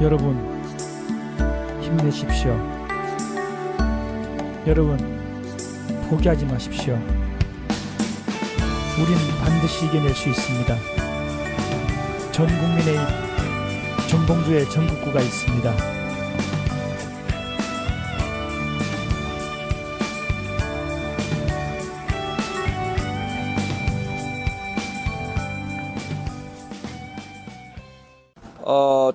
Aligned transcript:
여러분 0.00 0.36
힘내십시오. 1.80 2.56
여러분 4.64 4.96
포기하지 6.08 6.46
마십시오. 6.46 6.94
우린 8.96 9.16
반드시 9.40 9.86
이겨낼 9.86 10.14
수 10.14 10.28
있습니다. 10.28 10.76
전 12.30 12.46
국민의 12.46 12.96
전봉주의 14.08 14.70
전국구가 14.70 15.20
있습니다. 15.20 15.97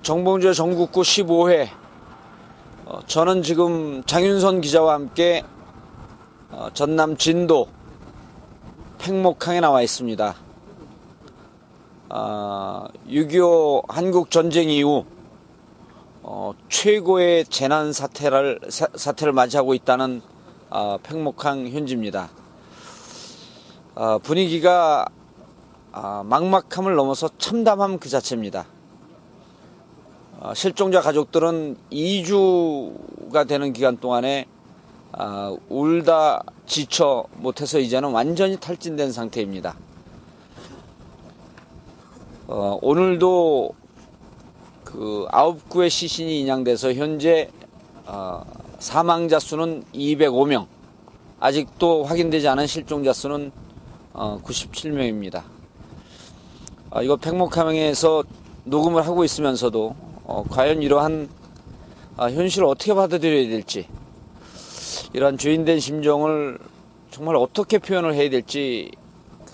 정봉주의 0.04 0.54
전국구 0.54 1.00
15회. 1.00 1.66
어, 2.84 3.00
저는 3.06 3.42
지금 3.42 4.04
장윤선 4.04 4.60
기자와 4.60 4.92
함께 4.92 5.42
어, 6.50 6.68
전남 6.74 7.16
진도 7.16 7.68
팽목항에 8.98 9.60
나와 9.60 9.80
있습니다. 9.80 10.34
아, 12.10 12.88
6.25 13.08 13.84
한국 13.88 14.30
전쟁 14.30 14.68
이후 14.68 15.06
어, 16.22 16.52
최고의 16.68 17.46
재난 17.46 17.94
사태를 17.94 18.60
사, 18.68 18.86
사태를 18.94 19.32
맞이하고 19.32 19.72
있다는 19.72 20.20
아, 20.68 20.98
팽목항 21.02 21.68
현지입니다. 21.68 22.28
아, 23.94 24.18
분위기가 24.22 25.06
아, 25.92 26.22
막막함을 26.26 26.94
넘어서 26.94 27.30
참담함 27.38 27.98
그 28.00 28.10
자체입니다. 28.10 28.66
아, 30.46 30.52
실종자 30.52 31.00
가족들은 31.00 31.74
2주가 31.90 33.48
되는 33.48 33.72
기간 33.72 33.96
동안에 33.96 34.44
아, 35.12 35.56
울다 35.70 36.42
지쳐 36.66 37.24
못해서 37.36 37.78
이제는 37.78 38.10
완전히 38.10 38.58
탈진된 38.58 39.10
상태입니다. 39.10 39.74
어, 42.46 42.78
오늘도 42.82 43.70
그 44.84 45.26
아홉 45.30 45.66
구의 45.70 45.88
시신이 45.88 46.40
인양돼서 46.40 46.92
현재 46.92 47.48
어, 48.04 48.44
사망자 48.78 49.38
수는 49.38 49.82
205명, 49.94 50.66
아직도 51.40 52.04
확인되지 52.04 52.48
않은 52.48 52.66
실종자 52.66 53.14
수는 53.14 53.50
어, 54.12 54.38
97명입니다. 54.44 55.42
아, 56.90 57.00
이거 57.00 57.16
백목함에서 57.16 58.24
녹음을 58.64 59.06
하고 59.06 59.24
있으면서도 59.24 60.12
어, 60.24 60.42
과연 60.48 60.82
이러한 60.82 61.28
아, 62.16 62.30
현실을 62.30 62.66
어떻게 62.66 62.94
받아들여야 62.94 63.48
될지 63.48 63.88
이러한 65.12 65.38
죄인된 65.38 65.80
심정을 65.80 66.58
정말 67.10 67.36
어떻게 67.36 67.78
표현을 67.78 68.14
해야 68.14 68.28
될지 68.30 68.90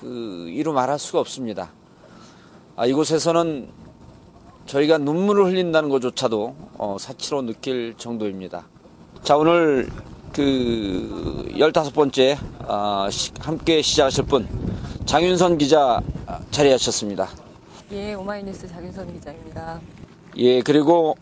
그 0.00 0.46
이루 0.48 0.72
말할 0.72 0.98
수가 0.98 1.20
없습니다. 1.20 1.70
아, 2.76 2.86
이곳에서는 2.86 3.68
저희가 4.66 4.98
눈물을 4.98 5.46
흘린다는 5.46 5.88
것조차도 5.88 6.54
어, 6.78 6.96
사치로 6.98 7.42
느낄 7.42 7.94
정도입니다. 7.96 8.66
자 9.22 9.36
오늘 9.36 9.88
그 10.32 11.52
열다섯 11.58 11.92
번째 11.92 12.38
아, 12.60 13.08
시- 13.10 13.32
함께 13.40 13.82
시작하실 13.82 14.24
분 14.24 14.48
장윤선 15.04 15.58
기자 15.58 16.00
자리하셨습니다. 16.52 17.28
예, 17.92 18.14
오마이뉴스 18.14 18.68
장윤선 18.68 19.12
기자입니다. 19.12 19.80
예, 20.40 20.62
그리고 20.62 21.18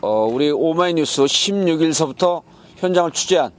어, 0.00 0.26
우리 0.26 0.48
오마이뉴스 0.52 1.22
16일서부터 1.24 2.42
현장을 2.76 3.10
취재한 3.10 3.50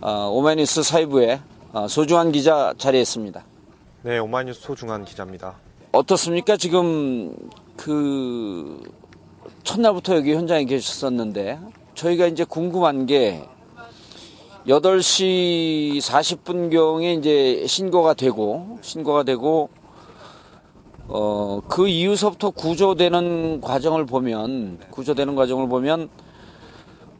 어, 0.00 0.30
오마이뉴스 0.32 0.82
사이부의 0.82 1.38
어, 1.74 1.86
소중한 1.86 2.32
기자 2.32 2.72
자리했습니다. 2.78 3.44
네, 4.04 4.18
오마이뉴스 4.18 4.62
소중한 4.62 5.04
기자입니다. 5.04 5.56
어떻습니까? 5.92 6.56
지금 6.56 7.36
그 7.76 8.90
첫날부터 9.64 10.16
여기 10.16 10.32
현장에 10.32 10.64
계셨었는데 10.64 11.60
저희가 11.94 12.28
이제 12.28 12.44
궁금한 12.44 13.04
게 13.04 13.46
8시 14.66 15.98
40분경에 15.98 17.18
이제 17.18 17.66
신고가 17.66 18.14
되고 18.14 18.78
신고가 18.80 19.24
되고 19.24 19.68
어, 21.14 21.60
그 21.68 21.88
이후서부터 21.88 22.50
구조되는 22.50 23.60
과정을 23.60 24.06
보면, 24.06 24.78
구조되는 24.90 25.36
과정을 25.36 25.68
보면, 25.68 26.08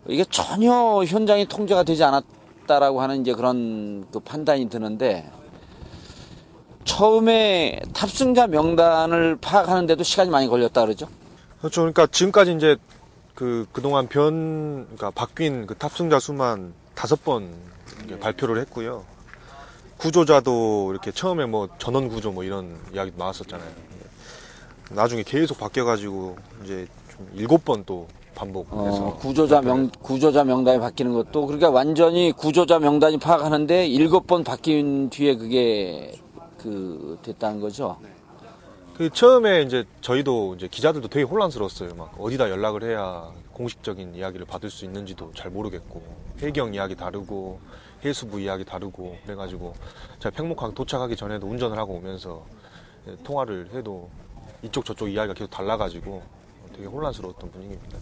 이게 0.08 0.24
전혀 0.24 1.04
현장이 1.04 1.44
통제가 1.44 1.82
되지 1.82 2.02
않았다라고 2.02 3.02
하는 3.02 3.20
이제 3.20 3.34
그런 3.34 4.06
그 4.10 4.18
판단이 4.18 4.70
드는데, 4.70 5.30
처음에 6.84 7.82
탑승자 7.92 8.46
명단을 8.46 9.36
파악하는데도 9.36 10.02
시간이 10.02 10.30
많이 10.30 10.48
걸렸다 10.48 10.80
그러죠? 10.80 11.06
그렇죠. 11.58 11.82
그러니까 11.82 12.06
지금까지 12.06 12.54
이제 12.54 12.76
그 13.34 13.66
그동안 13.72 14.08
변 14.08 14.86
그러니까 14.86 15.10
바뀐 15.10 15.66
그 15.66 15.76
탑승자 15.76 16.18
수만 16.18 16.74
다섯 16.94 17.22
번 17.22 17.54
이렇게 17.98 18.18
발표를 18.18 18.58
했고요. 18.62 19.04
구조자도 20.02 20.88
이렇게 20.90 21.12
처음에 21.12 21.46
뭐 21.46 21.68
전원 21.78 22.08
구조 22.08 22.32
뭐 22.32 22.42
이런 22.42 22.76
이야기도 22.92 23.18
나왔었잖아요. 23.18 23.70
나중에 24.90 25.22
계속 25.22 25.58
바뀌어가지고 25.58 26.36
이제 26.64 26.88
좀 27.08 27.30
일곱 27.34 27.64
번 27.64 27.84
또 27.86 28.08
반복해서 28.34 29.06
어, 29.06 29.16
구조자 29.16 29.60
명, 29.60 29.88
구조자 30.00 30.42
명단이 30.42 30.80
바뀌는 30.80 31.12
것도, 31.12 31.46
그러니까 31.46 31.70
완전히 31.70 32.32
구조자 32.32 32.80
명단이 32.80 33.18
파악하는데 33.18 33.86
일곱 33.86 34.26
번 34.26 34.42
바뀐 34.42 35.08
뒤에 35.08 35.36
그게 35.36 36.12
그 36.58 37.16
됐다는 37.22 37.60
거죠? 37.60 37.96
그 38.96 39.08
처음에 39.08 39.62
이제 39.62 39.84
저희도 40.00 40.56
이제 40.56 40.66
기자들도 40.66 41.08
되게 41.08 41.24
혼란스러웠어요. 41.24 41.94
막 41.94 42.12
어디다 42.18 42.50
연락을 42.50 42.82
해야 42.82 43.30
공식적인 43.52 44.16
이야기를 44.16 44.46
받을 44.46 44.68
수 44.68 44.84
있는지도 44.84 45.30
잘 45.36 45.50
모르겠고 45.52 46.02
해경 46.40 46.74
이야기 46.74 46.96
다르고 46.96 47.60
해수 48.04 48.26
부 48.26 48.40
이야기 48.40 48.64
다르고 48.64 49.16
그래가지고 49.24 49.74
제가 50.18 50.34
팽목항 50.34 50.74
도착하기 50.74 51.16
전에도 51.16 51.46
운전을 51.46 51.78
하고 51.78 51.94
오면서 51.94 52.44
통화를 53.24 53.70
해도 53.74 54.08
이쪽 54.62 54.84
저쪽 54.84 55.08
이야기가 55.08 55.34
계속 55.34 55.50
달라가지고 55.50 56.22
되게 56.74 56.86
혼란스러웠던 56.86 57.50
분위기입니다. 57.50 57.98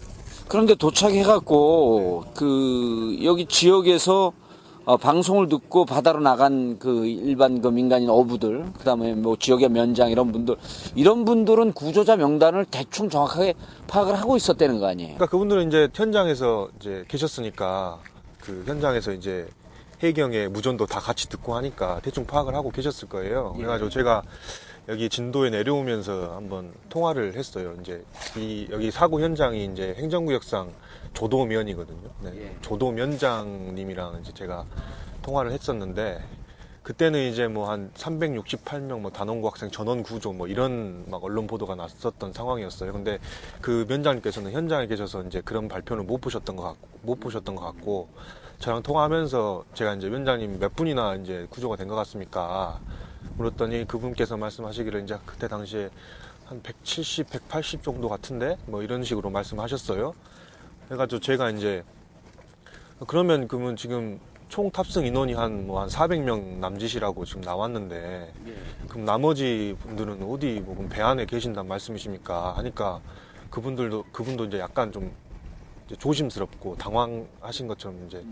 그런데 0.49 0.75
도착해갖고 0.75 2.25
그 2.35 3.19
여기 3.23 3.47
지역에서 3.47 4.33
어, 4.87 4.97
방송을 4.97 5.49
듣고 5.49 5.85
바다로 5.85 6.21
나간 6.21 6.79
그 6.79 7.07
일반 7.07 7.61
그 7.61 7.69
민간인 7.69 8.09
어부들, 8.09 8.73
그 8.77 8.85
다음에 8.85 9.15
뭐 9.15 9.37
지역의 9.37 9.69
면장 9.69 10.11
이런 10.11 10.33
분들, 10.33 10.57
이런 10.97 11.25
분들은 11.25 11.75
구조자 11.75 12.17
명단을 12.17 12.65
대충 12.65 13.11
정확하게 13.11 13.55
파악을 13.87 14.15
하고 14.15 14.37
있었다는 14.37 14.81
거 14.81 14.87
아니에요? 14.87 15.15
그러니까 15.15 15.27
그분들은 15.27 15.69
이제 15.69 15.89
현장에서 15.95 16.71
이제 16.81 17.05
계셨으니까 17.09 17.99
그 18.41 18.65
현장에서 18.67 19.13
이제 19.13 19.47
해경의 20.03 20.49
무전도 20.49 20.87
다 20.87 20.99
같이 21.01 21.29
듣고 21.29 21.55
하니까 21.57 22.01
대충 22.03 22.25
파악을 22.27 22.55
하고 22.55 22.71
계셨을 22.71 23.09
거예요. 23.09 23.53
그래가지고 23.55 23.91
제가 23.91 24.23
여기 24.89 25.09
진도에 25.09 25.51
내려오면서 25.51 26.35
한번 26.35 26.73
통화를 26.89 27.35
했어요. 27.37 27.77
이제 27.81 28.03
이 28.37 28.67
여기 28.71 28.91
사고 28.91 29.21
현장이 29.21 29.67
이제 29.67 29.95
행정구역상 29.99 30.73
조도면이거든요. 31.13 32.11
네. 32.23 32.33
예. 32.37 32.57
조도면장님이랑 32.63 34.21
이제 34.23 34.33
제가 34.33 34.65
통화를 35.23 35.53
했었는데 35.53 36.23
그때는 36.83 37.31
이제 37.31 37.47
뭐 37.47 37.71
한 37.71 37.91
368명 37.95 39.01
뭐 39.01 39.11
단원고 39.11 39.49
학생 39.49 39.71
전원 39.71 40.03
구조 40.03 40.33
뭐 40.33 40.49
이런 40.49 41.05
막 41.09 41.23
언론 41.23 41.47
보도가 41.47 41.75
났었던 41.75 42.33
상황이었어요. 42.33 42.93
근데 42.93 43.19
그 43.61 43.85
면장님께서는 43.87 44.53
현장에 44.53 44.87
계셔서 44.87 45.23
이제 45.25 45.43
그런 45.45 45.69
발표는 45.69 46.07
못 46.07 46.21
보셨던 46.23 46.57
것 46.57 46.63
같고 46.63 46.89
못 47.03 47.21
보셨던 47.21 47.55
것 47.55 47.65
같고 47.65 48.09
저랑 48.61 48.83
통화하면서 48.83 49.65
제가 49.73 49.95
이제 49.95 50.09
면장님 50.11 50.59
몇 50.59 50.77
분이나 50.77 51.15
이제 51.15 51.47
구조가 51.49 51.77
된 51.77 51.89
것 51.89 51.95
같습니까? 51.97 52.79
물었더니 53.37 53.87
그분께서 53.87 54.37
말씀하시기를 54.37 55.03
이제 55.03 55.17
그때 55.25 55.49
당시에 55.49 55.89
한 56.45 56.63
170, 56.63 57.31
180 57.31 57.83
정도 57.83 58.09
같은데 58.11 58.59
뭐 58.67 58.83
이런 58.83 59.03
식으로 59.03 59.31
말씀하셨어요. 59.31 60.13
그래가지고 60.89 61.21
제가 61.21 61.51
이제 61.51 61.83
그러면 63.07 63.49
그러면 63.49 63.77
지금 63.77 64.21
총 64.51 64.71
탑승 64.71 65.07
인원이 65.07 65.33
한 65.33 65.67
뭐 65.67 65.81
한 65.81 65.89
400명 65.89 66.59
남짓이라고 66.59 67.25
지금 67.25 67.41
나왔는데 67.41 68.31
그럼 68.89 69.07
나머지 69.07 69.75
분들은 69.81 70.23
어디 70.25 70.61
뭐 70.61 70.87
배 70.91 71.01
안에 71.01 71.25
계신단 71.25 71.67
말씀이십니까? 71.67 72.59
하니까 72.59 73.01
그분들도 73.49 74.05
그분도 74.13 74.45
이제 74.47 74.59
약간 74.59 74.93
좀 74.93 75.13
조심스럽고 75.97 76.77
당황하신 76.77 77.67
것처럼 77.67 78.07
이제 78.07 78.25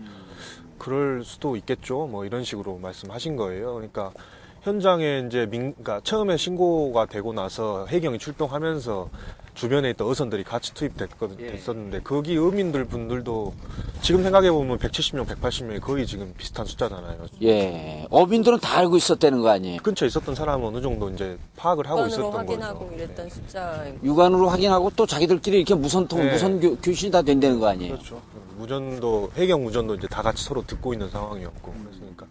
그럴 0.77 1.23
수도 1.23 1.55
있겠죠. 1.55 2.07
뭐 2.07 2.25
이런 2.25 2.43
식으로 2.43 2.77
말씀하신 2.77 3.35
거예요. 3.35 3.73
그러니까 3.73 4.13
현장에 4.61 5.23
이제 5.27 5.45
민, 5.45 5.73
그러니까 5.73 6.01
처음에 6.03 6.37
신고가 6.37 7.05
되고 7.05 7.33
나서 7.33 7.85
해경이 7.87 8.19
출동하면서 8.19 9.09
주변에 9.53 9.89
있던 9.91 10.07
어선들이 10.07 10.43
같이 10.43 10.73
투입됐거든, 10.73 11.37
예. 11.41 11.51
됐었는데 11.51 12.01
거기 12.01 12.37
어민들 12.37 12.85
분들도 12.85 13.53
지금 14.01 14.23
생각해 14.23 14.51
보면 14.51 14.77
170명, 14.77 15.25
180명이 15.25 15.81
거의 15.81 16.05
지금 16.05 16.33
비슷한 16.37 16.65
숫자잖아요. 16.65 17.25
예. 17.43 18.05
어민들은 18.09 18.59
다 18.59 18.77
알고 18.77 18.95
있었다는 18.95 19.41
거 19.41 19.49
아니에요? 19.49 19.81
근처에 19.81 20.07
있었던 20.07 20.33
사람은 20.33 20.65
어느 20.65 20.81
정도 20.81 21.09
이제 21.09 21.37
파악을 21.57 21.89
하고 21.89 22.07
있었던 22.07 22.31
확인하고 22.31 22.85
거죠. 22.85 22.95
이랬던 22.95 23.25
네. 23.25 23.29
숫자. 23.29 23.85
육안으로 24.01 24.47
확인하고 24.47 24.91
또 24.95 25.05
자기들끼리 25.05 25.57
이렇게 25.57 25.75
무선통, 25.75 26.19
네. 26.19 26.31
무선 26.31 26.59
교, 26.61 26.77
교신이 26.77 27.11
다 27.11 27.21
된다는 27.21 27.59
거 27.59 27.67
아니에요? 27.67 27.93
그렇죠. 27.93 28.21
무전도 28.57 29.31
해경 29.35 29.63
무전도 29.63 29.95
이제 29.95 30.07
다 30.07 30.21
같이 30.21 30.43
서로 30.43 30.65
듣고 30.65 30.93
있는 30.93 31.09
상황이었고 31.09 31.73
그랬으니까 31.73 32.25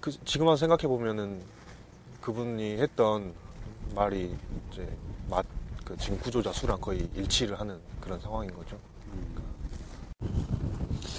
그 0.00 0.10
지금 0.24 0.46
와서 0.46 0.60
생각해 0.60 0.86
보면은 0.88 1.40
그분이 2.20 2.78
했던 2.78 3.32
말이 3.94 4.34
이제 4.72 4.88
맞, 5.28 5.44
그 5.84 5.96
지금 5.98 6.18
구조자 6.20 6.52
수랑 6.52 6.80
거의 6.80 7.08
일치를 7.14 7.58
하는 7.60 7.78
그런 8.00 8.20
상황인 8.20 8.52
거죠. 8.54 8.76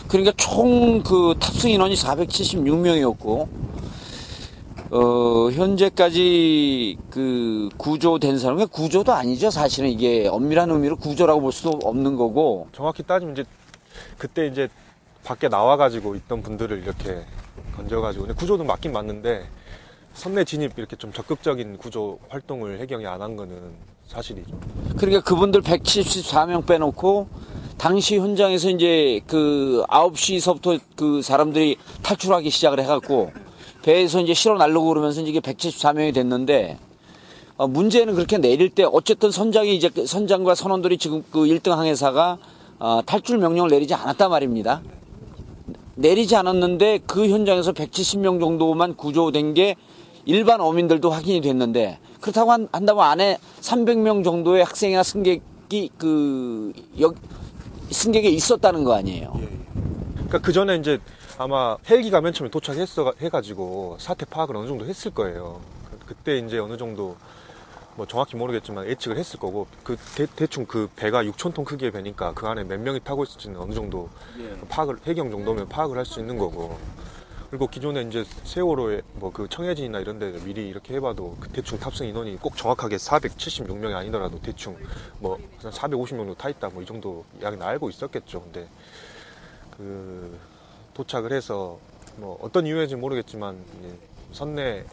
그러니까 0.07 0.31
총 0.37 1.03
그 1.03 1.35
탑승 1.39 1.69
인원이 1.69 1.95
476명이었고, 1.95 3.47
어, 4.91 5.51
현재까지 5.51 6.97
그 7.09 7.69
구조된 7.77 8.37
사람, 8.39 8.59
은 8.59 8.67
구조도 8.67 9.13
아니죠. 9.13 9.49
사실은 9.49 9.89
이게 9.89 10.27
엄밀한 10.27 10.69
의미로 10.71 10.95
구조라고 10.95 11.41
볼 11.41 11.51
수도 11.51 11.79
없는 11.83 12.15
거고, 12.15 12.67
정확히 12.71 13.03
따지면 13.03 13.33
이제 13.35 13.45
그때 14.17 14.47
이제 14.47 14.67
밖에 15.25 15.47
나와가지고 15.49 16.15
있던 16.15 16.41
분들을 16.41 16.81
이렇게 16.83 17.25
건져가지고 17.75 18.27
구조는 18.35 18.65
맞긴 18.67 18.93
맞는데 18.93 19.45
선내 20.13 20.45
진입 20.45 20.77
이렇게 20.77 20.95
좀 20.95 21.11
적극적인 21.11 21.77
구조 21.77 22.19
활동을 22.29 22.79
해경이 22.79 23.05
안 23.05 23.21
한 23.21 23.35
거는 23.35 23.73
사실이죠. 24.07 24.55
그러니까 24.97 25.21
그분들 25.23 25.61
174명 25.61 26.65
빼놓고, 26.65 27.27
당시 27.77 28.17
현장에서 28.17 28.69
이제 28.69 29.19
그 29.27 29.83
9시서부터 29.89 30.79
그 30.95 31.21
사람들이 31.21 31.77
탈출하기 32.03 32.49
시작을 32.49 32.79
해갖고, 32.79 33.31
배에서 33.81 34.21
이제 34.21 34.33
실어 34.33 34.57
날르고 34.57 34.87
그러면서 34.87 35.21
이게 35.21 35.39
174명이 35.39 36.13
됐는데, 36.13 36.77
어, 37.57 37.67
문제는 37.67 38.13
그렇게 38.15 38.37
내릴 38.37 38.69
때 38.69 38.83
어쨌든 38.83 39.31
선장이 39.31 39.75
이제 39.75 39.89
그 39.89 40.05
선장과 40.05 40.55
선원들이 40.55 40.97
지금 40.97 41.23
그 41.31 41.39
1등 41.39 41.71
항해사가 41.71 42.37
어, 42.77 43.01
탈출 43.05 43.37
명령을 43.37 43.69
내리지 43.69 43.93
않았단 43.93 44.29
말입니다. 44.29 44.81
내리지 45.95 46.35
않았는데 46.35 46.99
그 47.07 47.29
현장에서 47.29 47.71
170명 47.71 48.39
정도만 48.39 48.95
구조된 48.95 49.53
게 49.53 49.75
일반 50.25 50.59
어민들도 50.61 51.09
확인이 51.09 51.41
됐는데 51.41 51.99
그렇다고 52.19 52.51
한, 52.51 52.67
한다면 52.71 53.03
안에 53.03 53.37
300명 53.61 54.23
정도의 54.23 54.63
학생이나 54.63 55.03
승객이 55.03 55.91
그 55.97 56.73
여, 57.01 57.13
승객에 57.91 58.27
있었다는 58.29 58.83
거 58.83 58.93
아니에요. 58.93 59.39
그러니까 60.13 60.39
그 60.39 60.51
전에 60.51 60.75
이제 60.77 60.99
아마 61.37 61.77
헬기가 61.89 62.21
맨 62.21 62.33
처음에 62.33 62.49
도착했어 62.49 63.13
해가지고 63.21 63.97
사태 63.99 64.25
파악을 64.25 64.55
어느 64.57 64.67
정도 64.67 64.85
했을 64.85 65.11
거예요. 65.11 65.61
그- 65.91 66.05
그때 66.07 66.37
이제 66.39 66.57
어느 66.57 66.77
정도 66.77 67.15
뭐 67.95 68.05
정확히 68.05 68.35
모르겠지만 68.35 68.87
예측을 68.87 69.17
했을 69.17 69.39
거고 69.39 69.67
그 69.83 69.95
대, 70.35 70.47
충그 70.47 70.89
배가 70.95 71.23
6천 71.23 71.53
톤 71.53 71.63
크기의 71.65 71.91
배니까 71.91 72.33
그 72.33 72.45
안에 72.47 72.63
몇 72.65 72.79
명이 72.79 72.99
타고 73.03 73.23
있을지는 73.23 73.59
어느 73.59 73.73
정도 73.73 74.09
파악을 74.69 74.97
해경 75.05 75.31
정도면 75.31 75.69
파악을 75.69 75.97
할 75.97 76.05
수 76.05 76.19
있는 76.19 76.37
거고 76.37 76.77
그리고 77.49 77.67
기존에 77.67 78.01
이제 78.01 78.25
세월호에 78.43 79.01
뭐 79.13 79.31
그 79.31 79.47
청해진이나 79.47 79.99
이런 79.99 80.19
데 80.19 80.31
미리 80.43 80.67
이렇게 80.67 80.95
해봐도 80.95 81.37
그 81.39 81.47
대충 81.49 81.79
탑승 81.79 82.05
인원이 82.07 82.37
꼭 82.37 82.57
정확하게 82.57 82.97
476명이 82.97 83.93
아니더라도 83.95 84.41
대충 84.41 84.77
뭐 85.19 85.37
450명 85.61 86.07
정도 86.17 86.35
타 86.35 86.49
있다 86.49 86.69
뭐 86.69 86.83
이 86.83 86.85
정도 86.85 87.23
이야기는 87.41 87.65
알고 87.65 87.89
있었겠죠. 87.89 88.41
근데 88.41 88.67
그 89.77 90.37
도착을 90.93 91.31
해서 91.31 91.79
뭐 92.17 92.37
어떤 92.41 92.65
이유인지 92.65 92.95
모르겠지만 92.95 93.57
이제 93.79 93.97
선내에 94.33 94.85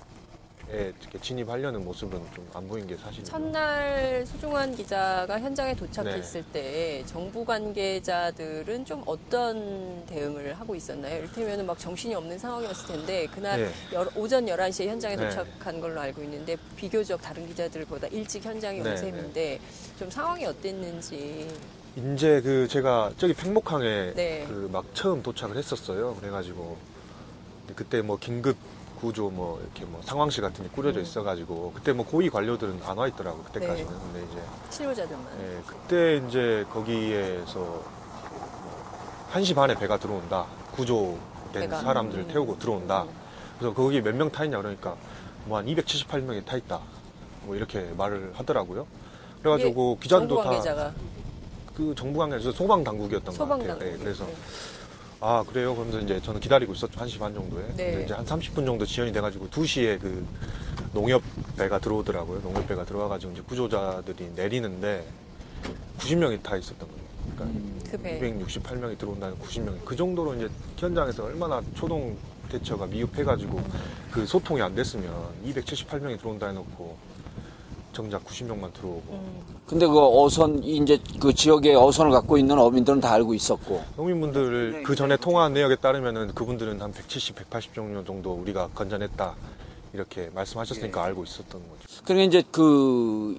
이렇게 0.72 1.18
진입하려는 1.20 1.84
모습은 1.84 2.18
좀 2.34 2.42
안 2.54 2.68
보인 2.68 2.86
게 2.86 2.96
사실이에요. 2.96 3.24
첫날 3.24 4.26
소중한 4.26 4.74
기자가 4.76 5.40
현장에 5.40 5.74
도착했을 5.74 6.42
때 6.52 7.02
정부 7.06 7.44
관계자들은 7.46 8.84
좀 8.84 9.02
어떤 9.06 10.04
대응을 10.06 10.52
하고 10.54 10.74
있었나요? 10.74 11.18
이를테면 11.18 11.64
막 11.66 11.78
정신이 11.78 12.14
없는 12.14 12.38
상황이었을 12.38 12.86
텐데 12.88 13.26
그날 13.34 13.60
네. 13.60 13.70
여- 13.94 14.08
오전 14.14 14.44
11시에 14.46 14.86
현장에 14.88 15.16
네. 15.16 15.28
도착한 15.28 15.80
걸로 15.80 15.98
알고 16.00 16.22
있는데 16.24 16.56
비교적 16.76 17.20
다른 17.22 17.46
기자들보다 17.46 18.08
일찍 18.08 18.44
현장에 18.44 18.78
온 18.78 18.84
네, 18.84 18.96
셈인데 18.96 19.60
좀 19.98 20.10
상황이 20.10 20.44
어땠는지 20.44 21.48
이제 21.96 22.40
그 22.42 22.68
제가 22.68 23.12
저기 23.16 23.32
팽목항에 23.34 24.12
네. 24.14 24.44
그막 24.48 24.84
처음 24.94 25.22
도착을 25.22 25.56
했었어요. 25.56 26.14
그래가지고 26.16 26.76
그때 27.76 28.02
뭐 28.02 28.18
긴급 28.18 28.56
구조 29.02 29.28
뭐 29.30 29.60
이렇게 29.60 29.84
뭐 29.84 30.00
상황실 30.04 30.42
같은 30.42 30.62
게 30.64 30.70
꾸려져 30.70 31.00
음. 31.00 31.02
있어가지고 31.02 31.72
그때 31.74 31.92
뭐 31.92 32.06
고위 32.06 32.30
관료들은 32.30 32.80
안 32.84 32.96
와 32.96 33.08
있더라고 33.08 33.42
그때까지는. 33.42 33.90
네. 33.90 33.98
근데 34.12 34.26
이제 34.30 34.40
실무자들만 34.70 35.26
예, 35.40 35.60
그때 35.66 36.22
이제 36.28 36.64
거기에서 36.72 37.82
1시 39.32 39.56
반에 39.56 39.74
배가 39.74 39.98
들어온다. 39.98 40.46
구조된 40.70 41.18
배가. 41.52 41.80
사람들을 41.80 42.24
음. 42.24 42.28
태우고 42.28 42.58
들어온다. 42.60 43.04
그래서 43.58 43.74
거기 43.74 44.00
몇 44.00 44.14
명 44.14 44.30
타 44.30 44.44
있냐 44.44 44.58
그러니까 44.58 44.94
뭐 45.46 45.58
한 45.58 45.66
278명이 45.66 46.44
타 46.46 46.56
있다. 46.56 46.78
뭐 47.42 47.56
이렇게 47.56 47.80
말을 47.96 48.30
하더라고요. 48.36 48.86
그래가지고 49.42 49.98
기자들도 49.98 50.40
정부 50.44 50.62
다그 50.62 51.94
정부 51.96 52.18
관계에서 52.20 52.52
소방 52.52 52.84
당국이었던 52.84 53.24
것 53.24 53.32
소방 53.32 53.58
같아요. 53.66 53.92
예, 53.92 53.96
그래서 53.96 54.24
아 55.24 55.44
그래요. 55.46 55.72
그러면서 55.76 56.00
이제 56.00 56.20
저는 56.20 56.40
기다리고 56.40 56.72
있었죠. 56.72 56.98
1시 56.98 57.20
반 57.20 57.32
정도에. 57.32 57.62
네. 57.76 57.92
근데 57.92 58.04
이제 58.04 58.14
한 58.14 58.24
30분 58.24 58.66
정도 58.66 58.84
지연이 58.84 59.12
돼가지고 59.12 59.46
2시에 59.46 60.00
그 60.00 60.26
농협 60.92 61.22
배가 61.56 61.78
들어오더라고요. 61.78 62.40
농협 62.42 62.66
배가 62.66 62.84
들어와가지고 62.84 63.32
이제 63.32 63.42
구조자들이 63.42 64.32
내리는데 64.34 65.06
90명이 65.98 66.42
타 66.42 66.56
있었던 66.56 66.88
거예요. 66.88 67.02
그러니까 67.36 67.60
그 67.88 67.98
배. 67.98 68.18
268명이 68.18 68.98
들어온다는 68.98 69.38
90명이 69.38 69.84
그 69.84 69.94
정도로 69.94 70.34
이제 70.34 70.48
현장에서 70.76 71.22
얼마나 71.22 71.62
초동 71.76 72.16
대처가 72.50 72.86
미흡해가지고 72.86 73.62
그 74.10 74.26
소통이 74.26 74.60
안 74.60 74.74
됐으면 74.74 75.08
278명이 75.46 76.18
들어온다 76.18 76.48
해놓고 76.48 76.96
정작 77.92 78.24
90명만 78.24 78.72
들어오고 78.72 79.02
음. 79.10 79.42
근데 79.66 79.86
그 79.86 79.98
어선 79.98 80.62
이제 80.64 80.98
그 81.20 81.32
지역에 81.34 81.74
어선을 81.74 82.10
갖고 82.10 82.38
있는 82.38 82.58
어민들은 82.58 83.00
다 83.00 83.12
알고 83.12 83.34
있었고 83.34 83.82
농민분들 83.96 84.82
그 84.84 84.94
전에 84.94 85.16
통화한 85.16 85.52
내역에 85.52 85.76
따르면은 85.76 86.34
그분들은 86.34 86.80
한 86.80 86.92
170, 86.92 87.36
180명 87.50 88.06
정도 88.06 88.32
우리가 88.32 88.68
건져냈다 88.74 89.34
이렇게 89.92 90.30
말씀하셨으니까 90.34 91.02
알고 91.04 91.24
있었던 91.24 91.50
거죠. 91.60 92.02
그러니까 92.04 92.24
이제 92.28 92.42
그 92.50 93.36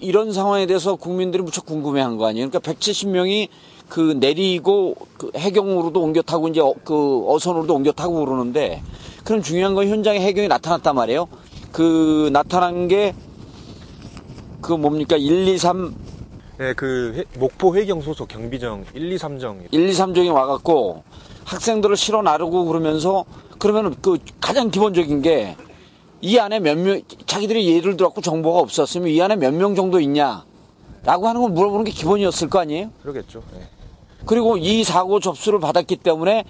이런 0.00 0.32
상황에 0.32 0.66
대해서 0.66 0.96
국민들이 0.96 1.42
무척 1.42 1.64
궁금해한 1.64 2.18
거 2.18 2.26
아니에요. 2.26 2.50
그러니까 2.50 2.72
170명이 2.72 3.48
그 3.88 4.16
내리고 4.18 4.96
그 5.16 5.30
해경으로도 5.36 6.00
옮겨 6.00 6.20
타고 6.22 6.48
이제 6.48 6.60
어- 6.60 6.74
그 6.84 7.24
어선으로도 7.28 7.74
옮겨 7.74 7.92
타고 7.92 8.24
그러는데 8.24 8.82
그럼 9.24 9.42
중요한 9.42 9.74
건 9.74 9.88
현장에 9.88 10.20
해경이 10.20 10.48
나타났단 10.48 10.94
말이에요. 10.94 11.26
그 11.72 12.28
나타난 12.32 12.86
게 12.88 13.14
그 14.64 14.72
뭡니까 14.72 15.14
1, 15.18 15.46
2, 15.46 15.58
3 15.58 15.94
네, 16.56 16.72
그 16.72 17.12
해- 17.16 17.38
목포 17.38 17.76
해경 17.76 18.00
소속 18.00 18.28
경비정 18.28 18.86
1, 18.94 19.12
2, 19.12 19.16
3정 19.18 19.58
1, 19.70 19.88
2, 19.90 19.92
3정이 19.92 20.32
와갖고 20.32 21.02
학생들을 21.44 21.94
실어 21.98 22.22
나르고 22.22 22.64
그러면서 22.64 23.26
그러면 23.58 23.94
그 24.00 24.16
가장 24.40 24.70
기본적인 24.70 25.20
게 25.22 25.54
이 26.22 26.38
안에 26.38 26.58
몇 26.58 26.78
명, 26.78 27.02
자기들이 27.26 27.68
예를 27.76 27.98
들어갖고 27.98 28.22
정보가 28.22 28.58
없었으면 28.60 29.08
이 29.08 29.20
안에 29.20 29.36
몇 29.36 29.52
명 29.52 29.74
정도 29.74 30.00
있냐? 30.00 30.42
라고 31.04 31.28
하는 31.28 31.42
걸 31.42 31.50
물어보는 31.50 31.84
게 31.84 31.90
기본이었을 31.92 32.48
거 32.48 32.60
아니에요? 32.60 32.88
그러겠죠. 33.02 33.42
네. 33.52 33.60
그리고 34.24 34.56
이 34.56 34.84
사고 34.84 35.20
접수를 35.20 35.60
받았기 35.60 35.96
때문에 35.96 36.44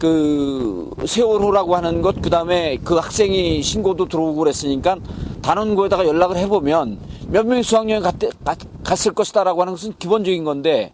그 0.00 0.90
세월호라고 1.04 1.76
하는 1.76 2.00
것, 2.00 2.22
그 2.22 2.30
다음에 2.30 2.78
그 2.82 2.94
학생이 2.94 3.62
신고도 3.62 4.08
들어오고 4.08 4.38
그랬으니까 4.38 4.96
단원고에다가 5.42 6.06
연락을 6.06 6.38
해보면 6.38 6.98
몇 7.28 7.46
명이 7.46 7.62
수학여행 7.62 8.02
갔, 8.02 8.14
갔, 8.42 8.58
갔을 8.82 9.12
것이다라고 9.12 9.60
하는 9.60 9.74
것은 9.74 9.92
기본적인 9.98 10.42
건데 10.44 10.92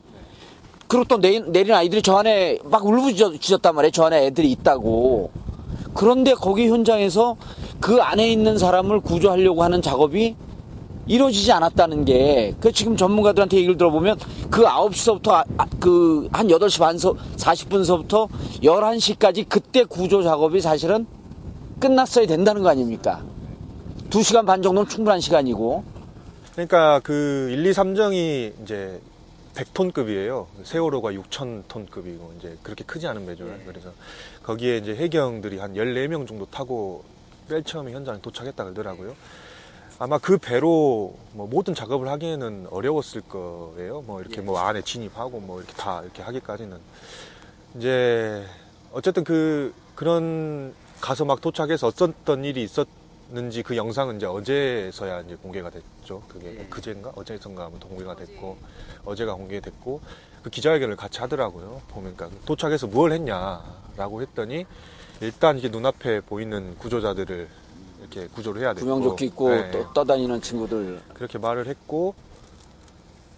그리고 0.88 1.04
또 1.04 1.20
내, 1.20 1.38
내린 1.38 1.72
아이들이 1.72 2.02
저 2.02 2.16
안에 2.16 2.58
막 2.64 2.84
울부짖었단 2.84 3.76
말이에요. 3.76 3.90
저 3.92 4.04
안에 4.04 4.26
애들이 4.26 4.50
있다고. 4.50 5.30
그런데 5.94 6.34
거기 6.34 6.68
현장에서 6.68 7.36
그 7.80 8.00
안에 8.00 8.28
있는 8.28 8.58
사람을 8.58 9.00
구조하려고 9.00 9.62
하는 9.62 9.82
작업이 9.82 10.34
이루어지지 11.06 11.52
않았다는 11.52 12.04
게, 12.04 12.54
그 12.60 12.72
지금 12.72 12.96
전문가들한테 12.96 13.56
얘기를 13.58 13.76
들어보면 13.76 14.18
그 14.50 14.64
9시서부터 14.64 15.44
그한 15.78 16.48
8시 16.48 16.80
반서 16.80 17.14
40분서부터 17.36 18.28
11시까지 18.62 19.48
그때 19.48 19.84
구조 19.84 20.22
작업이 20.22 20.60
사실은 20.60 21.06
끝났어야 21.78 22.26
된다는 22.26 22.62
거 22.62 22.70
아닙니까? 22.70 23.22
두 24.10 24.22
시간 24.22 24.46
반 24.46 24.62
정도는 24.62 24.88
충분한 24.88 25.20
시간이고 25.20 25.84
그러니까 26.52 27.00
그 27.00 27.48
1, 27.52 27.66
2, 27.66 27.70
3정이 27.70 28.62
이제 28.62 29.00
100톤급이에요. 29.54 30.46
세월호가 30.64 31.12
6,000톤급이고 31.12 32.38
이제 32.38 32.56
그렇게 32.62 32.84
크지 32.84 33.06
않은 33.06 33.26
배죠. 33.26 33.44
그래서 33.66 33.90
거기에 34.42 34.78
이제 34.78 34.94
해경들이 34.94 35.58
한 35.58 35.74
14명 35.74 36.26
정도 36.26 36.46
타고 36.46 37.04
맨 37.48 37.62
처음에 37.62 37.92
현장에 37.92 38.20
도착했다 38.20 38.64
그러더라고요. 38.64 39.14
아마 39.98 40.18
그 40.18 40.36
배로 40.36 41.16
뭐 41.32 41.46
모든 41.46 41.74
작업을 41.74 42.08
하기에는 42.08 42.66
어려웠을 42.70 43.22
거예요. 43.22 44.02
뭐 44.02 44.20
이렇게 44.20 44.42
뭐 44.42 44.58
안에 44.58 44.82
진입하고 44.82 45.40
뭐 45.40 45.58
이렇게 45.60 45.72
다 45.72 46.02
이렇게 46.02 46.22
하기까지는 46.22 46.78
이제 47.76 48.44
어쨌든 48.92 49.24
그 49.24 49.72
그런 49.94 50.74
가서 51.00 51.24
막 51.24 51.40
도착해서 51.40 51.86
어떤 51.86 52.44
일이 52.44 52.62
있었는지 52.62 53.62
그 53.62 53.76
영상은 53.76 54.16
이제 54.16 54.26
어제서야 54.26 55.20
이제 55.22 55.36
공개가 55.36 55.70
됐죠. 55.70 56.22
그게 56.28 56.50
뭐 56.50 56.66
그제인가 56.68 57.12
어제선가 57.14 57.64
아무튼 57.64 57.88
공개가 57.88 58.14
됐고 58.14 58.58
어제가 59.06 59.32
공개됐고 59.34 60.00
그 60.42 60.50
기자회견을 60.50 60.96
같이 60.96 61.20
하더라고요. 61.20 61.80
보니까 61.88 62.28
도착해서 62.44 62.86
뭘 62.86 63.12
했냐라고 63.12 64.20
했더니 64.20 64.66
일단 65.22 65.56
이게 65.56 65.70
눈앞에 65.70 66.20
보이는 66.20 66.76
구조자들을 66.76 67.48
이렇게 68.00 68.26
구조를 68.28 68.62
해야 68.62 68.74
되고 68.74 68.86
구명조끼 68.86 69.26
입고 69.26 69.50
네. 69.50 69.70
또 69.70 69.92
떠다니는 69.92 70.40
친구들 70.40 71.00
그렇게 71.14 71.38
말을 71.38 71.66
했고 71.66 72.14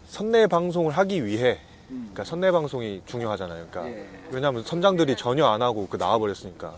선내 0.08 0.46
방송을 0.46 0.92
하기 0.92 1.24
위해 1.24 1.60
그러니까 1.88 2.24
선내 2.24 2.50
방송이 2.50 3.02
중요하잖아요. 3.06 3.66
그러니까 3.70 4.02
왜냐하면 4.30 4.62
선장들이 4.62 5.16
전혀 5.16 5.46
안 5.46 5.62
하고 5.62 5.86
그 5.88 5.96
나와 5.96 6.18
버렸으니까 6.18 6.74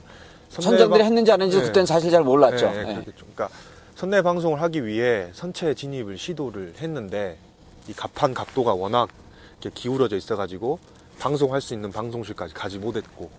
선장들이 0.50 1.02
했는지 1.04 1.32
안 1.32 1.40
했는지 1.40 1.58
네. 1.58 1.66
그때는 1.66 1.86
사실 1.86 2.10
잘 2.10 2.22
몰랐죠. 2.22 2.66
네, 2.70 2.84
네, 2.84 2.90
예. 2.90 3.12
그러니까 3.12 3.48
선내 3.96 4.22
방송을 4.22 4.60
하기 4.62 4.86
위해 4.86 5.30
선체 5.32 5.74
진입을 5.74 6.18
시도를 6.18 6.74
했는데 6.78 7.38
이 7.88 7.92
갑판 7.92 8.34
각도가 8.34 8.74
워낙 8.74 9.08
이렇게 9.60 9.70
기울어져 9.74 10.16
있어가지고 10.16 10.78
방송할 11.18 11.60
수 11.60 11.74
있는 11.74 11.92
방송실까지 11.92 12.54
가지 12.54 12.78
못했고 12.78 13.30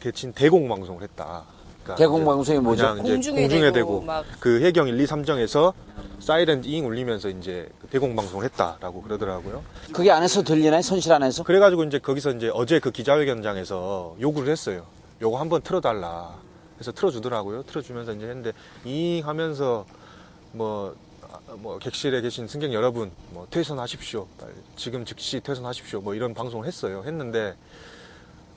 대신 0.00 0.32
대공 0.32 0.68
방송을 0.68 1.02
했다. 1.02 1.44
그러니까 1.84 1.94
대공 1.96 2.20
이제 2.20 2.24
방송이 2.24 2.58
뭐죠? 2.58 2.96
공중에 2.96 3.42
공중에 3.42 3.70
대고 3.70 3.72
대고 3.72 4.00
막그 4.00 4.62
해경 4.62 4.88
1, 4.88 4.98
2, 4.98 5.04
3정에서 5.04 5.74
사이렌 6.18 6.62
잉 6.64 6.86
울리면서 6.86 7.28
이제 7.28 7.68
그 7.80 7.86
대공 7.88 8.16
방송을 8.16 8.44
했다라고 8.46 9.02
그러더라고요. 9.02 9.62
그게 9.92 10.10
안에서 10.10 10.42
들리나요? 10.42 10.80
선실 10.80 11.12
안에서? 11.12 11.44
그래가지고 11.44 11.84
이제 11.84 11.98
거기서 11.98 12.32
이제 12.32 12.50
어제 12.52 12.78
그 12.80 12.90
기자회견장에서 12.90 14.16
요구를 14.20 14.50
했어요. 14.50 14.86
요거 15.20 15.38
한번 15.38 15.60
틀어달라. 15.60 16.34
그래서 16.76 16.90
틀어주더라고요. 16.92 17.64
틀어주면서 17.64 18.14
이제 18.14 18.26
했는데 18.26 18.52
잉 18.84 19.26
하면서 19.26 19.84
뭐, 20.52 20.96
아, 21.30 21.38
뭐 21.56 21.78
객실에 21.78 22.20
계신 22.22 22.48
승객 22.48 22.72
여러분 22.72 23.10
뭐 23.30 23.46
퇴선하십시오. 23.50 24.26
지금 24.76 25.04
즉시 25.04 25.40
퇴선하십시오. 25.40 26.00
뭐 26.00 26.14
이런 26.14 26.32
방송을 26.32 26.66
했어요. 26.66 27.02
했는데 27.04 27.54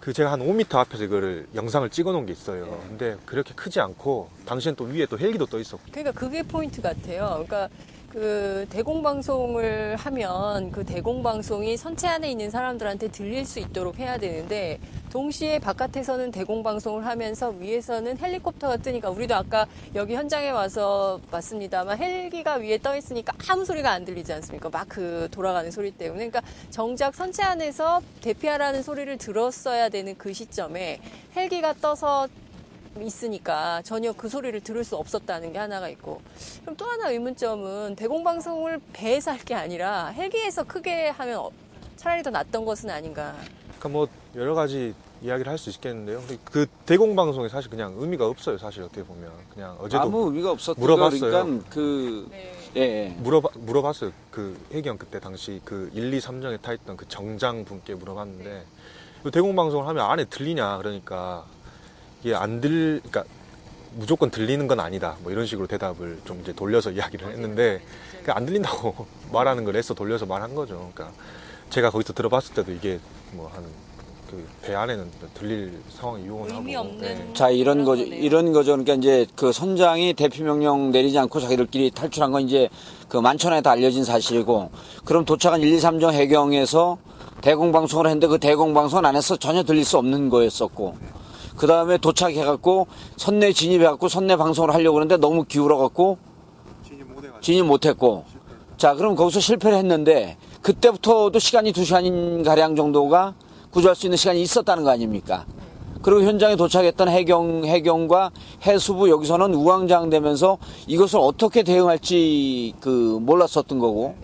그 0.08 0.14
제가 0.14 0.32
한 0.32 0.40
5m 0.40 0.74
앞에서 0.74 1.04
이거를 1.04 1.48
영상을 1.54 1.90
찍어 1.90 2.14
놓은 2.14 2.26
게 2.26 2.32
있어요. 2.32 2.82
근데 2.88 3.18
그렇게 3.26 3.54
크지 3.54 3.82
않고 3.82 4.30
당시엔 4.46 4.78
또 4.78 4.86
위에 4.86 5.06
또 5.06 5.20
헬기도 5.20 5.46
떠 5.46 5.60
있었고 5.60 5.84
그러니까 5.92 6.18
그게 6.18 6.44
포인트 6.44 6.82
같아요. 6.82 7.44
그러니까 7.46 7.68
그 8.10 8.66
대공방송을 8.70 9.96
하면 9.98 10.72
그 10.72 10.86
대공방송이 10.86 11.78
선체 11.78 12.08
안에 12.08 12.32
있는 12.32 12.50
사람들한테 12.50 13.10
들릴 13.10 13.46
수 13.46 13.60
있도록 13.60 14.00
해야 14.00 14.18
되는데 14.18 14.80
동시에 15.12 15.60
바깥에서는 15.60 16.32
대공방송을 16.32 17.06
하면서 17.06 17.50
위에서는 17.50 18.18
헬리콥터가 18.18 18.78
뜨니까 18.78 19.10
우리도 19.10 19.36
아까 19.36 19.68
여기 19.96 20.16
현장에 20.16 20.50
와서 20.50 21.20
봤습니다만 21.32 21.98
헬기가 21.98 22.56
위에 22.56 22.78
떠 22.78 22.96
있으니까 22.96 23.34
아무 23.50 23.66
소리가 23.66 23.92
안 23.92 24.06
들리지 24.06 24.34
않습니까? 24.34 24.70
막 24.70 24.88
그 24.88 25.28
돌아가는 25.32 25.70
소리 25.70 25.92
때문에 25.92 26.30
그러니까 26.30 26.42
정작 26.70 27.14
선체 27.14 27.44
안에서 27.44 28.02
대피하라는 28.22 28.82
소리를 28.84 29.18
들었어야 29.18 29.90
되는 29.90 30.18
그 30.18 30.34
시점에 30.34 31.00
헬기가 31.36 31.74
떠서 31.74 32.28
있으니까 33.02 33.82
전혀 33.84 34.12
그 34.14 34.30
소리를 34.30 34.60
들을 34.62 34.84
수 34.84 34.96
없었다는 34.96 35.54
게 35.54 35.60
하나가 35.60 35.90
있고 35.90 36.22
그럼 36.62 36.76
또 36.78 36.86
하나 36.86 37.10
의문점은 37.10 37.96
대공방송을 37.96 38.80
배에서 38.94 39.32
할 39.32 39.38
게 39.46 39.54
아니라 39.56 40.08
헬기에서 40.08 40.64
크게 40.64 41.10
하면 41.10 41.38
어- 41.40 41.52
차라리 41.96 42.22
더 42.24 42.30
낫던 42.30 42.66
것은 42.66 42.90
아닌가 42.90 43.36
그러니까 43.80 43.90
뭐 43.90 44.08
여러 44.36 44.54
가지 44.56 44.94
이야기를 45.22 45.50
할 45.52 45.58
수 45.58 45.70
있겠는데요. 45.72 46.20
근데 46.20 46.38
그 46.44 46.68
대공 46.86 47.16
방송이 47.16 47.50
사실 47.50 47.72
그냥 47.72 47.96
의미가 47.98 48.28
없어요. 48.28 48.58
사실 48.60 48.84
어떻게 48.84 49.04
보면 49.04 49.32
그냥 49.52 49.76
어제도 49.80 50.04
아무 50.04 50.28
의미가 50.28 50.52
없었던 50.52 50.80
물어봤어요. 50.80 51.20
그러니까 51.32 51.66
그 51.72 52.30
예, 52.76 52.82
예. 52.82 53.16
물어봐, 53.18 53.50
물어봤어요. 53.56 54.12
그 54.30 54.60
해경 54.72 54.98
그때 55.00 55.20
당시 55.20 55.60
그 55.66 55.90
1, 55.94 56.14
2, 56.14 56.20
3정에 56.20 56.62
타 56.62 56.72
있던 56.74 56.98
그 56.98 57.08
정장 57.08 57.66
분께 57.66 57.96
물어봤는데 57.96 58.64
그 59.24 59.32
대공 59.32 59.56
방송을 59.56 59.88
하면 59.88 60.06
안에 60.12 60.26
들리냐 60.26 60.78
그러니까 60.78 61.46
이게 62.24 62.36
안 62.36 62.62
들, 62.62 63.02
그러니까 63.04 63.24
무조건 63.96 64.30
들리는 64.30 64.68
건 64.68 64.80
아니다. 64.80 65.18
뭐 65.24 65.32
이런 65.32 65.46
식으로 65.46 65.68
대답을 65.68 66.20
좀 66.26 66.40
이제 66.42 66.54
돌려서 66.54 66.92
이야기를 66.92 67.32
했는데 67.32 67.82
그안 68.24 68.46
들린다고 68.46 69.06
말하는 69.32 69.64
걸 69.64 69.76
애써 69.76 69.94
돌려서 69.94 70.26
말한 70.26 70.56
거죠. 70.56 70.92
그러니까 70.94 71.18
제가 71.70 71.90
거기서 71.90 72.14
들어봤을 72.14 72.54
때도 72.56 72.72
이게 72.72 73.00
뭐한 73.34 73.64
그배 74.28 74.76
안에는 74.76 75.10
들릴 75.34 75.80
상황이 75.90 76.26
유언하고 76.26 76.54
의미 76.54 76.76
없는 76.76 77.34
자 77.34 77.50
이런 77.50 77.86
거죠. 77.86 78.04
거네요. 78.04 78.20
이런 78.20 78.52
거죠. 78.52 78.72
그러니까 78.72 78.94
이제 78.96 79.26
그 79.36 79.54
선장이 79.54 80.14
대피 80.16 80.44
명령 80.44 80.92
내리지 80.92 81.18
않고 81.18 81.40
자기들끼리 81.40 81.92
탈출한 81.92 82.32
건 82.32 82.42
이제 82.42 82.70
그 83.08 83.18
만천에 83.18 83.62
다 83.62 83.72
알려진 83.72 84.04
사실이고 84.04 84.70
그럼 85.06 85.24
도착한 85.24 85.62
1, 85.62 85.74
2, 85.74 85.78
3정 85.80 86.12
해경에서 86.12 86.98
대공방송을 87.42 88.08
했는데 88.08 88.28
그 88.28 88.38
대공방송 88.38 89.06
안에서 89.06 89.38
전혀 89.38 89.64
들릴 89.64 89.86
수 89.86 89.98
없는 89.98 90.30
거였었고 90.30 90.98
그 91.58 91.66
다음에 91.66 91.98
도착해갖고 91.98 92.88
선내 93.18 93.52
진입해갖고 93.52 94.08
선내 94.08 94.38
방송을 94.38 94.74
하려고 94.74 94.94
그러는데 94.94 95.18
너무 95.18 95.44
기울어갖고 95.44 96.18
진입 97.42 97.66
못했고. 97.66 98.24
자 98.78 98.94
그럼 98.94 99.16
거기서 99.16 99.40
실패를 99.40 99.78
했는데 99.80 100.38
그때부터도 100.62 101.40
시간이 101.40 101.72
두 101.72 101.84
시간 101.84 102.44
가량 102.44 102.76
정도가 102.76 103.34
구조할 103.72 103.96
수 103.96 104.06
있는 104.06 104.18
시간이 104.18 104.42
있었다는 104.42 104.84
거 104.84 104.92
아닙니까? 104.92 105.46
그리고 106.04 106.22
현장에 106.22 106.56
도착했던 106.56 107.10
해경 107.10 107.66
해경과 107.66 108.30
해수부 108.66 109.10
여기서는 109.10 109.56
우왕좌왕 109.56 110.12
되면서 110.12 110.60
이것을 110.86 111.20
어떻게 111.20 111.64
대응할지 111.64 112.76
그 112.80 113.18
몰랐었던 113.22 113.80
거고 113.80 114.16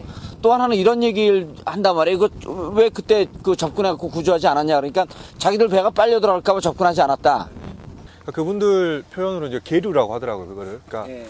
또 0.44 0.52
하나는 0.52 0.76
이런 0.76 1.02
얘기를 1.02 1.56
한단 1.66 1.96
말이에요. 1.96 2.18
이거 2.18 2.72
왜 2.74 2.90
그때 2.90 3.26
그 3.42 3.56
접근해갖고 3.56 4.10
구조하지 4.10 4.46
않았냐 4.46 4.76
그러니까 4.76 5.08
자기들 5.38 5.70
배가 5.70 5.90
빨려 5.90 6.20
들어갈까봐 6.20 6.60
접근하지 6.60 7.02
않았다. 7.02 7.50
그러니까 8.04 8.32
그분들 8.34 9.06
표현으로 9.10 9.48
이제 9.48 9.62
계류라고 9.64 10.14
하더라고요 10.14 10.48
그거를. 10.48 10.82
그러니까 10.86 11.30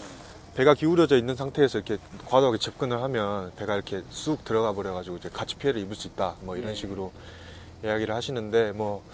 배가 0.56 0.74
기울어져 0.74 1.16
있는 1.16 1.36
상태에서 1.36 1.78
이렇게 1.78 1.98
과도하게 2.26 2.58
접근을 2.58 3.00
하면 3.02 3.52
배가 3.54 3.76
이렇게 3.76 4.02
쑥 4.10 4.44
들어가 4.44 4.72
버려가지고 4.72 5.18
이제 5.18 5.28
같이 5.32 5.54
피해를 5.54 5.80
입을 5.82 5.94
수 5.94 6.08
있다. 6.08 6.34
뭐 6.40 6.56
이런 6.56 6.74
식으로 6.74 7.12
이야기를 7.84 8.12
하시는데 8.12 8.72
뭐 8.72 9.04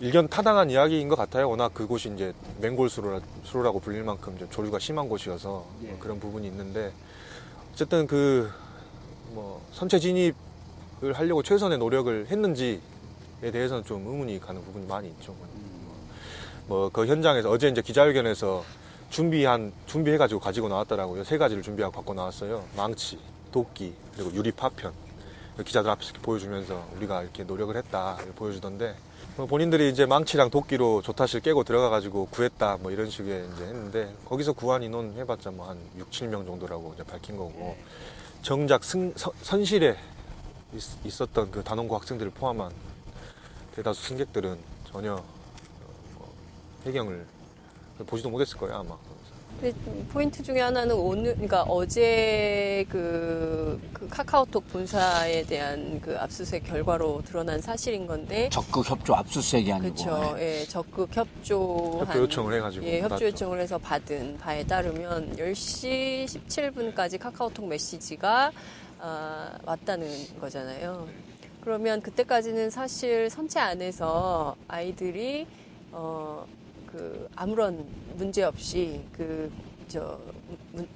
일견 0.00 0.28
타당한 0.28 0.68
이야기인 0.68 1.08
것 1.08 1.16
같아요. 1.16 1.48
워낙 1.48 1.72
그곳이 1.72 2.12
이제 2.14 2.34
맹골 2.60 2.90
수로라, 2.90 3.20
수로라고 3.44 3.80
불릴 3.80 4.02
만큼 4.02 4.34
이제 4.36 4.46
조류가 4.50 4.78
심한 4.80 5.08
곳이어서 5.08 5.48
뭐 5.48 5.96
그런 5.98 6.20
부분이 6.20 6.46
있는데 6.46 6.92
어쨌든 7.72 8.06
그 8.06 8.50
뭐 9.32 9.60
선체 9.72 9.98
진입을 9.98 11.12
하려고 11.14 11.42
최선의 11.42 11.78
노력을 11.78 12.26
했는지에 12.28 12.80
대해서는 13.52 13.84
좀 13.84 14.06
의문이 14.06 14.40
가는 14.40 14.62
부분이 14.64 14.86
많이 14.86 15.08
있죠. 15.08 15.34
뭐 16.66 16.90
그 16.92 17.06
현장에서 17.06 17.50
어제 17.50 17.68
이제 17.68 17.82
기자회견에서 17.82 18.64
준비한 19.10 19.72
준비해 19.86 20.16
가지고 20.16 20.38
가지고 20.40 20.68
나왔더라고요. 20.68 21.24
세 21.24 21.36
가지를 21.36 21.62
준비하고 21.64 21.92
갖고 21.94 22.14
나왔어요. 22.14 22.64
망치, 22.76 23.18
도끼, 23.50 23.92
그리고 24.14 24.32
유리 24.34 24.52
파편. 24.52 24.92
기자들 25.64 25.90
앞에서 25.90 26.10
이렇게 26.10 26.22
보여주면서 26.24 26.86
우리가 26.96 27.22
이렇게 27.22 27.42
노력을 27.42 27.76
했다 27.76 28.16
보여주던데 28.36 28.94
뭐 29.36 29.44
본인들이 29.46 29.90
이제 29.90 30.06
망치랑 30.06 30.48
도끼로 30.48 31.02
조타실 31.02 31.40
깨고 31.40 31.64
들어가가지고 31.64 32.28
구했다 32.30 32.78
뭐 32.80 32.90
이런 32.90 33.10
식의 33.10 33.46
이제 33.52 33.64
했는데 33.64 34.14
거기서 34.26 34.54
구한 34.54 34.82
인원 34.82 35.12
해봤자 35.18 35.50
뭐 35.50 35.68
한 35.68 35.76
6, 35.98 36.08
7명 36.10 36.46
정도라고 36.46 36.92
이제 36.94 37.02
밝힌 37.02 37.36
거고 37.36 37.76
정작 38.42 38.82
승, 38.84 39.12
선- 39.16 39.32
선실에 39.42 39.96
있- 40.74 41.04
있었던 41.06 41.50
그 41.50 41.62
단원고 41.62 41.94
학생들을 41.96 42.30
포함한 42.32 42.72
대다수 43.74 44.02
승객들은 44.08 44.58
전혀 44.90 45.14
어, 45.14 45.24
뭐 46.16 46.34
해경을 46.86 47.26
보지도 48.06 48.30
못했을 48.30 48.56
거예요 48.56 48.76
아마. 48.78 48.96
근데 49.60 49.78
포인트 50.08 50.42
중에 50.42 50.60
하나는 50.60 50.94
오늘, 50.96 51.34
그러니까 51.34 51.62
어제 51.64 52.84
그, 52.88 53.78
그 53.92 54.08
카카오톡 54.08 54.66
본사에 54.68 55.42
대한 55.42 56.00
그 56.00 56.18
압수수색 56.18 56.64
결과로 56.64 57.20
드러난 57.26 57.60
사실인 57.60 58.06
건데. 58.06 58.48
적극 58.50 58.88
협조 58.88 59.14
압수수색이 59.14 59.70
아니고. 59.70 59.94
그렇죠. 59.94 60.36
예, 60.38 60.64
적극 60.64 61.14
협조한 61.14 62.06
협조 62.06 62.20
요청을 62.20 62.54
해가지고 62.54 62.86
예, 62.86 63.00
협조 63.00 63.08
받았죠. 63.08 63.26
요청을 63.26 63.60
해서 63.60 63.76
받은 63.76 64.38
바에 64.38 64.64
따르면 64.64 65.36
10시 65.36 66.24
17분까지 66.24 67.18
카카오톡 67.18 67.68
메시지가 67.68 68.52
아, 69.00 69.58
왔다는 69.64 70.08
거잖아요. 70.40 71.06
그러면 71.60 72.00
그때까지는 72.00 72.70
사실 72.70 73.28
선체 73.28 73.60
안에서 73.60 74.56
아이들이 74.68 75.46
어, 75.92 76.46
그 76.92 77.28
아무런 77.36 77.84
문제 78.16 78.42
없이 78.42 79.00
그 79.16 79.50
저 79.90 80.16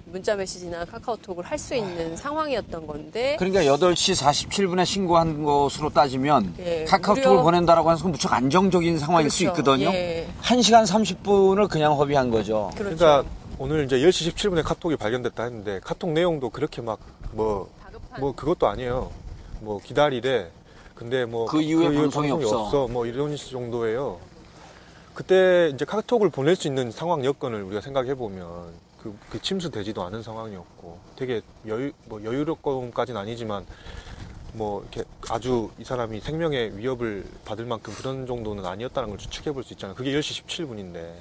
문자 0.06 0.36
메시지나 0.36 0.84
카카오톡을 0.84 1.42
할 1.44 1.58
수 1.58 1.74
있는 1.74 2.16
상황이었던 2.16 2.86
건데 2.86 3.34
그러니까 3.40 3.62
8시 3.64 4.14
47분에 4.48 4.84
신고한 4.86 5.42
것으로 5.42 5.90
따지면 5.90 6.54
예, 6.60 6.84
카카오톡을 6.84 7.28
무려- 7.30 7.42
보낸다라고 7.42 7.90
하는 7.90 8.00
건 8.00 8.12
무척 8.12 8.32
안정적인 8.32 8.96
상황일 9.00 9.30
수 9.30 9.40
그렇죠. 9.46 9.60
있거든요. 9.62 9.88
예. 9.92 10.28
1시간 10.42 10.86
30분을 10.86 11.68
그냥 11.68 11.94
허비한 11.94 12.30
거죠. 12.30 12.70
그렇죠. 12.76 12.96
그러니까 12.96 13.28
오늘 13.58 13.84
이제 13.84 13.98
10시 13.98 14.32
17분에 14.32 14.62
카톡이 14.62 14.94
발견됐다 14.94 15.42
했는데 15.42 15.80
카톡 15.82 16.10
내용도 16.12 16.48
그렇게 16.50 16.80
막뭐 16.80 17.68
다급한 17.82 18.20
뭐 18.20 18.32
그것도 18.36 18.68
아니에요. 18.68 19.10
뭐 19.60 19.80
기다리래. 19.82 20.50
근데 20.94 21.24
뭐 21.24 21.46
그 21.46 21.60
이후에 21.60 21.92
방송이 21.92 22.30
없어. 22.30 22.86
뭐 22.86 23.06
이런 23.06 23.34
정도예요. 23.34 24.20
그때 25.14 25.70
이제 25.72 25.84
카톡을 25.84 26.28
보낼 26.30 26.56
수 26.56 26.66
있는 26.66 26.90
상황 26.90 27.24
여건을 27.24 27.62
우리가 27.62 27.80
생각해 27.80 28.14
보면 28.14 28.72
그, 29.00 29.16
그 29.30 29.40
침수되지도 29.40 30.02
않은 30.04 30.22
상황이었고 30.22 30.98
되게 31.16 31.40
여유 31.66 31.92
뭐 32.06 32.22
여유롭건까지는 32.24 33.20
아니지만 33.20 33.64
뭐 34.54 34.80
이렇게 34.82 35.04
아주 35.28 35.70
이 35.78 35.84
사람이 35.84 36.20
생명의 36.20 36.76
위협을 36.78 37.24
받을 37.44 37.64
만큼 37.66 37.92
그런 37.94 38.26
정도는 38.26 38.64
아니었다는 38.64 39.10
걸 39.10 39.18
추측해 39.18 39.52
볼 39.52 39.62
수 39.64 39.72
있잖아요. 39.74 39.94
그게 39.96 40.10
10시 40.12 40.44
17분인데 40.44 41.12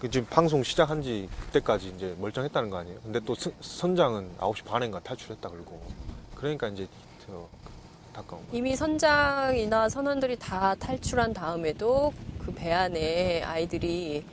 그 0.00 0.10
지금 0.10 0.26
방송 0.28 0.62
시작한 0.64 1.02
지 1.02 1.28
그때까지 1.46 1.92
이제 1.96 2.16
멀쩡했다는 2.18 2.70
거 2.70 2.78
아니에요. 2.78 2.98
근데 3.02 3.20
또 3.20 3.34
선- 3.36 3.52
선장은 3.60 4.36
9시 4.38 4.64
반인가 4.64 4.98
탈출했다 5.00 5.48
그러고 5.48 5.80
그러니까 6.34 6.68
이제 6.68 6.88
저 7.26 7.48
안타까운 8.12 8.42
거예요. 8.42 8.56
이미 8.58 8.76
선장이나 8.76 9.88
선원들이 9.88 10.36
다 10.38 10.74
탈출한 10.78 11.32
다음에도 11.32 12.12
그 12.44 12.52
배 12.54 12.72
안에 12.72 13.42
아이들이 13.42 14.24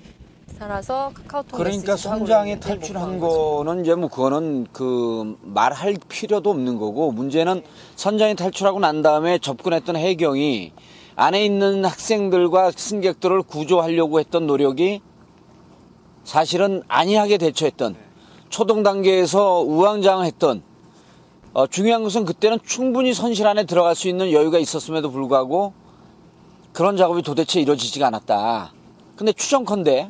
살아서 0.57 1.11
카카오톡 1.13 1.57
그러니까 1.57 1.95
선장이 1.95 2.59
탈출한. 2.59 3.19
거는 3.19 3.81
이제 3.81 3.95
뭐 3.95 4.09
그거는 4.09 4.65
그 4.73 5.37
말할 5.43 5.95
필요도 6.09 6.49
없는 6.49 6.77
거고 6.79 7.11
문제는 7.11 7.61
선장이 7.95 8.35
탈출하고 8.35 8.79
난 8.79 9.01
다음에 9.01 9.37
접근했던 9.37 9.95
해경이 9.95 10.73
안에 11.15 11.45
있는 11.45 11.85
학생들과 11.85 12.71
승객들을 12.75 13.43
구조하려고 13.43 14.19
했던 14.19 14.47
노력이 14.47 15.01
사실은 16.23 16.81
안이하게 16.87 17.37
대처했던 17.37 17.95
초동 18.49 18.83
단계에서 18.83 19.59
우왕좌왕했던 19.61 20.63
어, 21.53 21.67
중요한 21.67 22.03
것은 22.03 22.25
그때는 22.25 22.59
충분히 22.65 23.13
선실 23.13 23.47
안에 23.47 23.65
들어갈 23.65 23.95
수 23.95 24.07
있는 24.07 24.31
여유가 24.31 24.59
있었음에도 24.59 25.11
불구하고 25.11 25.73
그런 26.73 26.95
작업이 26.97 27.21
도대체 27.23 27.59
이루어지지가 27.59 28.07
않았다. 28.07 28.71
근데 29.15 29.33
추정컨대 29.33 30.09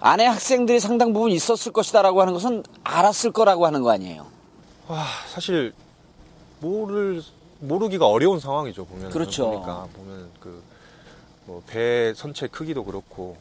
안에 0.00 0.26
학생들이 0.26 0.80
상당 0.80 1.12
부분 1.12 1.30
있었을 1.30 1.72
것이다라고 1.72 2.20
하는 2.20 2.34
것은 2.34 2.62
알았을 2.84 3.32
거라고 3.32 3.64
하는 3.66 3.82
거 3.82 3.90
아니에요. 3.90 4.26
와 4.88 5.04
사실 5.28 5.72
모를 6.60 7.22
모르기가 7.60 8.06
어려운 8.06 8.38
상황이죠 8.38 8.84
보면 8.84 9.10
그렇죠. 9.10 9.50
보니까 9.50 9.88
보면 9.94 10.28
그 10.40 10.62
뭐 11.46 11.62
배 11.66 12.14
선체 12.16 12.46
크기도 12.46 12.84
그렇고 12.84 13.36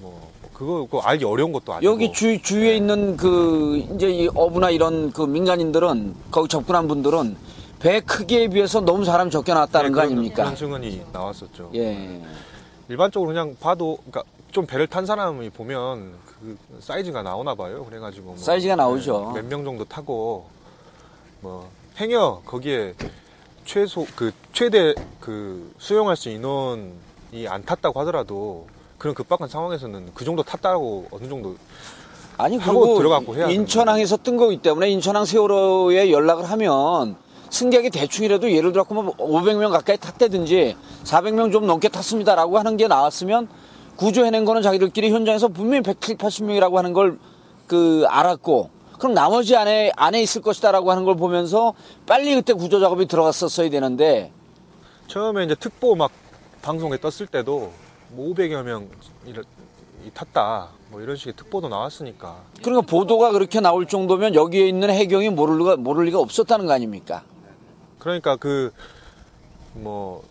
뭐 0.00 0.30
그거 0.52 0.84
그거 0.84 1.00
알기 1.00 1.24
어려운 1.24 1.52
것도 1.52 1.72
아니고 1.74 1.92
여기 1.92 2.12
주, 2.12 2.40
주위에 2.40 2.70
네. 2.70 2.76
있는 2.76 3.16
그 3.16 3.76
이제 3.94 4.10
이 4.10 4.28
어부나 4.34 4.70
이런 4.70 5.12
그 5.12 5.22
민간인들은 5.22 6.14
거기 6.30 6.48
접근한 6.48 6.88
분들은 6.88 7.36
배 7.80 8.00
크기에 8.00 8.48
비해서 8.48 8.80
너무 8.80 9.04
사람 9.04 9.30
적게 9.30 9.52
나왔다는 9.52 9.90
네, 9.90 9.94
거 9.94 10.00
그런- 10.00 10.12
아닙니까? 10.12 10.36
그런 10.44 10.56
증언이 10.56 11.02
나왔었죠. 11.12 11.70
예. 11.74 12.22
일반적으로 12.88 13.28
그냥 13.28 13.56
봐도 13.60 13.96
그러니까 14.10 14.22
좀 14.52 14.66
배를 14.66 14.86
탄 14.86 15.04
사람이 15.06 15.50
보면 15.50 16.14
그 16.26 16.56
사이즈가 16.80 17.22
나오나 17.22 17.54
봐요. 17.54 17.84
그래가지고 17.84 18.26
뭐 18.32 18.36
사이즈가 18.36 18.76
나오죠. 18.76 19.32
몇 19.34 19.44
명 19.46 19.64
정도 19.64 19.84
타고 19.84 20.46
뭐 21.40 21.68
행여 21.98 22.42
거기에 22.44 22.94
최소 23.64 24.06
그 24.16 24.32
최대 24.52 24.94
그 25.20 25.72
수용할 25.78 26.16
수 26.16 26.28
있는 26.28 26.94
인원이 27.32 27.48
안 27.48 27.64
탔다고 27.64 27.98
하더라도 28.00 28.66
그런 29.04 29.14
급박한 29.14 29.48
상황에서는 29.48 30.12
그 30.14 30.24
정도 30.24 30.42
탔다고 30.42 31.08
어느 31.10 31.28
정도 31.28 31.56
아니 32.38 32.56
하고 32.56 32.96
들어가고 32.96 33.36
해야 33.36 33.50
인천항에서 33.50 34.16
뜬 34.16 34.38
거기 34.38 34.56
때문에 34.56 34.88
인천항 34.88 35.26
세월호에 35.26 36.10
연락을 36.10 36.50
하면 36.50 37.16
승객이 37.50 37.90
대충이라도 37.90 38.50
예를 38.50 38.72
들어 38.72 38.86
뭐 38.88 39.14
500명 39.16 39.70
가까이 39.72 39.98
탔다든지 39.98 40.76
400명 41.04 41.52
좀 41.52 41.66
넘게 41.66 41.90
탔습니다라고 41.90 42.58
하는 42.58 42.78
게 42.78 42.88
나왔으면 42.88 43.48
구조해낸 43.96 44.46
거는 44.46 44.62
자기들끼리 44.62 45.10
현장에서 45.10 45.48
분명히 45.48 45.82
170, 45.82 46.16
80명이라고 46.16 46.74
하는 46.76 46.94
걸 46.94 47.18
그 47.66 48.04
알았고 48.08 48.70
그럼 48.98 49.12
나머지 49.12 49.54
안에 49.54 49.92
안에 49.96 50.22
있을 50.22 50.40
것이다라고 50.40 50.90
하는 50.90 51.04
걸 51.04 51.16
보면서 51.16 51.74
빨리 52.06 52.34
그때 52.34 52.54
구조 52.54 52.80
작업이 52.80 53.06
들어갔었어야 53.06 53.68
되는데. 53.68 54.32
처음에 55.08 55.44
이제 55.44 55.54
특보 55.54 55.94
막 55.94 56.10
방송에 56.62 56.96
떴을 56.96 57.26
때도 57.26 57.70
뭐 58.14 58.34
500여 58.34 58.62
명 58.62 58.88
탔다 60.12 60.68
뭐 60.90 61.00
이런 61.00 61.16
식의 61.16 61.34
특보도 61.36 61.68
나왔으니까 61.68 62.42
그러니까 62.62 62.82
보도가 62.82 63.32
그렇게 63.32 63.60
나올 63.60 63.86
정도면 63.86 64.34
여기에 64.34 64.68
있는 64.68 64.90
해경이 64.90 65.30
모를 65.30 65.58
리가 65.58 65.76
모를 65.76 66.04
리가 66.04 66.18
없었다는 66.18 66.66
거 66.66 66.72
아닙니까? 66.72 67.22
그러니까 67.98 68.36
그 68.36 68.72
뭐 69.74 70.22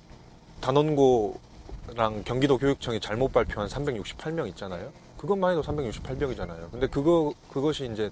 단원고랑 0.62 2.24
경기도 2.26 2.58
교육청이 2.58 3.00
잘못 3.00 3.32
발표한 3.34 3.68
368명 3.68 4.48
있잖아요. 4.50 4.92
그것만 5.18 5.52
해도 5.52 5.62
368명이잖아요. 5.62 6.72
근데 6.72 6.88
그거 6.88 7.34
그것이 7.52 7.90
이제 7.92 8.10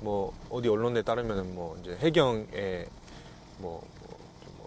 뭐 0.00 0.32
어디 0.50 0.68
언론에 0.68 1.02
따르면은 1.02 1.54
뭐 1.54 1.76
이제 1.80 1.96
해경에 2.00 2.86
뭐, 3.58 3.82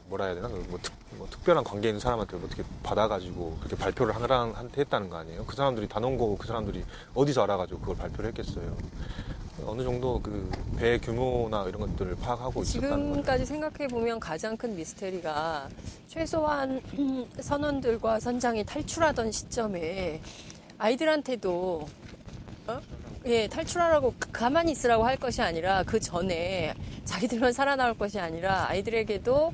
뭐, 0.07 0.17
뭐 0.17 0.17
뭐라 0.17 0.25
해야 0.25 0.35
되나 0.35 0.47
뭐, 0.47 0.79
특, 0.81 0.93
뭐 1.17 1.27
특별한 1.29 1.63
관계 1.63 1.89
있는 1.89 1.99
사람한테 1.99 2.37
어떻게 2.37 2.63
받아가지고 2.83 3.57
그렇게 3.59 3.75
발표를 3.75 4.15
하나한테 4.15 4.81
했다는 4.81 5.09
거 5.09 5.17
아니에요? 5.17 5.45
그 5.45 5.55
사람들이 5.55 5.87
단원고고 5.87 6.37
그 6.37 6.47
사람들이 6.47 6.83
어디서 7.13 7.43
알아가지고 7.43 7.79
그걸 7.81 7.95
발표를 7.97 8.29
했겠어요? 8.29 8.75
어느 9.65 9.83
정도 9.83 10.21
그 10.21 10.49
배 10.77 10.99
규모나 10.99 11.63
이런 11.67 11.81
것들을 11.81 12.15
파악하고. 12.17 12.63
지금까지 12.63 13.47
생각해 13.47 13.87
보면 13.87 14.19
가장 14.19 14.55
큰 14.55 14.75
미스테리가 14.75 15.67
최소한 16.07 16.79
음, 16.99 17.25
선원들과 17.39 18.19
선장이 18.19 18.63
탈출하던 18.63 19.31
시점에 19.31 20.21
아이들한테도 20.77 21.87
어? 22.67 22.79
예 23.25 23.47
탈출하라고 23.47 24.13
가- 24.19 24.29
가만히 24.31 24.73
있으라고 24.73 25.03
할 25.03 25.17
것이 25.17 25.41
아니라 25.41 25.81
그 25.81 25.99
전에 25.99 26.75
자기들만 27.05 27.51
살아나올 27.53 27.97
것이 27.97 28.19
아니라 28.19 28.67
아이들에게도 28.69 29.51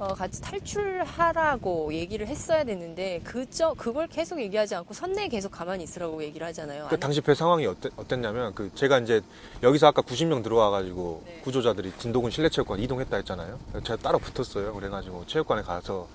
어, 0.00 0.14
같이 0.14 0.40
탈출하라고 0.40 1.92
얘기를 1.92 2.26
했어야 2.26 2.64
되는데 2.64 3.20
그저 3.22 3.74
그걸 3.74 4.06
계속 4.06 4.40
얘기하지 4.40 4.74
않고 4.76 4.94
선내에 4.94 5.28
계속 5.28 5.50
가만히 5.50 5.84
있으라고 5.84 6.22
얘기를 6.22 6.46
하잖아요. 6.46 6.86
그 6.88 6.98
당시 6.98 7.20
배 7.20 7.34
상황이 7.34 7.66
어땠, 7.66 7.92
어땠냐면 7.96 8.54
그 8.54 8.70
제가 8.74 8.98
이제 9.00 9.20
여기서 9.62 9.88
아까 9.88 10.00
90명 10.00 10.42
들어와가지고 10.42 11.22
네. 11.26 11.40
구조자들이 11.44 11.92
진도군 11.98 12.30
실내체육관 12.30 12.80
이동했다 12.80 13.14
했잖아요. 13.14 13.58
제가 13.84 13.96
따로 13.98 14.18
붙었어요. 14.18 14.72
그래가지고 14.72 15.26
체육관에 15.26 15.60
가서 15.60 16.08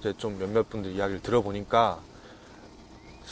이제 0.00 0.14
좀 0.16 0.38
몇몇 0.38 0.70
분들 0.70 0.92
이야기를 0.92 1.20
들어보니까 1.20 1.98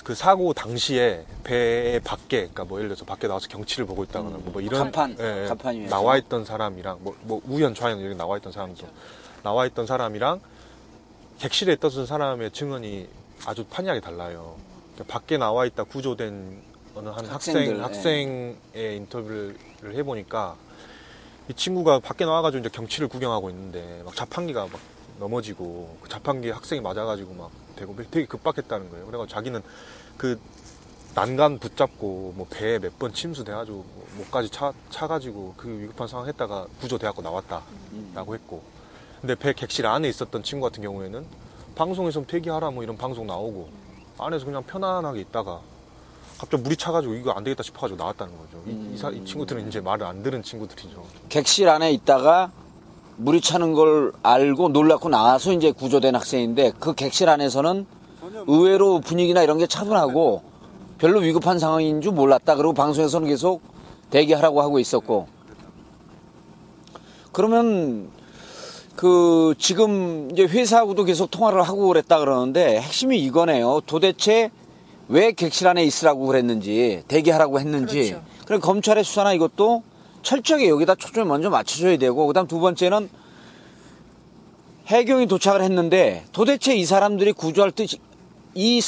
그 0.03 0.15
사고 0.15 0.53
당시에 0.53 1.25
배 1.45 1.99
밖에 2.05 2.41
그러니까 2.41 2.65
뭐 2.65 2.79
예를 2.79 2.91
들어서 2.91 3.07
밖에 3.07 3.27
나와서 3.27 3.49
경치를 3.49 3.87
보고 3.87 4.05
있다거나 4.05 4.37
음. 4.37 4.51
뭐 4.53 4.61
이런 4.61 4.83
간판, 4.83 5.17
예, 5.19 5.45
예, 5.45 5.49
간판 5.49 5.77
위에서. 5.77 5.89
나와 5.97 6.19
있던 6.19 6.45
사람이랑 6.45 6.99
뭐, 7.01 7.17
뭐 7.23 7.41
우연 7.47 7.75
좌연 7.75 8.05
여기 8.05 8.15
나와 8.15 8.37
있던 8.37 8.53
사람도 8.53 8.87
나와 9.45 9.67
있던 9.67 9.87
사람이랑 9.87 10.41
객실에 11.39 11.75
있던 11.75 12.07
사람의 12.07 12.51
증언이 12.53 13.09
아주 13.47 13.65
판이하게 13.67 14.01
달라요. 14.01 14.57
그러니까 14.95 15.13
밖에 15.13 15.37
나와 15.37 15.67
있다 15.67 15.85
구조된 15.85 16.63
어느 16.97 17.09
한 17.11 17.27
학생 17.27 17.77
예. 17.77 17.81
학생의 17.81 18.57
인터뷰를 18.97 19.57
해보니까 19.95 20.57
이 21.49 21.55
친구가 21.55 21.99
밖에 22.01 22.25
나와가지고 22.25 22.61
이제 22.61 22.69
경치를 22.71 23.09
구경하고 23.09 23.51
있는데 23.51 24.03
막 24.05 24.17
자판기가 24.17 24.67
막 24.67 24.81
넘어지고 25.19 25.99
그 26.01 26.09
자판기 26.09 26.51
학생이 26.51 26.81
맞아가지고 26.81 27.35
막 27.35 27.51
되고 27.77 27.95
되게 28.11 28.25
급박했다는 28.27 28.89
거예요. 28.91 29.05
그래가지고 29.07 29.35
자기는 29.35 29.63
그 30.17 30.41
난간 31.15 31.59
붙잡고 31.59 32.33
뭐 32.37 32.47
배에 32.51 32.79
몇 32.79 32.99
번 32.99 33.13
침수돼가지고 33.13 33.77
뭐 33.77 34.07
목까지 34.17 34.49
차 34.49 34.73
차가지고 34.91 35.55
그 35.57 35.69
위급한 35.69 36.09
상황 36.09 36.27
했다가 36.29 36.67
구조돼갖고 36.81 37.21
나왔다라고 37.21 38.35
했고 38.35 38.63
근데 39.25 39.35
배 39.37 39.55
객실 39.55 39.87
안에 39.87 40.07
있었던 40.11 40.43
친구 40.43 40.67
같은 40.67 40.83
경우에는 40.83 41.25
방송에서 41.75 42.21
폐기하라 42.25 42.71
뭐 42.71 42.83
이런 42.83 42.95
방송 42.99 43.27
나오고 43.27 43.71
안에서 44.19 44.45
그냥 44.45 44.63
편안하게 44.65 45.21
있다가 45.23 45.61
갑자기 46.37 46.63
물이 46.63 46.77
차가지고 46.77 47.15
이거 47.15 47.31
안 47.31 47.43
되겠다 47.43 47.63
싶어가지고 47.63 47.97
나왔다는 47.97 48.35
거죠. 48.37 48.63
이, 48.67 48.93
이 48.93 48.99
사- 48.99 49.09
이 49.09 49.25
친구들은 49.25 49.67
이제 49.67 49.81
말을 49.81 50.05
안 50.07 50.23
들은 50.23 50.43
친구들이죠. 50.43 51.03
객실 51.31 51.71
안에 51.71 51.91
있다가 51.93 52.53
물이 53.17 53.41
차는 53.41 53.73
걸 53.73 54.13
알고 54.23 54.69
놀랐고 54.69 55.09
나와서 55.09 55.55
이제 55.55 55.73
구조된 55.73 56.15
학생인데 56.17 56.73
그 56.79 56.93
객실 56.95 57.31
안에서는 57.31 57.87
의외로 58.47 59.01
분위기나 59.01 59.43
이런 59.43 59.57
게 59.57 59.67
차분하고 59.67 60.43
별로 60.99 61.21
위급한 61.21 61.59
상황인 61.59 62.03
줄 62.03 62.13
몰랐다. 62.13 62.57
그리고 62.57 62.75
방송에서는 62.75 63.27
계속 63.27 63.63
대기하라고 64.11 64.61
하고 64.61 64.79
있었고. 64.79 65.29
그러면 67.33 68.11
그 68.97 69.55
지금 69.59 70.29
이제 70.33 70.45
회사하고도 70.45 71.05
계속 71.05 71.31
통화를 71.31 71.63
하고 71.63 71.89
그랬다 71.89 72.19
그러는데 72.19 72.81
핵심이 72.81 73.19
이거네요. 73.19 73.81
도대체 73.87 74.51
왜 75.09 75.33
객실 75.33 75.67
안에 75.67 75.85
있으라고 75.85 76.27
그랬는지 76.27 77.03
대기하라고 77.09 77.61
했는지 77.61 78.11
그렇죠. 78.11 78.25
그럼 78.47 78.61
검찰의 78.61 79.05
수사나 79.05 79.33
이것도 79.35 79.83
철저하게 80.23 80.69
여기다 80.69 80.95
초점을 80.95 81.27
먼저 81.27 81.51
맞춰줘야 81.51 81.97
되고 81.99 82.27
그다음 82.27 82.47
두 82.47 82.61
번째는 82.61 83.11
해경이 84.87 85.27
도착을 85.27 85.63
했는데 85.63 86.25
도대체 86.33 86.75
이 86.77 86.85
사람들이 86.85 87.33
구조할 87.33 87.71
때 87.73 87.87
이 88.55 88.81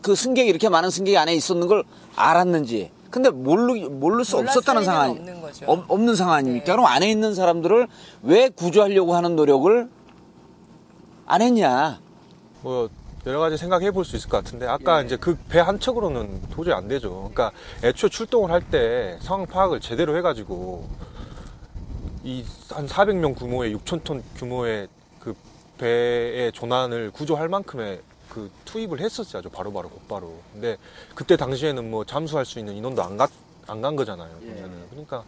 그 0.00 0.14
승객이 0.14 0.48
이렇게 0.48 0.68
많은 0.68 0.90
승객이 0.90 1.16
안에 1.16 1.34
있었는 1.34 1.66
걸 1.66 1.84
알았는지 2.16 2.90
근데 3.10 3.30
모르 3.30 3.74
모를 3.88 4.24
수 4.24 4.36
없었다는 4.38 4.84
상황 4.84 5.10
없는 5.10 5.40
거죠. 5.40 5.64
없- 5.66 5.90
없는 5.90 6.14
상황이니까 6.14 6.64
네. 6.64 6.72
그럼 6.72 6.84
안에 6.86 7.10
있는 7.10 7.34
사람들을 7.34 7.88
왜 8.22 8.48
구조하려고 8.50 9.14
하는 9.14 9.34
노력을 9.36 9.88
안 11.26 11.42
했냐 11.42 12.00
뭐 12.62 12.88
여러 13.26 13.40
가지 13.40 13.56
생각해 13.56 13.90
볼 13.90 14.04
수 14.04 14.16
있을 14.16 14.28
것 14.30 14.38
같은데 14.38 14.66
아까 14.66 15.00
예. 15.02 15.06
이제 15.06 15.16
그 15.16 15.36
배 15.48 15.60
한 15.60 15.78
척으로는 15.80 16.42
도저히 16.50 16.74
안 16.74 16.88
되죠. 16.88 17.30
그러니까 17.32 17.50
애초에 17.84 18.08
출동을 18.10 18.50
할 18.50 18.62
때 18.70 19.18
상황 19.20 19.46
파악을 19.46 19.80
제대로 19.80 20.16
해가지고 20.16 20.86
이 22.24 22.44
한 22.70 22.86
400명 22.86 23.36
규모의 23.38 23.74
6천 23.76 24.04
톤 24.04 24.22
규모의 24.36 24.88
그 25.20 25.34
배의 25.78 26.52
조난을 26.52 27.10
구조할 27.12 27.48
만큼의 27.48 28.00
그 28.28 28.50
투입을 28.64 29.00
했었어야죠. 29.00 29.48
바로 29.50 29.72
바로 29.72 29.88
곧바로. 29.88 30.32
근데 30.52 30.76
그때 31.14 31.36
당시에는 31.36 31.90
뭐 31.90 32.04
잠수할 32.04 32.44
수 32.44 32.58
있는 32.58 32.76
인원도 32.76 33.02
안 33.02 33.16
가, 33.16 33.28
안간 33.66 33.96
거잖아요. 33.96 34.28
보면은. 34.40 34.72
그러니까 34.90 35.24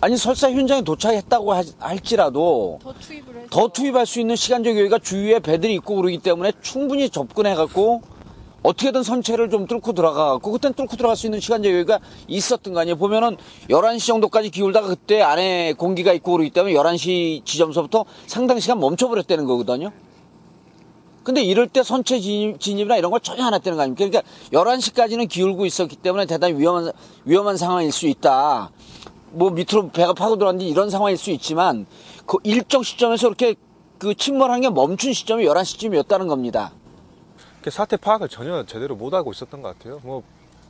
아니 0.00 0.16
설사 0.16 0.50
현장에 0.50 0.82
도착했다고 0.82 1.52
하- 1.52 1.62
할지라도 1.78 2.78
더 2.82 2.92
투입을 2.94 3.46
더 3.50 3.68
투입할 3.68 4.06
수 4.06 4.20
있는 4.20 4.36
시간적 4.36 4.76
여유가 4.76 4.98
주위에 4.98 5.38
배들이 5.38 5.74
있고 5.74 5.96
그러기 5.96 6.18
때문에 6.18 6.52
충분히 6.62 7.08
접근해 7.10 7.54
갖고 7.54 8.02
어떻게든 8.64 9.02
선체를 9.02 9.50
좀 9.50 9.66
뚫고 9.66 9.92
들어가갖고 9.92 10.52
그땐 10.52 10.72
뚫고 10.74 10.96
들어갈 10.96 11.16
수 11.16 11.26
있는 11.26 11.40
시간적 11.40 11.72
여유가 11.72 11.98
있었던 12.28 12.72
거 12.74 12.80
아니에요. 12.80 12.96
보면은 12.96 13.36
11시 13.68 14.06
정도까지 14.06 14.50
기울다가 14.50 14.86
그때 14.88 15.20
안에 15.20 15.72
공기가 15.72 16.12
있고 16.12 16.32
그러기 16.32 16.50
때문에 16.50 16.74
11시 16.74 17.44
지점서부터 17.44 18.04
상당 18.26 18.60
시간 18.60 18.78
멈춰버렸다는 18.78 19.46
거거든요. 19.46 19.90
근데 21.24 21.42
이럴 21.42 21.68
때 21.68 21.82
선체 21.82 22.18
진입, 22.20 22.60
진입 22.60 22.86
이나 22.86 22.96
이런 22.96 23.10
걸 23.10 23.20
전혀 23.20 23.44
안 23.44 23.54
했다는 23.54 23.76
거 23.76 23.82
아닙니까? 23.82 24.06
그러니까 24.08 24.22
11시까지는 24.52 25.28
기울고 25.28 25.66
있었기 25.66 25.96
때문에 25.96 26.26
대단히 26.26 26.54
위험한, 26.58 26.92
위험한 27.24 27.56
상황일 27.56 27.92
수 27.92 28.06
있다. 28.06 28.70
뭐 29.30 29.50
밑으로 29.50 29.90
배가 29.90 30.12
파고 30.12 30.36
들어왔는지 30.36 30.68
이런 30.68 30.90
상황일 30.90 31.16
수 31.16 31.30
있지만 31.30 31.86
그 32.26 32.38
일정 32.42 32.82
시점에서 32.82 33.28
이렇게 33.28 33.54
그 33.98 34.14
침몰한 34.14 34.60
게 34.60 34.68
멈춘 34.70 35.12
시점이 35.12 35.44
11시쯤이었다는 35.46 36.28
겁니다. 36.28 36.72
그 37.62 37.70
사태 37.70 37.96
파악을 37.96 38.28
전혀 38.28 38.64
제대로 38.66 38.96
못하고 38.96 39.30
있었던 39.32 39.62
것 39.62 39.78
같아요. 39.78 40.00
뭐 40.02 40.22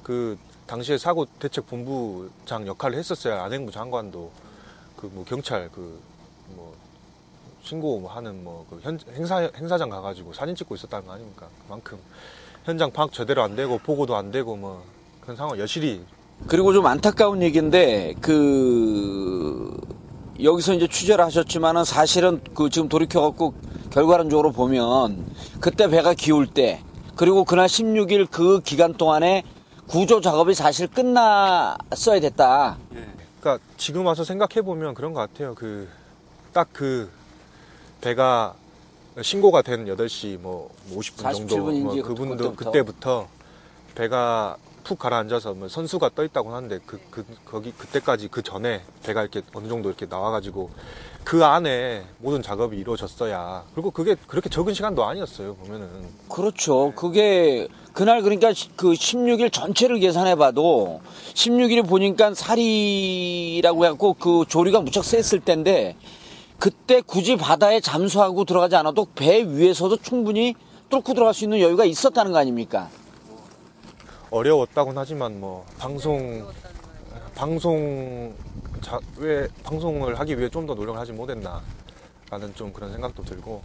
그 0.03 0.37
당시에 0.67 0.99
사고 0.99 1.27
대책 1.39 1.67
본부장 1.69 2.67
역할을 2.67 2.99
했었어야 2.99 3.45
안행부 3.45 3.71
장관도 3.71 4.31
그 4.97 5.07
뭐 5.13 5.25
경찰 5.25 5.69
그뭐 5.71 5.99
신고하는 7.63 8.45
뭐 8.45 8.67
그 8.69 8.81
행사 9.15 9.51
행사장 9.57 9.89
가가지고 9.89 10.33
사진 10.33 10.55
찍고 10.55 10.75
있었다는 10.75 11.07
거 11.07 11.13
아닙니까? 11.13 11.47
그만큼 11.67 11.99
현장 12.65 12.91
파악 12.91 13.13
제대로 13.13 13.43
안 13.43 13.57
되고 13.57 13.79
보고도 13.79 14.17
안 14.17 14.31
되고 14.31 14.57
뭐 14.57 14.85
그런 15.21 15.37
상황 15.37 15.59
여실히 15.59 16.05
그리고 16.49 16.73
좀 16.73 16.87
안타까운 16.87 17.43
얘기인데 17.43 18.15
그 18.21 19.81
여기서 20.43 20.75
이제 20.75 20.89
취재를 20.89 21.25
하셨지만은 21.25 21.85
사실은 21.85 22.41
그 22.55 22.69
지금 22.71 22.89
돌이켜갖고 22.89 23.55
결과론적으로 23.91 24.53
보면 24.53 25.25
그때 25.61 25.89
배가 25.89 26.15
기울 26.15 26.47
때 26.47 26.83
그리고 27.15 27.45
그날 27.45 27.67
16일 27.67 28.29
그 28.31 28.61
기간 28.61 28.95
동안에 28.95 29.45
구조 29.87 30.21
작업이 30.21 30.55
사실 30.55 30.87
끝났어야 30.89 32.21
됐다. 32.21 32.79
그러니까 33.41 33.65
지금 33.77 34.07
와서 34.07 34.25
생각해 34.25 34.63
보면 34.63 34.95
그런 34.95 35.13
것 35.13 35.21
같아요. 35.21 35.55
그 35.55 35.89
딱그 36.53 37.11
배가 38.03 38.55
신고가 39.23 39.63
된 39.63 39.87
8시 39.87 40.39
뭐 40.39 40.71
50분 40.93 41.33
정도 41.35 41.57
47분 41.57 41.75
인지 41.75 41.97
뭐 41.99 42.03
그분도 42.03 42.55
그때부터. 42.55 43.29
배가 43.95 44.57
푹 44.85 44.99
가라앉아서 44.99 45.55
뭐 45.55 45.69
선수가 45.69 46.11
떠 46.15 46.25
있다고 46.25 46.53
하는데 46.53 46.81
그, 46.85 46.99
그 47.11 47.25
거기 47.45 47.71
그때까지 47.73 48.29
그 48.29 48.43
전에 48.43 48.81
배가 49.05 49.21
이렇게 49.23 49.43
어느 49.55 49.69
정도 49.69 49.89
이렇게 49.89 50.07
나와가지고 50.07 50.71
그 51.23 51.45
안에 51.45 52.03
모든 52.19 52.43
작업이 52.43 52.77
이루어졌어야 52.77 53.65
그리고 53.75 53.93
그게 53.93 54.17
그렇게 54.27 54.49
적은 54.49 54.75
시간도 54.75 55.05
아니었어요 55.05 55.55
보면은 55.57 55.89
그렇죠. 56.29 56.93
그게 56.97 57.69
그날 57.93 58.23
그러니까 58.23 58.53
시- 58.53 58.71
그 58.75 58.93
16일 58.93 59.53
전체를 59.53 60.01
계산해 60.01 60.35
봐도 60.35 61.01
16일에 61.35 61.87
보니까 61.87 62.35
살이라고 62.35 63.85
해갖고 63.85 64.15
그 64.15 64.45
조리가 64.49 64.81
무척 64.81 65.05
셌을 65.05 65.41
텐데 65.45 65.97
그때 66.67 67.01
굳이 67.01 67.35
바다에 67.35 67.81
잠수하고 67.81 68.45
들어가지 68.45 68.77
않아도 68.77 69.05
배 69.17 69.43
위에서도 69.43 69.97
충분히 69.97 70.55
뚫고 70.91 71.13
들어갈 71.13 71.35
수 71.35 71.43
있는 71.43 71.59
여유가 71.59 71.85
있었다는 71.85 72.31
거 72.31 72.39
아닙니까? 72.39 72.89
어려웠다곤 74.31 74.97
하지만 74.97 75.41
뭐 75.41 75.67
방송 75.77 76.47
방송 77.35 78.33
자, 78.81 79.01
왜 79.17 79.49
방송을 79.65 80.21
하기 80.21 80.39
위해 80.39 80.49
좀 80.49 80.65
더 80.69 80.75
노력을 80.75 81.01
하지 81.01 81.11
못했나라는 81.11 82.55
좀 82.55 82.73
그런 82.73 82.93
생각도 82.93 83.25
들고 83.25 83.61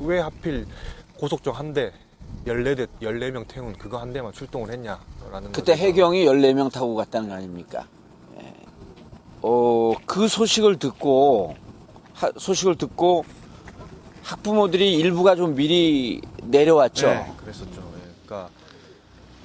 왜 0.00 0.20
하필 0.20 0.66
고속정 1.18 1.54
한 1.54 1.72
대 1.72 1.92
14대 2.46 2.86
14명 3.00 3.48
태운 3.48 3.72
그거 3.72 3.96
한 3.96 4.12
대만 4.12 4.30
출동을 4.34 4.70
했냐라는 4.70 5.52
그때 5.52 5.74
해경이 5.74 6.26
14명 6.26 6.70
타고 6.70 6.94
갔다는 6.94 7.30
거 7.30 7.36
아닙니까? 7.36 7.86
예. 8.38 8.52
어, 9.40 9.94
그 10.04 10.28
소식을 10.28 10.78
듣고, 10.78 11.54
하- 11.56 11.63
소식을 12.36 12.76
듣고 12.76 13.24
학부모들이 14.22 14.94
일부가 14.94 15.36
좀 15.36 15.54
미리 15.54 16.20
내려왔죠. 16.42 17.08
네, 17.08 17.32
그랬었죠. 17.36 17.92
예. 17.96 18.10
그러니까 18.26 18.50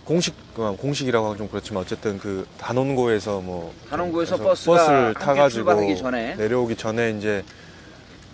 공식 0.05 0.33
어, 0.57 0.75
공식이라고 0.79 1.27
하기 1.27 1.37
좀 1.37 1.47
그렇지만 1.49 1.83
어쨌든 1.83 2.17
그 2.17 2.47
단원고에서 2.57 3.41
뭐 3.41 3.73
단원고에서 3.89 4.37
버스를 4.37 5.13
타가지고 5.13 5.95
전에. 5.97 6.35
내려오기 6.35 6.75
전에 6.75 7.11
이제 7.11 7.43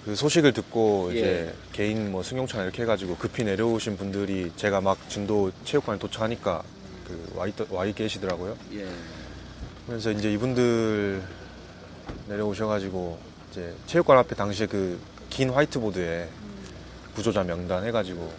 그 0.06 0.16
소식을 0.16 0.54
듣고 0.54 1.10
예. 1.14 1.18
이제 1.18 1.54
개인 1.74 2.12
뭐 2.12 2.22
승용차 2.22 2.64
이렇게 2.64 2.84
해가지고 2.84 3.18
급히 3.18 3.44
내려오신 3.44 3.98
분들이 3.98 4.52
제가 4.56 4.80
막 4.80 4.98
진도 5.10 5.52
체육관에 5.66 5.98
도착하니까 6.00 6.62
그 7.08 7.34
와이 7.36 7.52
와이 7.72 7.92
계시더라고요. 7.92 8.56
예. 8.76 8.86
그래서 9.88 10.12
이제 10.12 10.32
이분들 10.32 11.22
내려오셔가지고 12.28 13.18
이제 13.56 13.74
체육관 13.88 14.18
앞에 14.18 14.36
당시에 14.36 14.68
그 14.68 15.00
긴 15.30 15.50
화이트보드에 15.50 16.30
구조자 17.14 17.44
명단 17.44 17.84
해가지고 17.84 18.32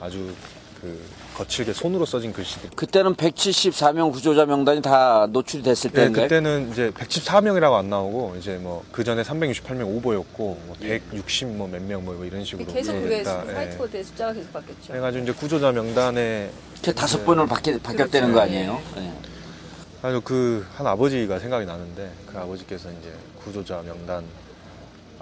아주 0.00 0.34
그 0.80 1.00
거칠게 1.36 1.72
손으로 1.72 2.04
써진 2.04 2.32
글씨들. 2.32 2.70
그때는 2.74 3.14
174명 3.14 4.10
구조자 4.10 4.44
명단이 4.44 4.82
다 4.82 5.28
노출이 5.30 5.62
됐을 5.62 5.90
네, 5.92 6.00
때인가요? 6.02 6.24
그때는 6.24 6.72
이제 6.72 6.90
114명이라고 6.90 7.74
안 7.74 7.90
나오고 7.90 8.34
이제 8.38 8.56
뭐 8.56 8.82
그 8.90 9.04
전에 9.04 9.22
368명 9.22 9.86
오버였고 9.86 10.60
뭐 10.66 10.76
예. 10.82 10.98
160 11.10 11.48
뭐 11.56 11.68
몇 11.68 11.80
명 11.82 12.04
뭐 12.04 12.24
이런 12.24 12.44
식으로 12.44 12.72
계속 12.72 12.92
그게 12.94 13.18
예. 13.20 13.52
화이트보드의 13.54 14.02
숫자가 14.02 14.32
계속 14.32 14.52
바뀌었죠. 14.52 14.94
해가지고 14.94 15.22
이제 15.22 15.32
구조자 15.32 15.70
명단에 15.70 16.50
이렇게 16.72 16.92
다섯 16.92 17.24
번을 17.24 17.46
바뀌, 17.46 17.78
바뀌었다는 17.78 18.32
그렇죠. 18.32 18.34
거 18.34 18.40
아니에요? 18.40 18.82
예. 18.96 19.02
예. 19.02 19.12
아주 20.02 20.20
그 20.22 20.66
한 20.76 20.86
아버지가 20.88 21.38
생각이 21.38 21.66
나는데 21.66 22.10
그 22.26 22.36
아버지께서 22.36 22.88
이제 22.90 23.12
구조자 23.44 23.80
명단 23.86 24.24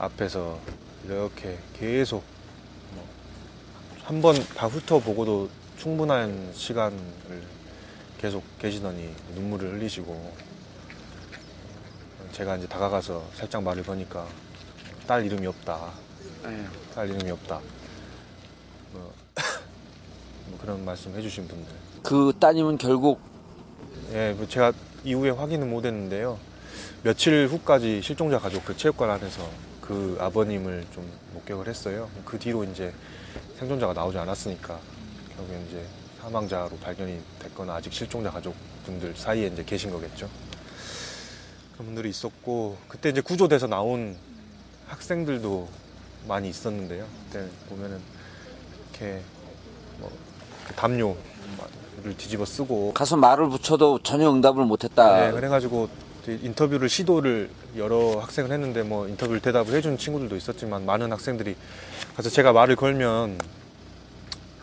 앞에서 0.00 0.58
이렇게 1.04 1.58
계속 1.78 2.24
한 4.04 4.20
번 4.20 4.34
다 4.56 4.66
훑어보고도 4.66 5.48
충분한 5.78 6.52
시간을 6.52 6.98
계속 8.18 8.42
계시더니 8.58 9.14
눈물을 9.34 9.72
흘리시고 9.74 10.32
제가 12.32 12.56
이제 12.56 12.66
다가가서 12.66 13.24
살짝 13.34 13.62
말을 13.62 13.82
거니까 13.84 14.26
딸 15.06 15.24
이름이 15.24 15.46
없다. 15.46 15.90
딸 16.94 17.08
이름이 17.08 17.30
없다. 17.30 17.60
뭐, 18.92 19.12
뭐 20.46 20.58
그런 20.60 20.84
말씀 20.84 21.14
해주신 21.16 21.46
분들. 21.46 21.72
그 22.02 22.32
따님은 22.40 22.78
결국 22.78 23.20
예, 24.12 24.34
뭐 24.36 24.46
제가 24.48 24.72
이후에 25.04 25.30
확인은 25.30 25.70
못했는데요. 25.70 26.38
며칠 27.02 27.46
후까지 27.48 28.02
실종자 28.02 28.38
가족 28.38 28.64
그 28.64 28.76
체육관 28.76 29.08
안에서 29.10 29.48
그 29.90 30.16
아버님을 30.20 30.86
좀 30.94 31.04
목격을 31.34 31.66
했어요. 31.66 32.08
그 32.24 32.38
뒤로 32.38 32.62
이제 32.62 32.94
생존자가 33.58 33.92
나오지 33.92 34.18
않았으니까 34.18 34.78
결국에 35.34 35.60
이제 35.66 35.84
사망자로 36.20 36.76
발견이 36.76 37.18
됐거나 37.40 37.74
아직 37.74 37.92
실종자 37.92 38.30
가족분들 38.30 39.16
사이에 39.16 39.48
이제 39.48 39.64
계신 39.64 39.90
거겠죠. 39.90 40.28
그런 41.72 41.86
분들이 41.86 42.08
있었고 42.08 42.76
그때 42.86 43.08
이제 43.08 43.20
구조돼서 43.20 43.66
나온 43.66 44.16
학생들도 44.86 45.68
많이 46.28 46.48
있었는데요. 46.48 47.04
그때 47.26 47.48
보면은 47.68 48.00
이렇게 48.92 49.20
뭐그 49.98 50.74
담요를 50.76 51.16
뒤집어 52.16 52.44
쓰고 52.44 52.92
가서 52.94 53.16
말을 53.16 53.48
붙여도 53.48 54.04
전혀 54.04 54.30
응답을 54.30 54.64
못했다. 54.66 55.26
네, 55.26 55.32
그래가지고 55.32 55.88
인터뷰를 56.42 56.88
시도를 56.88 57.50
여러 57.76 58.20
학생을 58.20 58.50
했는데 58.52 58.82
뭐 58.82 59.08
인터뷰를 59.08 59.40
대답을 59.40 59.74
해준 59.74 59.98
친구들도 59.98 60.36
있었지만 60.36 60.84
많은 60.86 61.10
학생들이 61.12 61.56
가서 62.16 62.30
제가 62.30 62.52
말을 62.52 62.76
걸면 62.76 63.38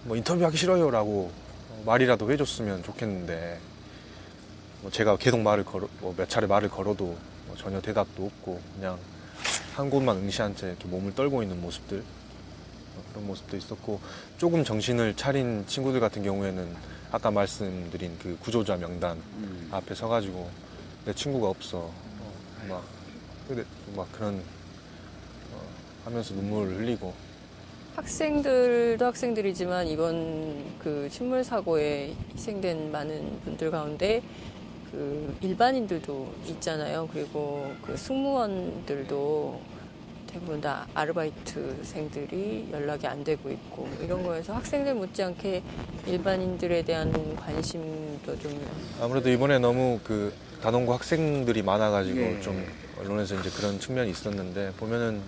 뭐 0.03 0.15
인터뷰하기 0.15 0.57
싫어요 0.57 0.89
라고 0.91 1.31
말이라도 1.85 2.31
해줬으면 2.31 2.83
좋겠는데 2.83 3.59
뭐 4.81 4.91
제가 4.91 5.17
계속 5.17 5.39
말을 5.39 5.65
걸어 5.65 5.87
뭐 6.01 6.13
몇 6.15 6.29
차례 6.29 6.47
말을 6.47 6.69
걸어도 6.69 7.17
뭐 7.47 7.55
전혀 7.57 7.81
대답도 7.81 8.25
없고 8.25 8.61
그냥 8.75 8.97
한 9.75 9.89
곳만 9.89 10.17
응시한 10.17 10.55
채 10.55 10.67
이렇게 10.67 10.87
몸을 10.87 11.13
떨고 11.15 11.41
있는 11.43 11.61
모습들 11.61 11.97
뭐 11.97 13.03
그런 13.11 13.27
모습도 13.27 13.57
있었고 13.57 13.99
조금 14.37 14.63
정신을 14.63 15.15
차린 15.15 15.65
친구들 15.67 15.99
같은 15.99 16.23
경우에는 16.23 16.75
아까 17.11 17.31
말씀드린 17.31 18.17
그 18.21 18.37
구조자 18.41 18.75
명단 18.75 19.17
음. 19.17 19.69
앞에 19.71 19.95
서가지고 19.95 20.49
내 21.07 21.13
친구가 21.13 21.47
없어. 21.47 21.77
어, 21.77 22.33
막 22.67 22.83
근데 23.47 23.63
막 23.95 24.11
그런 24.11 24.35
어, 24.35 25.61
하면서 26.03 26.33
눈물을 26.33 26.79
흘리고. 26.79 27.13
학생들도 27.95 29.05
학생들이지만 29.05 29.87
이번 29.87 30.65
그 30.79 31.07
침몰 31.09 31.45
사고에 31.45 32.13
희생된 32.35 32.91
많은 32.91 33.39
분들 33.45 33.71
가운데 33.71 34.21
그 34.91 35.33
일반인들도 35.39 36.33
있잖아요. 36.47 37.07
그리고 37.13 37.71
그 37.85 37.95
승무원들도 37.95 39.61
대부분 40.27 40.59
다 40.59 40.85
아르바이트생들이 40.93 42.67
연락이 42.73 43.07
안 43.07 43.23
되고 43.23 43.49
있고 43.49 43.87
이런 44.03 44.23
거에서 44.23 44.55
학생들 44.55 44.93
못지않게 44.95 45.63
일반인들에 46.05 46.83
대한 46.83 47.13
관심도 47.37 48.37
좀 48.39 48.61
아무래도 48.99 49.29
이번에 49.29 49.57
너무 49.57 50.01
그 50.03 50.33
단원고 50.61 50.93
학생들이 50.93 51.61
많아가지고 51.61 52.19
예. 52.19 52.41
좀 52.41 52.65
언론에서 52.99 53.35
이제 53.39 53.49
그런 53.49 53.79
측면이 53.79 54.09
있었는데 54.11 54.71
보면은 54.77 55.21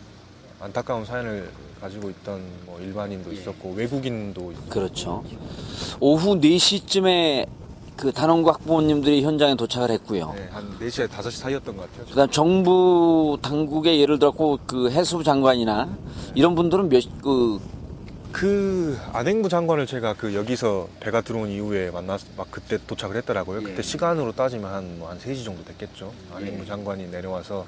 안타까운 0.59 1.05
사연을 1.05 1.49
가지고 1.79 2.09
있던 2.09 2.41
뭐 2.65 2.79
일반인도 2.81 3.31
있었고 3.31 3.73
외국인도 3.73 4.51
있고 4.51 4.69
그렇죠. 4.69 5.23
오후 5.99 6.35
4시쯤에 6.35 7.47
그 7.95 8.11
단원고 8.11 8.51
학부모님들이 8.51 9.23
현장에 9.23 9.55
도착을 9.55 9.91
했고요. 9.91 10.33
네, 10.35 10.47
한 10.51 10.77
4시에 10.79 11.07
5시 11.07 11.31
사이였던 11.31 11.77
것 11.77 11.89
같아요. 11.91 12.05
그다음 12.07 12.29
정부 12.31 13.37
당국의 13.41 13.99
예를 14.01 14.19
들었고 14.19 14.59
그 14.65 14.89
해수부 14.89 15.23
장관이나 15.23 15.89
이런 16.35 16.55
분들은 16.55 16.89
몇 16.89 17.03
그 17.21 17.59
그 18.31 18.99
안행부 19.11 19.49
장관을 19.49 19.87
제가 19.87 20.13
그 20.13 20.35
여기서 20.35 20.87
배가 20.99 21.21
들어온 21.21 21.49
이후에 21.49 21.89
만났 21.91 22.21
막 22.37 22.49
그때 22.51 22.77
도착을 22.85 23.15
했더라고요. 23.17 23.61
그때 23.61 23.77
예. 23.77 23.81
시간으로 23.81 24.31
따지면 24.33 24.71
한 24.71 24.99
뭐한 24.99 25.19
3시 25.19 25.43
정도 25.43 25.63
됐겠죠. 25.63 26.13
안행부 26.33 26.63
예. 26.63 26.67
장관이 26.67 27.07
내려와서 27.07 27.65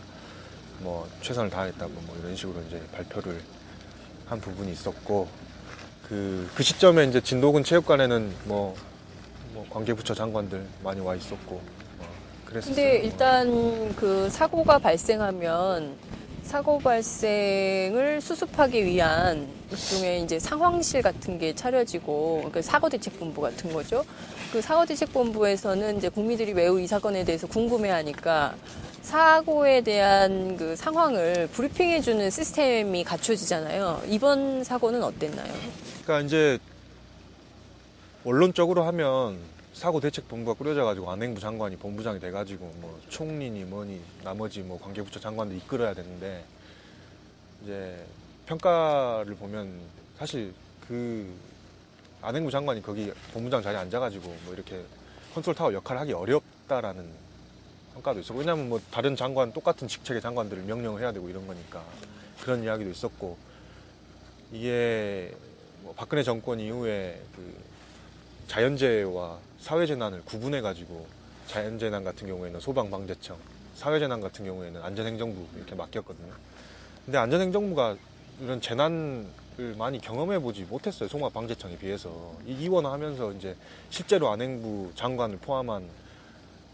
뭐 0.80 1.08
최선을 1.21 1.50
다했다고 1.50 1.91
뭐 2.06 2.15
이런 2.19 2.36
식으로 2.36 2.62
이제 2.67 2.82
발표를 2.93 3.41
한 4.28 4.39
부분이 4.39 4.71
있었고 4.71 5.28
그, 6.08 6.50
그 6.56 6.63
시점에 6.63 7.06
이제 7.06 7.21
진도군 7.21 7.63
체육관에는 7.63 8.34
뭐, 8.45 8.76
뭐 9.54 9.65
관계부처 9.69 10.13
장관들 10.13 10.65
많이 10.84 11.00
와 11.00 11.15
있었고 11.15 11.62
뭐 11.97 12.08
그랬었어요. 12.45 12.76
근데 12.76 12.97
일단 13.00 13.95
그 13.95 14.30
사고가 14.30 14.78
발생하면 14.78 15.95
사고 16.51 16.79
발생을 16.79 18.19
수습하기 18.19 18.83
위한 18.83 19.47
일종의 19.71 20.23
이제 20.23 20.37
상황실 20.37 21.01
같은 21.01 21.39
게 21.39 21.55
차려지고 21.55 22.49
그 22.51 22.61
사고 22.61 22.89
대책본부 22.89 23.39
같은 23.39 23.71
거죠. 23.71 24.03
그 24.51 24.61
사고 24.61 24.85
대책본부에서는 24.85 25.97
이제 25.97 26.09
국민들이 26.09 26.53
매우 26.53 26.77
이 26.77 26.87
사건에 26.87 27.23
대해서 27.23 27.47
궁금해하니까 27.47 28.55
사고에 29.01 29.79
대한 29.79 30.57
그 30.57 30.75
상황을 30.75 31.47
브리핑해주는 31.53 32.29
시스템이 32.29 33.05
갖춰지잖아요. 33.05 34.01
이번 34.07 34.65
사고는 34.65 35.01
어땠나요? 35.03 35.53
그러니까 36.03 36.27
이제 36.27 36.59
원론적으로 38.25 38.83
하면 38.83 39.37
사고 39.82 40.00
대책 40.00 40.28
본부가 40.28 40.56
꾸려져 40.56 40.84
가지고 40.84 41.10
안행부 41.10 41.39
장관이 41.39 41.76
본부장이 41.76 42.20
돼 42.20 42.30
가지고 42.30 42.72
뭐 42.76 43.02
총리니 43.10 43.63
뭐니 43.63 44.00
나머지 44.24 44.60
뭐 44.62 44.80
관계부처 44.80 45.20
장관들 45.20 45.58
이끌어야 45.58 45.96
되는데 45.96 46.46
이제 47.63 48.06
평가를 48.46 49.34
보면 49.34 49.80
사실 50.20 50.54
그 50.88 51.34
안행부 52.22 52.52
장관이 52.52 52.84
거기 52.84 53.12
본부장 53.34 53.63
자리에 53.63 53.80
앉아 53.80 54.00
가지고 54.00 54.28
뭐 54.46 54.54
이렇게 54.54 54.84
컨트롤 55.34 55.56
타워 55.56 55.74
역할을 55.74 56.02
하기 56.02 56.13
어렵다라는 56.13 57.10
평가도 57.96 58.20
있었고 58.20 58.38
왜냐하면 58.38 58.70
뭐 58.70 58.80
다른 58.91 59.15
장관 59.15 59.52
똑같은 59.52 59.88
직책의 59.88 60.22
장관들을 60.22 60.62
명령을 60.62 61.02
해야 61.02 61.12
되고 61.12 61.28
이런 61.28 61.48
거니까 61.48 61.84
그런 62.39 62.63
이야기도 62.63 62.91
있었고 62.91 63.36
이게 64.52 65.34
뭐 65.82 65.96
박근혜 65.98 66.22
정권 66.22 66.60
이후에 66.60 67.20
그 67.36 67.56
자연재해와 68.46 69.50
사회재난을 69.62 70.24
구분해 70.26 70.62
가지고 70.62 71.08
자연재난 71.47 72.04
같은 72.04 72.28
경우에는 72.28 72.60
소방방재청, 72.60 73.38
사회재난 73.76 74.19
같은 74.19 74.43
경우에는 74.45 74.82
안전행정부 74.82 75.45
이렇게 75.56 75.76
맡겼거든요. 75.76 76.34
근데 77.06 77.17
안전행정부가 77.17 77.95
이런 78.41 78.60
재난을 78.60 79.28
많이 79.78 80.00
경험해 80.02 80.39
보지 80.39 80.63
못했어요. 80.63 81.08
소방방재청에 81.08 81.78
비해서 81.78 82.36
이 82.45 82.54
이원하면서 82.54 83.34
이제 83.34 83.56
실제로 83.89 84.30
안행부 84.30 84.93
장관을 84.95 85.38
포함한 85.38 85.88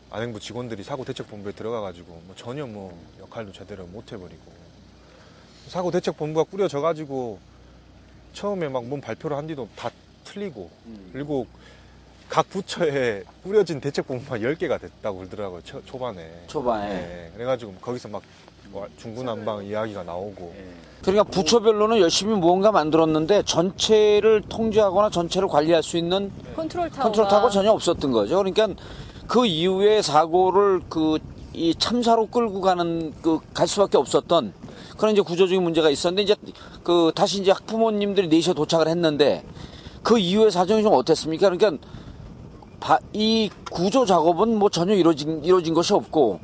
안행부 0.10 0.40
직원들이 0.40 0.84
사고 0.84 1.04
대책본부에 1.04 1.52
들어가 1.52 1.82
가지고 1.82 2.22
뭐 2.26 2.36
전혀 2.38 2.66
뭐 2.66 2.98
역할도 3.20 3.52
제대로 3.52 3.86
못 3.88 4.14
해버리고 4.14 4.42
사고 5.68 5.92
대책본부가 5.92 6.50
꾸려져 6.50 6.80
가지고 6.80 7.40
처음에 8.32 8.70
막 8.70 8.84
뭔 8.86 9.02
발표를 9.02 9.36
한 9.36 9.48
뒤도 9.48 9.68
다 9.76 9.92
틀리고 10.24 10.70
그리고 11.12 11.48
각 12.30 12.50
부처에 12.50 13.24
꾸려진 13.44 13.80
대책본부가 13.80 14.38
10개가 14.40 14.80
됐다고 14.82 15.20
그러더라고요 15.20 15.62
초, 15.64 15.84
초반에 15.86 16.30
초반에. 16.48 16.90
네, 16.90 17.32
그래가지고 17.36 17.74
거기서 17.82 18.10
막 18.10 18.43
뭐 18.43 18.88
중구난방 18.98 19.66
이야기가 19.66 20.04
나오고 20.04 20.54
그러니까 21.02 21.24
부처별로는 21.24 22.00
열심히 22.00 22.36
무언가 22.36 22.72
만들었는데 22.72 23.44
전체를 23.44 24.42
통제하거나 24.50 25.10
전체를 25.10 25.48
관리할 25.48 25.82
수 25.84 25.98
있는 25.98 26.32
컨트롤 26.56 26.90
타워가 26.90 27.04
컨트롤 27.04 27.28
타워가 27.28 27.50
전혀 27.50 27.72
없었던 27.72 28.12
거죠. 28.12 28.38
그러니까 28.38 28.68
그 29.28 29.46
이후에 29.46 30.02
사고를 30.02 30.82
그 30.90 31.18
이 31.54 31.74
참사로 31.74 32.28
끌고 32.28 32.62
가는 32.62 33.12
그 33.24 33.40
갈 33.52 33.68
수밖에 33.68 33.98
없었던 33.98 34.54
그런 34.96 35.14
이제 35.14 35.22
구조적인 35.24 35.64
문제가 35.64 35.90
있었는데 35.90 36.22
이제 36.22 36.36
그 36.84 37.12
다시 37.16 37.42
이제 37.42 37.50
학부모님들이 37.50 38.30
4시에 38.30 38.56
도착을 38.56 38.88
했는데 38.88 39.44
그 40.04 40.20
이후의 40.20 40.52
사정이 40.52 40.84
좀 40.84 40.94
어땠습니까? 40.94 41.50
그러니까 41.50 41.72
바- 41.72 41.97
이 43.14 43.50
구조 43.72 44.06
작업은 44.06 44.58
뭐 44.58 44.70
전혀 44.70 44.94
이루어진 44.94 45.44
이루어진 45.44 45.74
것이 45.74 45.94
없고 45.94 46.40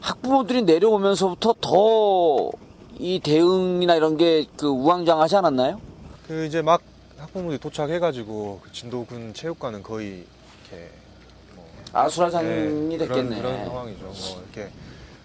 학부모들이 0.00 0.62
내려오면서부터 0.62 1.54
더 1.60 2.50
이 2.98 3.18
대응이나 3.20 3.96
이런 3.96 4.16
게 4.16 4.46
그 4.56 4.66
우왕좌왕하지 4.68 5.36
않았나요? 5.36 5.80
그 6.28 6.44
이제 6.46 6.62
막 6.62 6.80
학부모들이 7.18 7.58
도착해가지고 7.58 8.60
그 8.62 8.70
진도군 8.72 9.34
체육관은 9.34 9.82
거의 9.82 10.24
이렇게 10.70 10.90
뭐 11.56 11.66
아수라장이 11.92 12.46
네, 12.48 12.98
됐겠네. 12.98 13.36
그런, 13.36 13.42
그런 13.42 13.64
상황이죠. 13.64 14.04
뭐 14.04 14.42
이렇게 14.54 14.70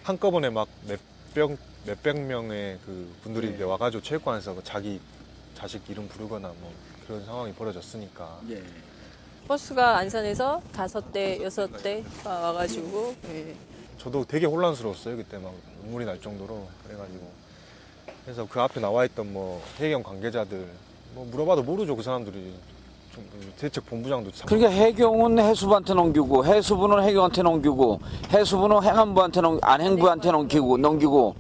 한꺼번에 0.04 0.50
막 0.50 0.68
몇백 0.88 1.58
몇백 1.86 2.20
명의 2.22 2.80
그 2.86 3.14
분들이 3.22 3.56
네. 3.56 3.64
와가지고 3.64 4.02
체육관에서 4.02 4.56
그 4.56 4.64
자기 4.64 5.00
자식 5.56 5.82
이름 5.90 6.08
부르거나 6.08 6.48
뭐 6.60 6.72
그런 7.06 7.24
상황이 7.26 7.54
벌어졌으니까 7.54 8.40
예. 8.50 8.64
버스가 9.48 9.98
안산에서 9.98 10.62
다섯 10.74 11.12
대, 11.14 11.42
여섯 11.42 11.68
대가 11.82 12.40
와가지고 12.40 13.16
예. 13.30 13.56
저도 13.98 14.26
되게 14.26 14.46
혼란스러웠어요 14.46 15.16
그때 15.18 15.38
막 15.38 15.54
눈물이 15.84 16.06
날 16.06 16.20
정도로. 16.22 16.68
그래가지고. 16.86 17.28
그래서 18.26 18.48
그 18.50 18.60
앞에 18.60 18.82
나와 18.82 19.06
있던 19.06 19.32
뭐 19.32 19.62
해경 19.78 20.04
관계자들 20.04 20.68
뭐 21.16 21.26
물어봐도 21.32 21.64
모르죠 21.64 21.96
그 21.96 22.04
사람들이. 22.04 22.54
좀 23.16 23.26
대책 23.58 23.84
본부장도 23.88 24.32
참 24.32 24.46
그러니까 24.46 24.70
해경은 24.70 25.40
해수부한테 25.40 25.96
넘기고 25.96 26.46
해수부는 26.46 27.04
해경한테 27.04 27.42
넘기고 27.42 28.00
해수부는 28.32 28.84
행안부한테 28.84 29.42
넘 29.42 29.58
안행부한테 29.60 30.30
넘기고 30.32 30.78
넘기고 30.78 31.36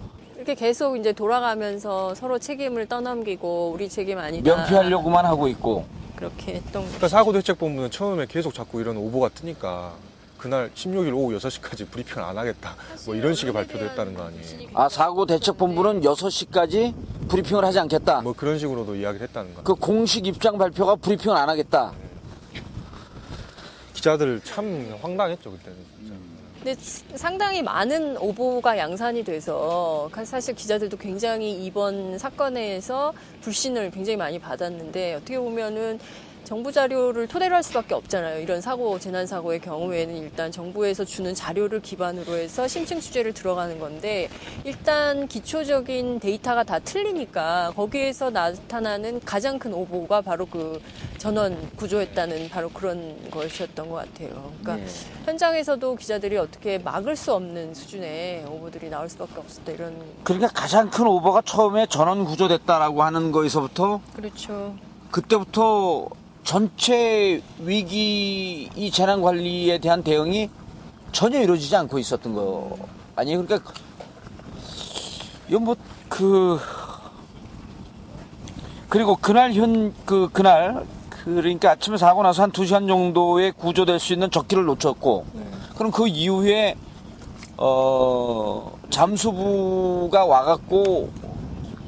이렇게 0.47 0.65
계속 0.65 0.95
이제 0.95 1.11
돌아가면서 1.11 2.15
서로 2.15 2.39
책임을 2.39 2.85
떠넘기고 2.85 3.71
우리 3.75 3.89
책임 3.89 4.17
아니다. 4.17 4.55
면피하려고만 4.55 5.25
하고 5.25 5.49
있고 5.49 5.85
그렇게 6.15 6.53
했던 6.55 6.83
거죠. 6.83 6.87
그러니까 6.87 7.07
사고 7.09 7.33
대책 7.33 7.59
본부는 7.59 7.91
처음에 7.91 8.25
계속 8.27 8.53
자꾸 8.53 8.79
이런 8.79 8.95
오보가 8.95 9.27
뜨니까 9.27 9.91
그날 10.37 10.71
16일 10.73 11.13
오후 11.13 11.37
6시까지 11.37 11.89
브리핑을 11.91 12.23
안 12.23 12.37
하겠다 12.37 12.75
뭐 13.05 13.15
이런 13.15 13.33
식의 13.33 13.51
발표도 13.51 13.83
했다는 13.83 14.13
거 14.13 14.23
아니에요 14.23 14.69
아 14.73 14.87
사고 14.87 15.25
대책 15.25 15.57
본부는 15.57 15.99
6시까지 16.01 16.93
브리핑을 17.27 17.65
하지 17.65 17.79
않겠다. 17.79 18.21
뭐 18.21 18.31
그런 18.31 18.57
식으로도 18.57 18.95
이야기를 18.95 19.27
했다는 19.27 19.53
거그 19.55 19.75
공식 19.75 20.25
입장 20.27 20.57
발표가 20.57 20.95
브리핑을 20.95 21.35
안 21.35 21.49
하겠다. 21.49 21.91
기자들 23.93 24.39
참 24.45 24.95
황당했죠 25.01 25.51
그때는 25.51 25.77
근데 26.63 26.75
상당히 27.15 27.61
많은 27.61 28.17
오보가 28.17 28.77
양산이 28.77 29.23
돼서 29.23 30.09
사실 30.23 30.55
기자들도 30.55 30.97
굉장히 30.97 31.63
이번 31.65 32.17
사건에서 32.17 33.13
불신을 33.41 33.91
굉장히 33.91 34.17
많이 34.17 34.39
받았는데 34.39 35.15
어떻게 35.15 35.37
보면은 35.37 35.99
정부 36.47 36.71
자료를 36.71 37.27
토대로 37.27 37.55
할 37.55 37.61
수밖에 37.61 37.93
없잖아요. 37.93 38.39
이런 38.39 38.61
사고, 38.61 38.97
재난 38.99 39.27
사고의 39.27 39.59
경우에는 39.59 40.15
일단 40.15 40.49
정부에서 40.49 41.03
주는 41.03 41.35
자료를 41.35 41.81
기반으로 41.81 42.37
해서 42.37 42.69
심층 42.69 43.01
취재를 43.01 43.33
들어가는 43.33 43.77
건데 43.79 44.29
일단 44.63 45.27
기초적인 45.27 46.21
데이터가 46.21 46.63
다 46.63 46.79
틀리니까 46.79 47.73
거기에서 47.75 48.29
나타나는 48.29 49.19
가장 49.25 49.59
큰 49.59 49.73
오보가 49.73 50.21
바로 50.21 50.45
그 50.45 50.81
전원 51.17 51.69
구조했다는 51.75 52.47
바로 52.47 52.69
그런 52.69 53.29
것이었던 53.29 53.89
것 53.89 53.95
같아요. 53.95 54.53
그러니까 54.61 54.85
예. 54.85 54.89
현장에서도 55.25 55.95
기자들이 55.97 56.37
어떻게 56.37 56.77
막을 56.77 57.17
수 57.17 57.33
없는 57.33 57.73
수준의 57.73 58.45
오보들이 58.45 58.89
나올 58.89 59.09
수밖에 59.09 59.33
없었다 59.35 59.73
이런 59.73 60.01
그러니까 60.23 60.47
가장 60.53 60.89
큰 60.89 61.07
오버가 61.07 61.41
처음에 61.41 61.87
전원 61.87 62.23
구조됐다라고 62.23 63.03
하는 63.03 63.33
거에서부터 63.33 63.99
그렇죠. 64.15 64.73
그때부터 65.11 66.07
전체 66.47 67.41
위기 67.59 68.69
이 68.73 68.89
재난 68.89 69.21
관리에 69.21 69.79
대한 69.79 70.01
대응이 70.01 70.49
전혀 71.11 71.41
이루어지지 71.41 71.75
않고 71.75 71.99
있었던 71.99 72.33
거 72.33 72.77
아니에요? 73.17 73.43
그러니까 73.43 73.69
이건 75.49 75.65
뭐그 75.65 76.59
그리고 78.87 79.17
그날 79.17 79.51
현 79.51 79.93
그 80.05 80.29
그날 80.31 80.85
그러니까 81.25 81.71
아침에 81.71 81.97
사고 81.97 82.23
나서 82.23 82.43
한 82.43 82.51
두 82.53 82.65
시간 82.65 82.87
정도에 82.87 83.51
구조될 83.51 83.99
수 83.99 84.13
있는 84.13 84.31
적기를 84.31 84.63
놓쳤고 84.63 85.25
그럼 85.77 85.91
그 85.91 86.07
이후에 86.07 86.75
어 87.57 88.71
잠수부가 88.89 90.23
와갖고 90.25 91.09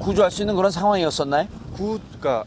구조할 0.00 0.30
수 0.30 0.42
있는 0.42 0.54
그런 0.54 0.70
상황이었었나요? 0.70 1.48
구, 1.72 1.98
그러니까 2.18 2.44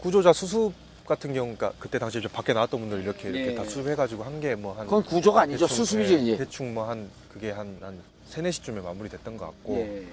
구조자 0.00 0.32
수습 0.32 0.72
같은 1.06 1.32
경우, 1.34 1.54
그러니까 1.56 1.72
그때 1.78 1.98
당시 1.98 2.18
이제 2.18 2.28
밖에 2.28 2.52
나왔던 2.52 2.80
분들 2.80 3.02
이렇게 3.02 3.28
이렇게 3.28 3.52
예. 3.52 3.54
다 3.54 3.64
수습해가지고 3.64 4.24
한 4.24 4.40
게 4.40 4.54
뭐한 4.54 4.86
그건 4.86 5.02
구조가 5.04 5.42
아니죠. 5.42 5.66
대충, 5.66 5.84
수습이지 5.84 6.14
예, 6.14 6.18
이제. 6.18 6.36
대충 6.36 6.74
뭐 6.74 6.88
한 6.88 7.08
그게 7.32 7.50
한한 7.50 8.00
세네 8.28 8.50
시쯤에 8.50 8.80
마무리됐던 8.80 9.36
것 9.36 9.46
같고 9.46 9.76
예. 9.76 10.06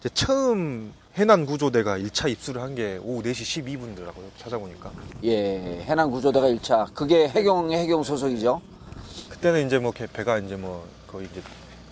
이제 0.00 0.08
처음 0.14 0.92
해난 1.16 1.44
구조대가 1.46 1.98
1차 1.98 2.30
입수를 2.30 2.62
한 2.62 2.74
게 2.74 2.98
오후 3.02 3.22
4시 3.22 3.64
12분더라고요. 3.64 4.24
찾아보니까 4.38 4.92
예, 5.24 5.82
해난 5.84 6.10
구조대가 6.10 6.46
1차. 6.48 6.92
그게 6.94 7.28
해경, 7.28 7.72
해경 7.72 8.02
소속이죠. 8.04 8.60
그때는 9.30 9.66
이제 9.66 9.78
뭐 9.78 9.90
개- 9.92 10.06
배가 10.06 10.38
이제 10.38 10.54
뭐 10.56 10.86
거의 11.06 11.26
이제 11.30 11.42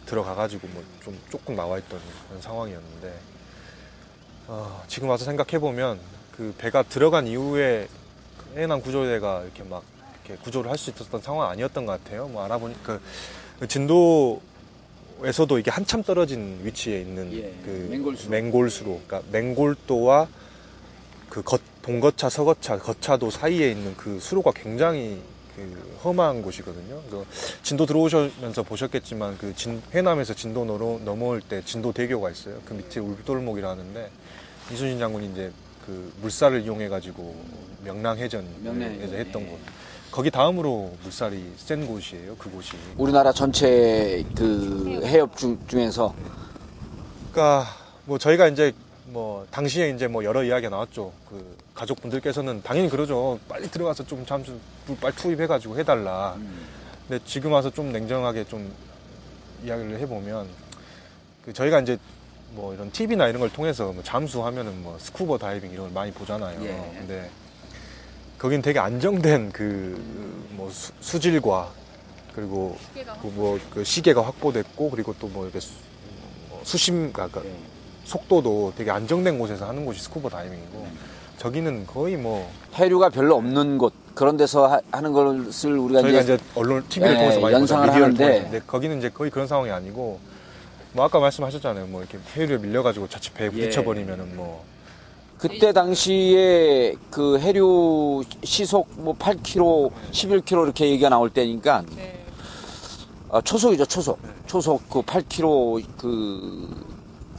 들어가가지고 0.06 0.68
뭐 0.68 0.82
좀 1.02 1.16
조금 1.30 1.54
나와 1.56 1.78
있던 1.78 1.98
그런 2.28 2.42
상황이었는데 2.42 3.14
어, 4.48 4.82
지금 4.88 5.08
와서 5.08 5.24
생각해 5.24 5.58
보면 5.58 5.98
그 6.36 6.54
배가 6.58 6.82
들어간 6.82 7.26
이후에 7.26 7.88
그 7.88 7.95
해난 8.56 8.80
구조대가 8.80 9.42
이렇게 9.42 9.62
막 9.64 9.82
이렇게 10.24 10.42
구조를 10.42 10.70
할 10.70 10.78
수 10.78 10.90
있었던 10.90 11.20
상황 11.20 11.50
아니었던 11.50 11.86
것 11.86 12.02
같아요. 12.02 12.26
뭐 12.28 12.42
알아보니까 12.44 12.98
그 13.60 13.68
진도에서도 13.68 15.58
이게 15.58 15.70
한참 15.70 16.02
떨어진 16.02 16.58
위치에 16.62 17.00
있는 17.00 17.32
예, 17.32 17.54
그 17.64 17.88
맹골수로. 17.90 18.30
맹골수로 18.30 19.00
그러니까 19.06 19.22
맹골도와 19.30 20.28
그 21.28 21.42
겉, 21.42 21.60
동거차, 21.82 22.28
서거차, 22.28 22.78
거차도 22.78 23.30
사이에 23.30 23.70
있는 23.70 23.94
그 23.96 24.18
수로가 24.20 24.52
굉장히 24.52 25.20
그 25.54 25.98
험한 26.04 26.42
곳이거든요. 26.42 27.00
그 27.10 27.24
진도 27.62 27.86
들어오시면서 27.86 28.62
보셨겠지만 28.62 29.38
그 29.38 29.54
진, 29.54 29.82
해남에서 29.94 30.34
진도 30.34 30.64
넘어, 30.64 30.98
넘어올 31.04 31.40
때 31.40 31.62
진도 31.64 31.92
대교가 31.92 32.30
있어요. 32.30 32.56
그 32.64 32.74
밑에 32.74 33.00
울돌목이라는데 33.00 34.10
이순신 34.72 34.98
장군이 34.98 35.30
이제 35.32 35.52
그 35.86 36.12
물살을 36.20 36.62
이용해 36.62 36.88
가지고 36.88 37.36
명랑해전에서 37.84 38.50
명랑해전, 38.60 39.18
했던 39.18 39.42
예. 39.42 39.46
곳. 39.46 39.58
거기 40.10 40.30
다음으로 40.30 40.92
물살이 41.02 41.52
센 41.56 41.86
곳이에요. 41.86 42.36
그곳이. 42.36 42.72
우리나라 42.96 43.32
전체 43.32 44.24
그 44.34 45.00
해협 45.04 45.36
중, 45.36 45.58
중에서. 45.68 46.14
그러니까 47.30 47.66
뭐 48.04 48.18
저희가 48.18 48.48
이제 48.48 48.72
뭐 49.06 49.46
당시에 49.50 49.90
이제 49.90 50.08
뭐 50.08 50.24
여러 50.24 50.42
이야기가 50.42 50.70
나왔죠. 50.70 51.12
그 51.28 51.56
가족분들께서는 51.74 52.62
당연히 52.62 52.88
그러죠. 52.88 53.38
빨리 53.48 53.68
들어가서 53.68 54.04
좀 54.06 54.26
잠수 54.26 54.58
물 54.86 54.96
빨리 54.96 55.14
투입해가지고 55.14 55.78
해달라. 55.78 56.36
근데 57.06 57.22
지금 57.24 57.52
와서 57.52 57.70
좀 57.70 57.92
냉정하게 57.92 58.44
좀 58.44 58.72
이야기를 59.64 60.00
해보면 60.00 60.48
그 61.44 61.52
저희가 61.52 61.80
이제 61.80 61.98
뭐 62.52 62.72
이런 62.74 62.90
TV나 62.90 63.28
이런 63.28 63.40
걸 63.40 63.50
통해서 63.50 63.92
뭐 63.92 64.02
잠수하면은 64.02 64.82
뭐 64.82 64.96
스쿠버 64.98 65.38
다이빙 65.38 65.70
이런 65.72 65.86
걸 65.86 65.92
많이 65.94 66.10
보잖아요. 66.12 66.62
예. 66.64 66.94
근데 66.98 67.30
거긴 68.38 68.62
되게 68.62 68.78
안정된 68.78 69.52
그 69.52 70.26
뭐 70.56 70.70
수질과 71.00 71.70
그리고 72.34 72.76
그 73.20 73.40
뭐 73.40 73.65
그 73.65 73.84
시계가 73.84 74.22
확보됐고 74.24 74.90
그리고 74.90 75.14
또 75.18 75.28
뭐 75.28 75.44
이렇게 75.44 75.60
수, 75.60 75.72
뭐 76.48 76.60
수심 76.64 77.12
그러니까 77.12 77.42
예. 77.44 77.52
속도도 78.04 78.72
되게 78.76 78.90
안정된 78.90 79.38
곳에서 79.38 79.68
하는 79.68 79.84
곳이 79.84 80.00
스쿠버 80.00 80.30
다이빙이고 80.30 80.86
저기는 81.38 81.86
거의 81.86 82.16
뭐 82.16 82.50
해류가 82.74 83.10
별로 83.10 83.36
없는 83.36 83.76
곳. 83.78 83.92
그런 84.14 84.38
데서 84.38 84.66
하, 84.66 84.80
하는 84.92 85.12
것을 85.12 85.76
우리가 85.76 86.00
저희가 86.00 86.20
이제, 86.22 86.34
이제 86.36 86.44
언론 86.54 86.82
TV를 86.88 87.14
예, 87.14 87.18
통해서 87.18 87.40
많이 87.40 87.54
연상을 87.54 87.90
하는데. 87.92 88.16
통해서. 88.24 88.42
근데 88.44 88.60
거기는 88.66 88.96
이제 88.96 89.10
거의 89.10 89.30
그런 89.30 89.46
상황이 89.46 89.70
아니고 89.70 90.18
뭐 90.96 91.04
아까 91.04 91.20
말씀하셨잖아요. 91.20 91.86
뭐 91.88 92.00
이렇게 92.02 92.18
해류에 92.34 92.56
밀려가지고 92.56 93.06
자칫 93.08 93.34
배에 93.34 93.50
부딪혀버리면은 93.50 94.34
뭐 94.34 94.64
그때 95.36 95.74
당시에 95.74 96.94
그 97.10 97.38
해류 97.38 98.24
시속 98.42 98.88
뭐 98.96 99.14
8km, 99.14 99.92
11km 100.10 100.64
이렇게 100.64 100.86
얘기가 100.90 101.10
나올 101.10 101.28
때니까 101.28 101.84
네. 101.94 102.24
아, 103.30 103.42
초속이죠, 103.42 103.84
초속. 103.84 104.18
초속 104.46 104.88
그 104.88 105.02
8km 105.02 105.84
그 105.98 106.86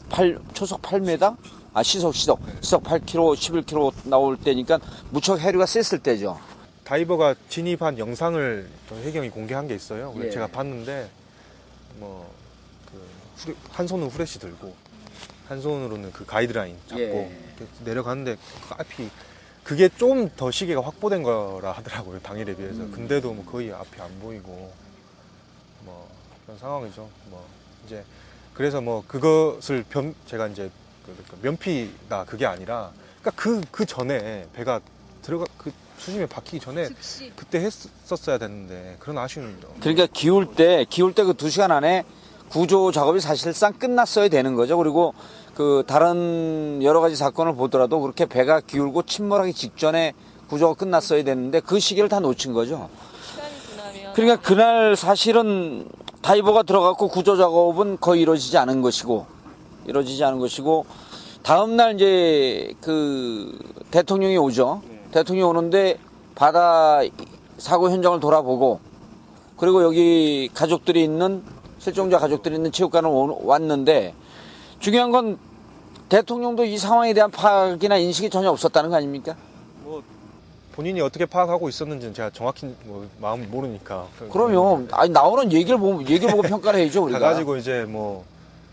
8, 0.09 0.39
초속 0.53 0.79
8m? 0.83 1.35
아, 1.73 1.81
시속, 1.81 2.13
시속. 2.13 2.39
시속 2.61 2.83
8km, 2.83 3.35
11km 3.35 4.07
나올 4.07 4.37
때니까 4.37 4.79
무척 5.09 5.39
해류가 5.39 5.65
셌을 5.65 5.99
때죠. 6.03 6.39
다이버가 6.83 7.33
진입한 7.49 7.97
영상을 7.97 8.69
해경이 9.03 9.31
공개한 9.31 9.67
게 9.67 9.73
있어요. 9.73 10.13
예. 10.21 10.29
제가 10.29 10.47
봤는데 10.47 11.09
뭐 11.99 12.36
그한 13.71 13.87
손은 13.87 14.07
후레쉬 14.07 14.39
들고 14.39 14.75
한 15.47 15.61
손으로는 15.61 16.11
그 16.11 16.25
가이드라인 16.25 16.77
잡고 16.87 17.01
예. 17.01 17.37
내려가는데 17.85 18.35
그 18.35 18.75
앞이 18.77 19.09
그게 19.63 19.89
좀 19.89 20.29
더 20.37 20.49
시계가 20.51 20.81
확보된 20.81 21.23
거라 21.23 21.71
하더라고요 21.73 22.19
당일에 22.21 22.55
비해서. 22.55 22.81
음. 22.81 22.91
근데도 22.91 23.33
뭐 23.33 23.45
거의 23.45 23.71
앞이 23.71 24.01
안 24.01 24.19
보이고 24.19 24.71
뭐 25.81 26.09
그런 26.45 26.57
상황이죠. 26.59 27.09
뭐 27.29 27.45
이제 27.85 28.03
그래서 28.53 28.81
뭐 28.81 29.03
그것을 29.07 29.83
변 29.89 30.15
제가 30.25 30.47
이제 30.47 30.69
그- 31.05 31.15
그 31.29 31.37
면피다 31.47 32.25
그게 32.25 32.45
아니라 32.45 32.91
그러니까 33.21 33.41
그 33.41 33.61
그 33.71 33.85
전에 33.85 34.47
배가 34.53 34.79
들어가 35.21 35.45
그 35.57 35.71
수심에 35.97 36.25
박히기 36.27 36.59
전에 36.59 36.89
그때 37.35 37.59
했었어야 37.59 38.37
됐는데 38.37 38.97
그런 38.99 39.17
아쉬움이 39.17 39.59
죠 39.61 39.73
그러니까 39.79 40.07
기울 40.13 40.55
때, 40.55 40.85
기울 40.89 41.13
때 41.13 41.23
그 41.23 41.33
두 41.33 41.49
시간 41.49 41.71
안에 41.71 42.05
구조 42.49 42.91
작업이 42.91 43.19
사실상 43.19 43.73
끝났어야 43.73 44.29
되는 44.29 44.55
거죠. 44.55 44.77
그리고 44.77 45.13
그 45.53 45.83
다른 45.87 46.79
여러 46.83 47.01
가지 47.01 47.15
사건을 47.15 47.55
보더라도 47.55 47.99
그렇게 47.99 48.25
배가 48.25 48.59
기울고 48.59 49.03
침몰하기 49.03 49.53
직전에 49.53 50.13
구조가 50.49 50.75
끝났어야 50.75 51.23
되는데 51.23 51.59
그 51.59 51.79
시기를 51.79 52.09
다 52.09 52.19
놓친 52.19 52.53
거죠. 52.53 52.89
그러니까 54.13 54.41
그날 54.41 54.95
사실은 54.95 55.87
다이버가 56.21 56.63
들어갔고 56.63 57.07
구조 57.09 57.37
작업은 57.37 57.97
거의 57.99 58.21
이루어지지 58.21 58.57
않은 58.57 58.81
것이고 58.81 59.25
이루어지지 59.85 60.23
않은 60.23 60.39
것이고 60.39 60.85
다음 61.43 61.75
날 61.75 61.95
이제 61.95 62.73
그 62.81 63.57
대통령이 63.91 64.37
오죠. 64.37 64.81
대통령이 65.11 65.49
오는데 65.49 65.97
바다 66.35 66.99
사고 67.57 67.89
현장을 67.89 68.19
돌아보고 68.19 68.79
그리고 69.57 69.83
여기 69.83 70.49
가족들이 70.53 71.03
있는 71.03 71.43
실종자 71.79 72.17
가족들이 72.17 72.55
있는 72.55 72.71
체육관을 72.71 73.09
오- 73.09 73.45
왔는데 73.45 74.13
중요한 74.79 75.11
건 75.11 75.37
대통령도 76.09 76.65
이 76.65 76.77
상황에 76.77 77.13
대한 77.13 77.29
파악이나 77.31 77.97
인식이 77.97 78.29
전혀 78.29 78.49
없었다는 78.49 78.89
거 78.89 78.95
아닙니까? 78.95 79.35
뭐 79.83 80.01
본인이 80.73 81.01
어떻게 81.01 81.25
파악하고 81.25 81.69
있었는지는 81.69 82.13
제가 82.13 82.29
정확히 82.31 82.73
뭐 82.85 83.07
마음 83.19 83.49
모르니까. 83.49 84.07
그러면 84.31 84.87
아니 84.91 85.09
나오는 85.09 85.51
얘기를 85.51 85.77
보고 85.77 86.01
얘기를 86.01 86.29
보고 86.29 86.43
평가를 86.43 86.79
해야죠 86.79 87.03
우리가. 87.03 87.19
가가지고 87.19 87.57
이제 87.57 87.83
뭐, 87.87 88.23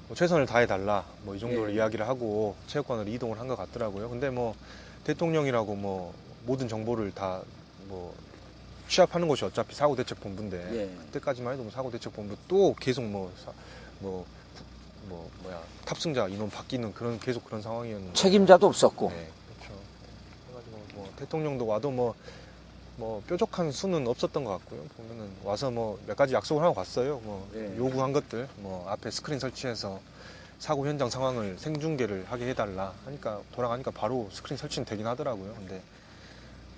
뭐 0.08 0.16
최선을 0.16 0.46
다해 0.46 0.66
달라 0.66 1.02
뭐 1.22 1.34
이 1.34 1.38
정도를 1.40 1.70
예. 1.72 1.76
이야기를 1.76 2.06
하고 2.06 2.54
체육관으로 2.66 3.08
이동을 3.08 3.38
한 3.40 3.48
것 3.48 3.56
같더라고요. 3.56 4.08
근데 4.10 4.28
뭐 4.30 4.54
대통령이라고 5.04 5.74
뭐 5.74 6.12
모든 6.46 6.68
정보를 6.68 7.10
다 7.12 7.40
뭐 7.88 8.14
취합하는 8.88 9.26
곳이 9.28 9.44
어차피 9.44 9.74
사고대책본부인데 9.74 10.56
예. 10.76 11.04
그때까지만 11.06 11.54
해도 11.54 11.62
뭐 11.62 11.72
사고대책본부 11.72 12.36
또 12.48 12.74
계속 12.78 13.02
뭐뭐뭐 13.04 14.26
뭐야 15.08 15.62
탑승자 15.84 16.28
인원 16.28 16.50
바뀌는 16.50 16.94
그런 16.94 17.18
계속 17.18 17.44
그런 17.44 17.62
상황이었는데 17.62 18.14
책임자도 18.14 18.66
없었고. 18.66 19.10
네, 19.10 19.28
그렇죠. 19.58 19.74
그래가지고 20.46 20.78
뭐 20.94 21.12
대통령도 21.16 21.66
와도 21.66 21.90
뭐, 21.90 22.14
뭐 22.96 23.22
뾰족한 23.26 23.72
수는 23.72 24.06
없었던 24.06 24.44
것 24.44 24.50
같고요. 24.52 24.82
보면은 24.96 25.30
와서 25.42 25.70
뭐 25.70 25.98
몇 26.06 26.16
가지 26.16 26.34
약속을 26.34 26.62
하고 26.62 26.74
갔어요. 26.74 27.20
뭐 27.24 27.48
네. 27.52 27.74
요구한 27.76 28.12
것들, 28.12 28.48
뭐 28.56 28.88
앞에 28.88 29.10
스크린 29.10 29.38
설치해서 29.38 30.00
사고 30.58 30.86
현장 30.86 31.10
상황을 31.10 31.58
생중계를 31.58 32.26
하게 32.28 32.48
해달라 32.48 32.94
하니까 33.04 33.40
돌아가니까 33.54 33.90
바로 33.90 34.28
스크린 34.32 34.56
설치는 34.56 34.86
되긴 34.86 35.06
하더라고요. 35.06 35.52
근데 35.54 35.82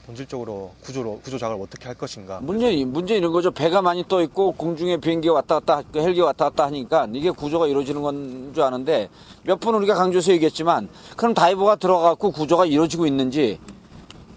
본질적으로 0.07 0.71
구조로 0.83 1.21
구조 1.23 1.37
작업을 1.37 1.65
어떻게 1.65 1.87
할 1.87 1.95
것인가. 1.95 2.39
문제 2.41 2.85
문제 2.85 3.17
이런 3.17 3.33
거죠. 3.33 3.51
배가 3.51 3.83
많이 3.83 4.05
떠 4.07 4.23
있고 4.23 4.53
공중에 4.53 4.99
비행기 4.99 5.29
왔다 5.29 5.59
갔다 5.59 5.83
그 5.93 6.01
헬기 6.01 6.21
왔다 6.21 6.45
갔다 6.49 6.65
하니까 6.67 7.09
이게 7.13 7.31
구조가 7.31 7.67
이루어지는 7.67 8.03
건 8.03 8.37
줄 8.55 8.63
아는데 8.63 9.09
몇 9.43 9.59
번 9.61 9.75
우리가 9.75 9.95
강조해서 9.95 10.31
얘기했지만 10.33 10.89
그럼 11.17 11.35
다이버가 11.35 11.77
들어가고 11.77 12.31
구조가 12.31 12.67
이루어지고 12.67 13.07
있는지 13.07 13.59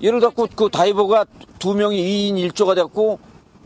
예를 0.01 0.19
들어 0.19 0.31
그 0.31 0.69
다이버가 0.69 1.25
두 1.59 1.73
명이 1.75 1.97
2인 2.33 2.51
1조가 2.51 2.73
됐고 2.75 3.19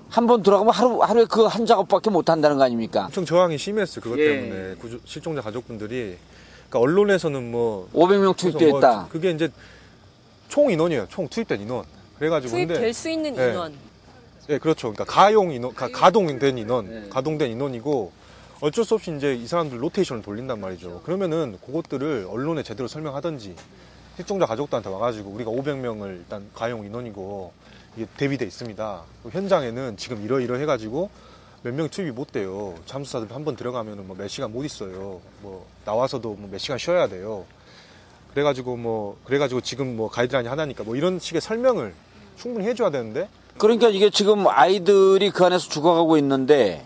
한 0.09 0.27
번 0.27 0.43
들어가면 0.43 0.73
하루 0.73 1.01
하루에 1.01 1.25
그 1.25 1.47
한 1.47 1.65
작업밖에 1.65 2.09
못 2.09 2.29
한다는 2.29 2.57
거 2.57 2.63
아닙니까? 2.63 3.05
엄청 3.05 3.25
저항이 3.25 3.57
심했어요. 3.57 4.01
그것 4.03 4.19
예. 4.19 4.27
때문에 4.27 4.75
구조, 4.75 4.97
실종자 5.05 5.41
가족분들이 5.41 6.17
그러니까 6.69 6.79
언론에서는 6.79 7.51
뭐 7.51 7.87
500명 7.93 8.35
투입됐다. 8.35 8.95
뭐 8.95 9.07
그게 9.09 9.31
이제 9.31 9.49
총 10.53 10.69
인원이에요. 10.69 11.07
총 11.09 11.27
투입된 11.27 11.61
인원. 11.61 11.83
그래가지고 12.19 12.51
투입될 12.51 12.93
수 12.93 13.09
있는 13.09 13.33
네. 13.33 13.49
인원. 13.49 13.73
예, 14.49 14.59
그렇죠. 14.59 14.93
그러니까 14.93 15.03
가용 15.05 15.51
인원, 15.51 15.73
가, 15.73 15.87
가동된 15.87 16.59
인원, 16.59 16.87
네. 16.87 17.09
가동된 17.09 17.49
인원이고 17.49 18.11
어쩔 18.61 18.85
수 18.85 18.93
없이 18.93 19.11
이제 19.17 19.33
이 19.33 19.47
사람들 19.47 19.81
로테이션을 19.81 20.21
돌린단 20.21 20.61
말이죠. 20.61 21.01
그러면은 21.05 21.57
그것들을 21.65 22.27
언론에 22.29 22.61
제대로 22.61 22.87
설명하든지 22.87 23.55
실종자 24.15 24.45
가족들한테 24.45 24.89
와가지고 24.89 25.31
우리가 25.31 25.49
500명을 25.49 26.17
일단 26.19 26.47
가용 26.53 26.85
인원이고 26.85 27.51
이게 27.97 28.05
대비돼 28.15 28.45
있습니다. 28.45 29.01
현장에는 29.31 29.97
지금 29.97 30.23
이러이러 30.23 30.57
해가지고 30.57 31.09
몇 31.63 31.73
명이 31.73 31.89
투입이 31.89 32.11
못 32.11 32.31
돼요. 32.31 32.75
잠수사들 32.85 33.35
한 33.35 33.43
번 33.43 33.55
들어가면은 33.55 34.05
뭐 34.05 34.15
몇 34.15 34.27
시간 34.27 34.51
못 34.53 34.63
있어요. 34.65 35.19
뭐 35.41 35.65
나와서도 35.83 36.35
뭐 36.35 36.47
몇 36.51 36.59
시간 36.59 36.77
쉬어야 36.77 37.07
돼요. 37.07 37.43
그래가지고 38.33 38.77
뭐 38.77 39.17
그래가지고 39.25 39.61
지금 39.61 39.95
뭐 39.95 40.09
가이드라인이 40.09 40.49
하나니까 40.49 40.83
뭐 40.83 40.95
이런 40.95 41.19
식의 41.19 41.41
설명을 41.41 41.93
충분히 42.35 42.65
해줘야 42.67 42.89
되는데 42.89 43.29
그러니까 43.57 43.89
이게 43.89 44.09
지금 44.09 44.47
아이들이 44.47 45.29
그 45.29 45.45
안에서 45.45 45.69
죽어가고 45.69 46.17
있는데 46.17 46.83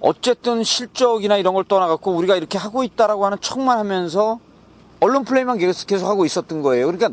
어쨌든 0.00 0.64
실적이나 0.64 1.36
이런 1.36 1.54
걸 1.54 1.64
떠나갖고 1.64 2.12
우리가 2.12 2.36
이렇게 2.36 2.58
하고 2.58 2.82
있다라고 2.82 3.24
하는 3.26 3.38
척만 3.40 3.78
하면서 3.78 4.38
언론 5.00 5.24
플레이만 5.24 5.58
계속, 5.58 5.86
계속 5.86 6.06
하고 6.06 6.24
있었던 6.24 6.62
거예요. 6.62 6.86
그러니까 6.86 7.10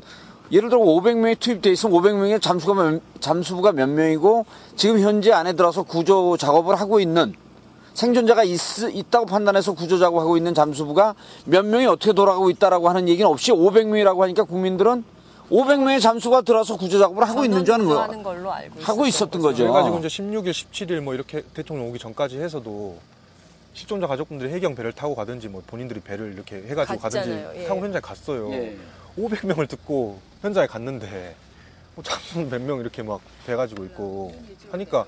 예를 0.51 0.69
들어 0.69 0.81
500명이 0.81 1.39
투입돼 1.39 1.71
있으면 1.71 2.01
500명의 2.01 2.41
잠수가 2.41 2.73
몇, 2.73 3.01
잠수부가 3.19 3.71
몇 3.73 3.87
명이고 3.87 4.45
지금 4.75 4.99
현재 4.99 5.31
안에 5.31 5.53
들어서 5.53 5.83
구조 5.83 6.35
작업을 6.37 6.75
하고 6.75 6.99
있는 6.99 7.33
생존자가 7.93 8.43
있, 8.43 8.59
있다고 8.93 9.25
판단해서 9.25 9.73
구조 9.73 9.97
작업하고 9.97 10.37
있는 10.37 10.53
잠수부가 10.53 11.15
몇 11.45 11.65
명이 11.65 11.85
어떻게 11.85 12.13
돌아가고 12.13 12.49
있다라고 12.49 12.89
하는 12.89 13.09
얘기는 13.09 13.29
없이 13.29 13.51
500명이라고 13.51 14.19
하니까 14.19 14.43
국민들은 14.43 15.03
500명의 15.49 16.01
잠수가 16.01 16.41
들어서 16.41 16.77
구조 16.77 16.97
작업을 16.97 17.27
하고 17.27 17.43
있는 17.43 17.65
줄 17.65 17.73
아는 17.73 17.85
거예요. 17.85 18.01
하는 18.01 18.23
걸로 18.23 18.51
알고 18.53 18.79
하고 18.81 19.05
있었던 19.05 19.41
거죠. 19.41 19.63
그래가지고 19.63 19.99
이제 19.99 20.07
16일, 20.07 20.51
17일 20.51 21.01
뭐 21.01 21.13
이렇게 21.13 21.43
대통령 21.53 21.89
오기 21.89 21.99
전까지 21.99 22.39
해서도 22.39 22.97
실종자 23.73 24.07
가족분들이 24.07 24.51
해경 24.53 24.75
배를 24.75 24.93
타고 24.93 25.13
가든지 25.13 25.49
뭐 25.49 25.61
본인들이 25.67 25.99
배를 25.99 26.33
이렇게 26.33 26.63
해가지고 26.67 26.99
갔잖아요. 26.99 27.43
가든지 27.43 27.63
예. 27.63 27.67
사고 27.67 27.81
현장에 27.81 28.01
갔어요. 28.01 28.51
예. 28.53 28.77
500명을 29.17 29.67
듣고 29.67 30.19
현장에 30.41 30.67
갔는데 30.67 31.35
뭐 31.95 32.03
잠수 32.03 32.39
몇명 32.39 32.79
이렇게 32.79 33.03
막 33.03 33.19
돼가지고 33.45 33.83
있고 33.85 34.33
하니까 34.71 34.99
억, 35.01 35.07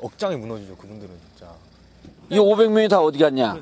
억장이 0.00 0.36
무너지죠 0.36 0.76
그분들은 0.76 1.14
진짜. 1.28 1.52
이 2.30 2.38
500명이 2.38 2.88
다 2.88 3.00
어디 3.00 3.18
갔냐? 3.18 3.60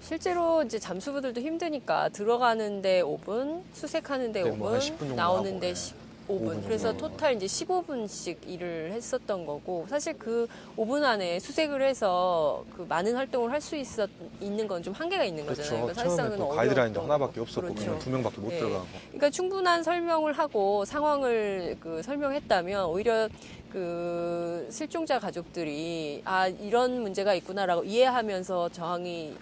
실제로 0.00 0.62
이제 0.62 0.78
잠수부들도 0.78 1.40
힘드니까 1.40 2.08
들어가는데 2.08 3.02
5분, 3.02 3.62
수색하는데 3.74 4.42
네, 4.42 4.50
5분, 4.50 4.56
뭐한 4.56 4.80
10분 4.80 4.98
정도 4.98 5.14
나오는데 5.14 5.68
하고, 5.68 5.78
15분. 5.78 6.07
5분 6.28 6.62
그래서. 6.64 6.96
토탈 6.96 7.36
이제 7.36 7.46
15분씩 7.46 8.48
일을 8.48 8.92
했었던 8.92 9.46
거고 9.46 9.86
사실 9.88 10.18
그 10.18 10.46
5분 10.76 11.02
안에 11.04 11.38
수색을 11.40 11.82
해서 11.82 12.64
그 12.76 12.82
많은 12.88 13.14
활동을 13.16 13.50
할 13.52 13.60
수 13.60 13.76
있었 13.76 14.08
있는 14.40 14.66
건 14.68 14.82
좀 14.82 14.92
한계가 14.94 15.24
있는 15.24 15.44
거잖아요. 15.44 15.86
그렇죠. 15.86 15.94
그러니까 15.94 16.02
처음에 16.02 16.08
사실상은 16.16 16.38
또 16.38 16.48
가이드라인도 16.54 17.00
어려웠던 17.00 17.04
하나밖에. 17.10 17.40
없었고 17.40 17.74
그렇죠. 17.74 17.98
두 17.98 18.10
명밖에 18.10 18.40
못 18.40 18.52
예. 18.52 18.58
들어가고. 18.58 18.86
그러니까 19.08 19.30
충분한 19.30 19.82
설명을 19.82 20.32
하고 20.34 20.84
상황을 20.84 21.76
그 21.80 22.02
설명했다면 22.02 22.86
오히려 22.86 23.28
그 23.72 24.66
실종자 24.70 25.18
가족들이 25.18 26.22
아 26.24 26.46
이런 26.48 27.00
문제가 27.02 27.34
있구나라고 27.34 27.84
이해하면서 27.84 28.70
저항이 28.70 29.36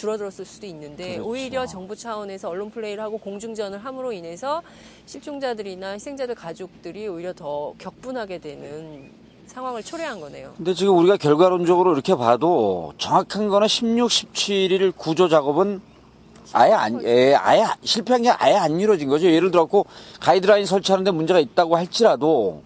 줄어들었을 0.00 0.44
수도 0.44 0.66
있는데 0.66 1.16
그렇죠. 1.16 1.28
오히려 1.28 1.66
정부 1.66 1.94
차원에서 1.94 2.48
언론 2.48 2.70
플레이를 2.70 3.02
하고 3.02 3.18
공중전을 3.18 3.84
함으로 3.84 4.12
인해서 4.12 4.62
실종자들이나 5.06 5.92
희생자들 5.92 6.34
가족들이 6.34 7.06
오히려 7.08 7.32
더 7.34 7.74
격분하게 7.78 8.38
되는 8.38 9.10
상황을 9.46 9.82
초래한 9.82 10.20
거네요. 10.20 10.54
근데 10.56 10.72
지금 10.74 10.96
우리가 10.96 11.16
결과론적으로 11.16 11.92
이렇게 11.92 12.14
봐도 12.14 12.94
정확한 12.98 13.48
거는 13.48 13.68
16, 13.68 14.08
17일 14.08 14.92
구조 14.96 15.28
작업은 15.28 15.82
아예 16.52 16.72
안, 16.72 17.04
예, 17.04 17.34
아예 17.34 17.64
실패한 17.82 18.22
게 18.22 18.30
아예 18.30 18.54
안 18.54 18.80
이루어진 18.80 19.08
거죠. 19.08 19.26
예를 19.26 19.50
들어서 19.50 19.84
가이드라인 20.18 20.66
설치하는데 20.66 21.10
문제가 21.10 21.38
있다고 21.40 21.76
할지라도 21.76 22.62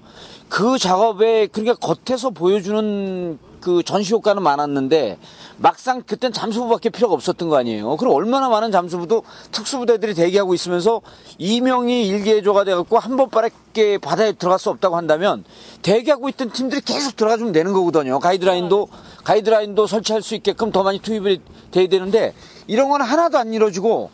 그 0.54 0.78
작업에 0.78 1.48
그러니까 1.48 1.74
겉에서 1.74 2.30
보여주는 2.30 3.40
그 3.60 3.82
전시 3.82 4.14
효과는 4.14 4.40
많았는데 4.40 5.18
막상 5.56 6.00
그땐 6.02 6.32
잠수부밖에 6.32 6.90
필요가 6.90 7.14
없었던 7.14 7.48
거 7.48 7.56
아니에요. 7.56 7.96
그럼 7.96 8.14
얼마나 8.14 8.48
많은 8.48 8.70
잠수부도 8.70 9.24
특수부대들이 9.50 10.14
대기하고 10.14 10.54
있으면서 10.54 11.00
이명이 11.38 12.06
일개조가 12.06 12.62
돼갖고 12.62 13.00
한 13.00 13.16
번밖에 13.16 13.98
바다에 13.98 14.30
들어갈 14.30 14.60
수 14.60 14.70
없다고 14.70 14.96
한다면 14.96 15.42
대기하고 15.82 16.28
있던 16.28 16.52
팀들이 16.52 16.82
계속 16.82 17.16
들어가주면 17.16 17.52
되는 17.52 17.72
거거든요. 17.72 18.20
가이드라인도 18.20 18.86
가이드라인도 19.24 19.88
설치할 19.88 20.22
수 20.22 20.36
있게끔 20.36 20.70
더 20.70 20.84
많이 20.84 21.00
투입이 21.00 21.40
돼야 21.72 21.88
되는데 21.88 22.32
이런 22.68 22.90
건 22.90 23.02
하나도 23.02 23.38
안 23.38 23.52
이루어지고 23.52 24.08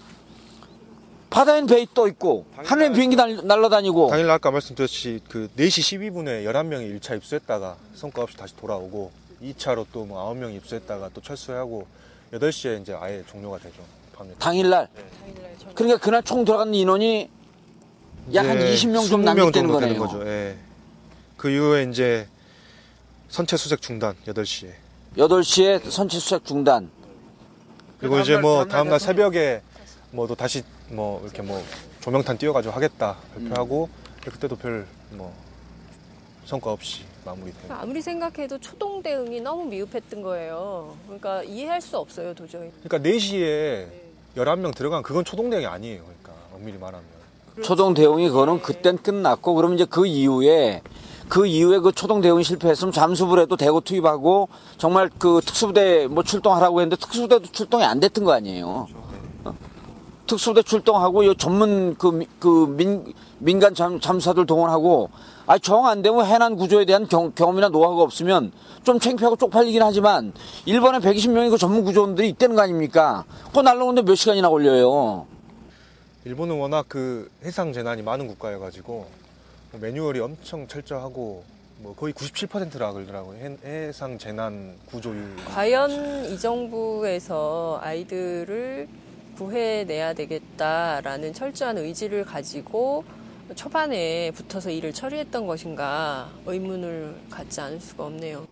바다엔 1.30 1.66
떠 1.94 2.08
있고 2.08 2.44
하늘에 2.56 2.90
비행기 2.92 3.14
날, 3.16 3.36
날아다니고 3.46 4.10
당일 4.10 4.28
아까 4.30 4.50
말씀드렸듯이 4.50 5.20
그 5.28 5.48
4시 5.56 5.98
12분에 6.00 6.44
11명이 6.44 7.00
1차 7.00 7.16
입수했다가 7.16 7.76
성과 7.94 8.22
없이 8.22 8.36
다시 8.36 8.54
돌아오고 8.56 9.12
2차로 9.42 9.86
또 9.92 10.04
뭐 10.04 10.32
9명이 10.34 10.56
입수했다가 10.56 11.10
또 11.14 11.20
철수하고 11.20 11.86
8시에 12.32 12.82
이제 12.82 12.94
아예 12.98 13.22
종료가 13.30 13.58
되죠. 13.58 13.82
밤에. 14.14 14.30
당일날 14.38 14.88
그러니까 15.74 15.98
그날 15.98 16.22
총 16.22 16.44
들어간 16.44 16.74
인원이 16.74 17.30
약한 18.34 18.56
이제 18.60 18.74
20명 18.88 19.08
좀 19.08 19.22
20명 19.22 19.24
남짓되는 19.24 19.52
정도 19.52 19.72
거네요. 19.74 19.80
되는 19.92 19.98
거죠. 19.98 20.26
예. 20.28 20.56
그 21.36 21.48
이후에 21.50 21.84
이제 21.84 22.26
선체 23.28 23.56
수색 23.56 23.80
중단 23.80 24.14
8시에. 24.26 24.72
8시에 25.16 25.88
선체 25.90 26.18
수색 26.18 26.44
중단. 26.44 26.90
그리고 27.98 28.18
이제 28.20 28.36
뭐 28.36 28.64
다음날 28.66 28.98
새벽에 29.00 29.62
뭐 30.10 30.26
또 30.26 30.34
다시 30.34 30.62
뭐 30.90 31.20
이렇게 31.24 31.42
뭐 31.42 31.62
조명탄 32.00 32.38
띄워가지고 32.38 32.74
하겠다 32.74 33.16
발표하고 33.34 33.88
그때도 34.24 34.56
별 34.56 34.86
뭐 35.12 35.32
성과 36.44 36.72
없이 36.72 37.02
마무리돼요. 37.24 37.72
아무리 37.72 38.00
생각해도 38.00 38.58
초동 38.58 39.02
대응이 39.02 39.40
너무 39.40 39.64
미흡했던 39.66 40.22
거예요. 40.22 40.96
그러니까 41.06 41.42
이해할 41.42 41.80
수 41.80 41.96
없어요, 41.98 42.32
도저히. 42.34 42.70
그러니까 42.82 43.08
4시에 43.08 43.86
11명 44.36 44.74
들어간 44.74 45.02
그건 45.02 45.24
초동 45.24 45.50
대응이 45.50 45.66
아니에요. 45.66 46.02
그러니까 46.02 46.32
엄밀히 46.54 46.78
말하면. 46.78 47.04
초동 47.62 47.94
대응이 47.94 48.28
그거는 48.28 48.62
그땐 48.62 48.98
끝났고 48.98 49.54
그러면 49.54 49.76
이제 49.76 49.84
그 49.84 50.06
이후에 50.06 50.82
그 51.28 51.46
이후에 51.46 51.78
그 51.80 51.92
초동 51.92 52.20
대응이 52.20 52.42
실패했으면 52.42 52.90
잠수부를 52.92 53.42
해도 53.44 53.56
대구 53.56 53.80
투입하고 53.80 54.48
정말 54.78 55.10
그 55.18 55.40
특수부대 55.44 56.06
뭐 56.08 56.22
출동하라고 56.22 56.80
했는데 56.80 56.96
특수부대도 56.96 57.52
출동이 57.52 57.84
안 57.84 58.00
됐던 58.00 58.24
거 58.24 58.32
아니에요. 58.32 58.66
어? 58.66 58.86
특수부대 60.30 60.62
출동하고 60.62 61.24
요 61.26 61.34
전문 61.34 61.96
그, 61.96 62.06
미- 62.08 62.28
그 62.38 62.66
민, 62.76 63.12
민간 63.38 63.74
잠, 63.74 63.98
잠수사들 63.98 64.46
동원하고 64.46 65.10
아 65.46 65.58
정 65.58 65.86
안 65.86 66.02
되면 66.02 66.24
해난 66.24 66.54
구조에 66.54 66.84
대한 66.84 67.08
경, 67.08 67.32
경험이나 67.34 67.68
노하우가 67.70 68.04
없으면 68.04 68.52
좀 68.84 69.00
창피하고 69.00 69.34
쪽팔리긴 69.34 69.82
하지만 69.82 70.32
일본에 70.66 70.98
120명의 70.98 71.50
그 71.50 71.58
전문 71.58 71.84
구조원들이 71.84 72.28
있다는 72.28 72.54
거 72.54 72.62
아닙니까? 72.62 73.24
그거 73.46 73.62
날라오는데 73.62 74.02
몇 74.08 74.14
시간이나 74.14 74.48
걸려요. 74.48 75.26
일본은 76.24 76.60
워낙 76.60 76.84
그 76.88 77.28
해상 77.44 77.72
재난이 77.72 78.02
많은 78.02 78.28
국가여가지고 78.28 79.06
뭐 79.72 79.80
매뉴얼이 79.80 80.20
엄청 80.20 80.68
철저하고 80.68 81.42
뭐 81.78 81.94
거의 81.96 82.12
97%라 82.14 82.92
그러더라고요. 82.92 83.36
해- 83.38 83.56
해상 83.88 84.18
재난 84.18 84.76
구조율. 84.86 85.34
과연 85.52 86.26
이 86.26 86.38
정부에서 86.38 87.80
아이들을 87.82 88.86
구해내야 89.40 90.12
되겠다라는 90.12 91.32
철저한 91.32 91.78
의지를 91.78 92.26
가지고 92.26 93.04
초반에 93.54 94.30
붙어서 94.32 94.70
일을 94.70 94.92
처리했던 94.92 95.46
것인가 95.46 96.28
의문을 96.44 97.16
갖지 97.30 97.62
않을 97.62 97.80
수가 97.80 98.04
없네요. 98.04 98.46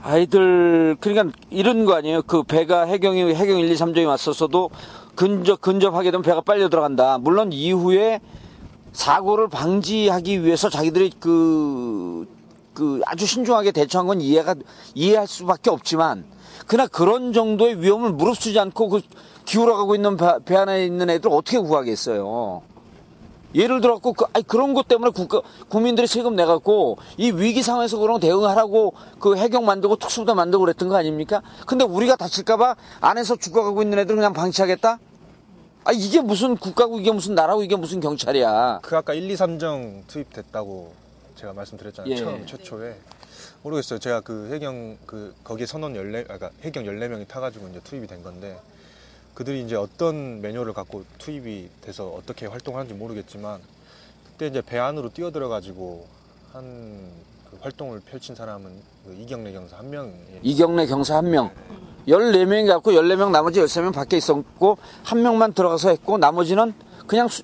아이들 0.00 0.96
그러니까 1.00 1.36
이런 1.50 1.84
거 1.84 1.94
아니에요. 1.94 2.22
그 2.22 2.44
배가 2.44 2.84
해경이 2.84 3.34
해경 3.34 3.58
1, 3.58 3.70
2, 3.70 3.74
3정이 3.74 4.06
왔었어도 4.06 4.70
근접 5.16 5.60
근접하게 5.60 6.12
되면 6.12 6.22
배가 6.22 6.40
빨려 6.40 6.68
들어간다. 6.68 7.18
물론 7.18 7.52
이후에 7.52 8.20
사고를 8.92 9.48
방지하기 9.48 10.44
위해서 10.44 10.70
자기들이 10.70 11.12
그, 11.18 12.26
그 12.74 13.00
아주 13.06 13.26
신중하게 13.26 13.72
대처한 13.72 14.06
건 14.06 14.20
이해가 14.20 14.54
이해할 14.94 15.26
수밖에 15.26 15.68
없지만 15.68 16.24
그러나 16.66 16.86
그런 16.86 17.32
정도의 17.32 17.82
위험을 17.82 18.12
무릅쓰지 18.12 18.58
않고 18.58 18.88
그 18.88 19.00
기울어가고 19.44 19.94
있는 19.94 20.16
배, 20.16 20.26
배 20.44 20.56
안에 20.56 20.84
있는 20.84 21.10
애들 21.10 21.30
어떻게 21.30 21.58
구하겠어요. 21.58 22.62
예를 23.54 23.80
들어갖고 23.80 24.12
그, 24.12 24.24
아니, 24.32 24.46
그런 24.46 24.74
것 24.74 24.86
때문에 24.86 25.10
국가, 25.10 25.42
국민들이 25.68 26.06
세금 26.06 26.36
내갖고 26.36 26.98
이 27.16 27.32
위기 27.32 27.62
상황에서 27.62 27.98
그런 27.98 28.14
거 28.14 28.20
대응하라고 28.20 28.94
그 29.18 29.36
해경 29.36 29.64
만들고 29.64 29.96
특수부대 29.96 30.34
만들고 30.34 30.64
그랬던 30.64 30.88
거 30.88 30.96
아닙니까? 30.96 31.42
근데 31.66 31.84
우리가 31.84 32.16
다칠까봐 32.16 32.76
안에서 33.00 33.36
죽어가고 33.36 33.82
있는 33.82 33.98
애들 33.98 34.14
그냥 34.14 34.32
방치하겠다? 34.32 34.98
아, 35.82 35.92
이게 35.92 36.20
무슨 36.20 36.56
국가고 36.56 37.00
이게 37.00 37.10
무슨 37.10 37.34
나라고 37.34 37.62
이게 37.62 37.74
무슨 37.74 38.00
경찰이야. 38.00 38.80
그 38.82 38.96
아까 38.96 39.14
1, 39.14 39.30
2, 39.30 39.34
3정 39.34 40.06
투입됐다고 40.06 40.92
제가 41.36 41.52
말씀드렸잖아요. 41.52 42.12
예. 42.12 42.16
처음 42.16 42.46
최초에. 42.46 42.96
모르겠어요. 43.62 43.98
제가 43.98 44.20
그 44.20 44.50
해경 44.52 44.98
그 45.06 45.34
거기에 45.42 45.66
선원 45.66 45.94
14 45.94 46.34
아까 46.34 46.50
해경 46.62 46.84
14명이 46.84 47.26
타 47.26 47.40
가지고 47.40 47.68
이제 47.68 47.80
투입이 47.82 48.06
된 48.06 48.22
건데 48.22 48.58
그들이 49.34 49.62
이제 49.62 49.74
어떤 49.76 50.40
매뉴얼을 50.40 50.72
갖고 50.72 51.04
투입이 51.18 51.68
돼서 51.80 52.08
어떻게 52.08 52.46
활동하는지 52.46 52.94
모르겠지만 52.94 53.60
그때 54.26 54.46
이제 54.48 54.60
배 54.62 54.78
안으로 54.78 55.10
뛰어들어 55.10 55.48
가지고 55.48 56.06
한 56.52 57.30
그 57.50 57.58
활동을 57.62 57.98
펼친 57.98 58.36
사람은 58.36 58.70
그 59.04 59.12
이경래 59.20 59.50
경사 59.50 59.76
한 59.78 59.90
명이에요. 59.90 60.38
이경래 60.40 60.86
경사 60.86 61.16
한 61.16 61.28
명. 61.32 61.50
14명이 62.06 62.68
갖고 62.68 62.92
14명 62.92 63.32
나머지 63.32 63.58
13명 63.60 63.92
밖에 63.92 64.16
있었고 64.18 64.78
한 65.02 65.20
명만 65.22 65.52
들어가서 65.52 65.88
했고 65.88 66.16
나머지는 66.16 66.72
그냥 67.08 67.26
수- 67.26 67.42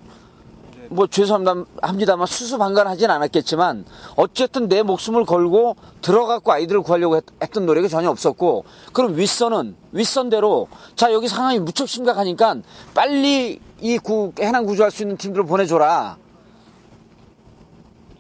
뭐 0.91 1.07
죄송합니다. 1.07 1.71
합니다만 1.83 2.27
수수방관 2.27 2.87
하진 2.87 3.11
않았겠지만 3.11 3.85
어쨌든 4.17 4.69
내 4.69 4.83
목숨을 4.83 5.25
걸고 5.25 5.77
들어갖고 6.03 6.53
아이들을 6.53 6.83
구하려고 6.83 7.17
했, 7.17 7.25
던 7.53 7.67
노력이 7.67 7.89
전혀 7.89 8.11
없었고 8.11 8.65
그럼 8.93 9.17
윗선은 9.17 9.77
윗선대로 9.93 10.69
자 10.95 11.13
여기 11.13 11.29
상황이 11.29 11.59
무척 11.59 11.89
심각하니까 11.89 12.57
빨리 12.95 13.61
이 13.81 13.99
구, 13.99 14.33
해난 14.39 14.67
구조할 14.67 14.91
수 14.91 15.03
있는 15.03 15.17
팀들을 15.17 15.47
보내줘라. 15.47 16.17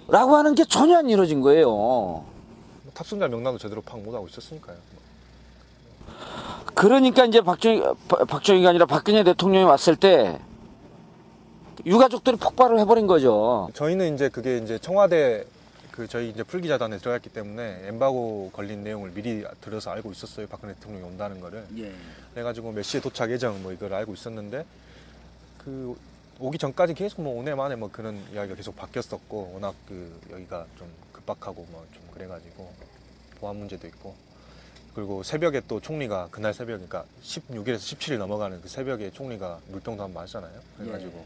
라고 0.08 0.36
하는 0.36 0.54
게 0.54 0.64
전혀 0.64 0.98
안 0.98 1.08
이루어진 1.10 1.40
거예요. 1.40 2.24
탑승자 2.94 3.28
명단도 3.28 3.58
제대로 3.58 3.82
파악 3.82 4.00
못 4.02 4.14
하고 4.14 4.26
있었으니까요. 4.28 4.76
그러니까 6.74 7.24
이제 7.24 7.40
박정희, 7.40 7.82
바- 8.08 8.24
박정희가 8.24 8.68
아니라 8.70 8.86
박근혜 8.86 9.24
대통령이 9.24 9.64
왔을 9.64 9.96
때 9.96 10.38
유가족들이 11.84 12.36
폭발을 12.36 12.78
해버린 12.80 13.06
거죠. 13.06 13.68
저희는 13.74 14.14
이제 14.14 14.28
그게 14.28 14.58
이제 14.58 14.78
청와대 14.78 15.44
그 15.90 16.06
저희 16.06 16.30
이제 16.30 16.42
풀기자단에 16.42 16.98
들어갔기 16.98 17.30
때문에 17.30 17.82
엠바고 17.88 18.50
걸린 18.52 18.84
내용을 18.84 19.10
미리 19.12 19.44
들어서 19.60 19.90
알고 19.90 20.12
있었어요. 20.12 20.46
박근혜 20.46 20.74
대통령이 20.74 21.04
온다는 21.04 21.40
거를. 21.40 21.64
그래가지고 22.34 22.72
몇 22.72 22.82
시에 22.82 23.00
도착 23.00 23.30
예정 23.30 23.62
뭐 23.62 23.72
이걸 23.72 23.92
알고 23.94 24.12
있었는데 24.14 24.64
그 25.58 25.96
오기 26.38 26.58
전까지 26.58 26.92
계속 26.94 27.22
뭐 27.22 27.38
오네 27.40 27.54
만에 27.54 27.76
뭐 27.76 27.88
그런 27.90 28.22
이야기가 28.32 28.56
계속 28.56 28.76
바뀌었었고 28.76 29.52
워낙 29.54 29.74
그 29.88 30.20
여기가 30.30 30.66
좀 30.78 30.86
급박하고 31.12 31.66
뭐 31.70 31.84
좀 31.94 32.02
그래가지고 32.12 32.70
보안 33.40 33.56
문제도 33.56 33.86
있고 33.86 34.14
그리고 34.94 35.22
새벽에 35.22 35.60
또 35.68 35.80
총리가 35.80 36.28
그날 36.30 36.52
새벽 36.54 36.74
그러니까 36.76 37.04
16일에서 37.22 37.76
17일 37.76 38.16
넘어가는 38.18 38.60
그 38.62 38.68
새벽에 38.68 39.10
총리가 39.10 39.60
물병도 39.68 40.02
한번 40.02 40.22
마시잖아요. 40.22 40.52
그래가지고 40.78 41.24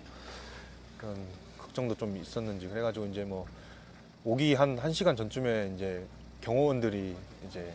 그런 1.01 1.17
걱정도 1.59 1.95
좀 1.95 2.15
있었는지 2.17 2.69
그래가지고 2.69 3.07
이제 3.07 3.25
뭐 3.25 3.47
오기 4.25 4.53
한 4.53 4.77
1시간 4.77 5.17
전쯤에 5.17 5.73
이제 5.75 6.05
경호원들이 6.43 7.17
이제 7.49 7.75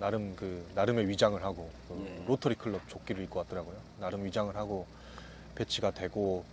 나름 0.00 0.34
그 0.34 0.66
나름의 0.74 1.08
위장을 1.08 1.40
하고 1.44 1.70
그 1.86 2.24
로터리 2.26 2.56
클럽 2.56 2.80
조끼를 2.88 3.22
입고 3.22 3.38
왔더라고요. 3.38 3.76
나름 4.00 4.24
위장을 4.24 4.54
하고 4.56 4.86
배치가 5.54 5.92
되고 5.92 6.44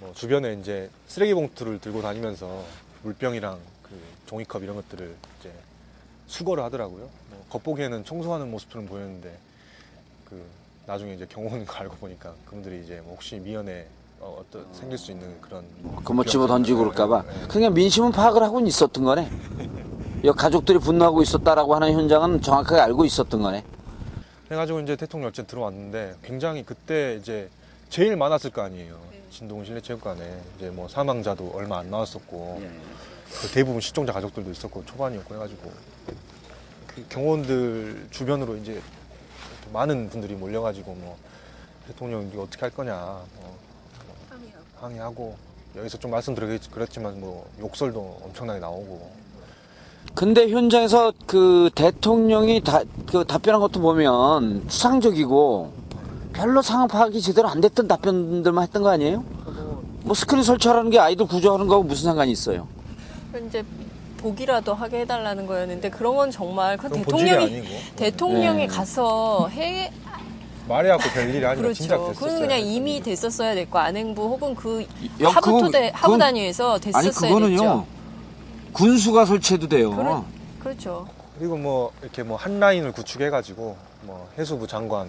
뭐 0.00 0.14
주변에 0.14 0.54
이제 0.54 0.90
쓰레기 1.06 1.34
봉투를 1.34 1.78
들고 1.78 2.00
다니면서 2.00 2.64
물병이랑 3.02 3.60
그 3.82 4.00
종이컵 4.24 4.62
이런 4.62 4.76
것들을 4.76 5.14
이제 5.38 5.52
수거를 6.26 6.64
하더라고요. 6.64 7.10
뭐 7.30 7.46
겉보기에는 7.50 8.04
청소하는 8.04 8.50
모습처럼 8.50 8.86
보였는데 8.86 9.36
그 10.24 10.42
나중에 10.86 11.12
이제 11.12 11.26
경호원 11.26 11.66
가 11.66 11.80
알고 11.80 11.96
보니까 11.96 12.34
그분들이 12.46 12.82
이제 12.82 13.02
뭐 13.02 13.12
혹시 13.12 13.36
미연에 13.38 13.86
어, 14.20 14.38
어떤 14.40 14.66
생길 14.72 14.98
수 14.98 15.12
있는 15.12 15.40
그런 15.40 15.64
그뭐 16.04 16.24
집어 16.24 16.46
던지고 16.46 16.80
그럴까봐. 16.80 17.22
네, 17.22 17.40
네. 17.40 17.46
그냥 17.48 17.74
민심은 17.74 18.12
파악을 18.12 18.42
하고는 18.42 18.66
있었던 18.66 19.04
거네. 19.04 19.30
이 20.22 20.28
가족들이 20.30 20.78
분노하고 20.78 21.22
있었다라고 21.22 21.74
하는 21.74 21.92
현장은 21.92 22.40
정확하게 22.40 22.80
알고 22.80 23.04
있었던 23.04 23.40
거네. 23.42 23.64
해가지고 24.50 24.80
이제 24.80 24.96
대통령 24.96 25.28
어쨌든 25.28 25.46
들어왔는데 25.46 26.16
굉장히 26.22 26.64
그때 26.64 27.16
이제 27.16 27.50
제일 27.88 28.16
많았을 28.16 28.50
거 28.50 28.62
아니에요. 28.62 28.98
진동 29.30 29.64
실내체육관에 29.64 30.40
이제 30.56 30.70
뭐 30.70 30.88
사망자도 30.88 31.52
얼마 31.54 31.78
안 31.78 31.90
나왔었고 31.90 32.62
그 33.42 33.48
대부분 33.52 33.80
실종자 33.80 34.12
가족들도 34.12 34.50
있었고 34.50 34.84
초반이었고 34.86 35.34
해가지고 35.34 35.72
그 36.86 37.04
경호원들 37.10 38.06
주변으로 38.10 38.56
이제 38.56 38.80
많은 39.72 40.08
분들이 40.08 40.34
몰려가지고 40.34 40.94
뭐 40.94 41.18
대통령 41.86 42.28
이거 42.32 42.44
어떻게 42.44 42.60
할 42.62 42.70
거냐 42.70 42.94
뭐 42.94 43.45
항의하고 44.80 45.36
여기서 45.76 45.98
좀 45.98 46.10
말씀드리기 46.10 46.68
그렇지만 46.70 47.20
뭐 47.20 47.48
욕설도 47.60 48.20
엄청나게 48.24 48.60
나오고 48.60 49.26
근데 50.14 50.48
현장에서 50.48 51.12
그 51.26 51.68
대통령이 51.74 52.62
다, 52.62 52.80
그 53.06 53.24
답변한 53.24 53.60
것도 53.60 53.80
보면 53.80 54.68
추상적이고 54.68 55.72
별로 56.32 56.62
상황 56.62 56.88
파악이 56.88 57.20
제대로 57.20 57.48
안 57.48 57.60
됐던 57.60 57.88
답변들만 57.88 58.62
했던 58.64 58.82
거 58.82 58.90
아니에요? 58.90 59.24
뭐 60.02 60.14
스크린 60.14 60.44
설치하라는 60.44 60.90
게 60.90 60.98
아이들 60.98 61.26
구조하는 61.26 61.66
거하고 61.66 61.84
무슨 61.84 62.04
상관이 62.04 62.30
있어요? 62.30 62.68
이제 63.46 63.64
보기라도 64.18 64.72
하게 64.72 65.00
해달라는 65.00 65.46
거였는데 65.46 65.90
그런 65.90 66.16
건 66.16 66.30
정말 66.30 66.76
그 66.76 66.88
대통령이 66.88 67.62
대통령이 67.96 68.58
네. 68.60 68.66
가서 68.66 69.48
해 69.48 69.92
말해갖고 70.68 71.10
별 71.10 71.28
일이 71.28 71.44
아니라 71.46 71.54
그렇죠. 71.62 71.82
됐었어요. 71.84 72.12
그건 72.14 72.40
그냥 72.40 72.58
이미 72.60 73.00
됐었어야 73.00 73.54
됐고 73.54 73.78
안행부 73.78 74.22
혹은 74.22 74.54
그 74.54 74.82
야, 75.22 75.28
하부 75.28 75.60
토대 75.62 75.88
하부 75.94 76.12
그건- 76.14 76.18
단위에서 76.18 76.78
됐었어야 76.78 77.00
아니 77.00 77.10
그거는요 77.10 77.56
됐죠. 77.56 77.86
군수가 78.72 79.24
설치해도 79.26 79.68
돼요. 79.68 79.90
그렇- 79.94 80.24
그렇죠. 80.60 81.08
그리고 81.38 81.56
뭐 81.56 81.92
이렇게 82.02 82.22
뭐 82.22 82.36
한 82.36 82.58
라인을 82.58 82.92
구축해가지고 82.92 83.76
뭐 84.02 84.28
해수부 84.38 84.66
장관 84.66 85.08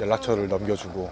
연락처를 0.00 0.48
넘겨주고 0.48 1.10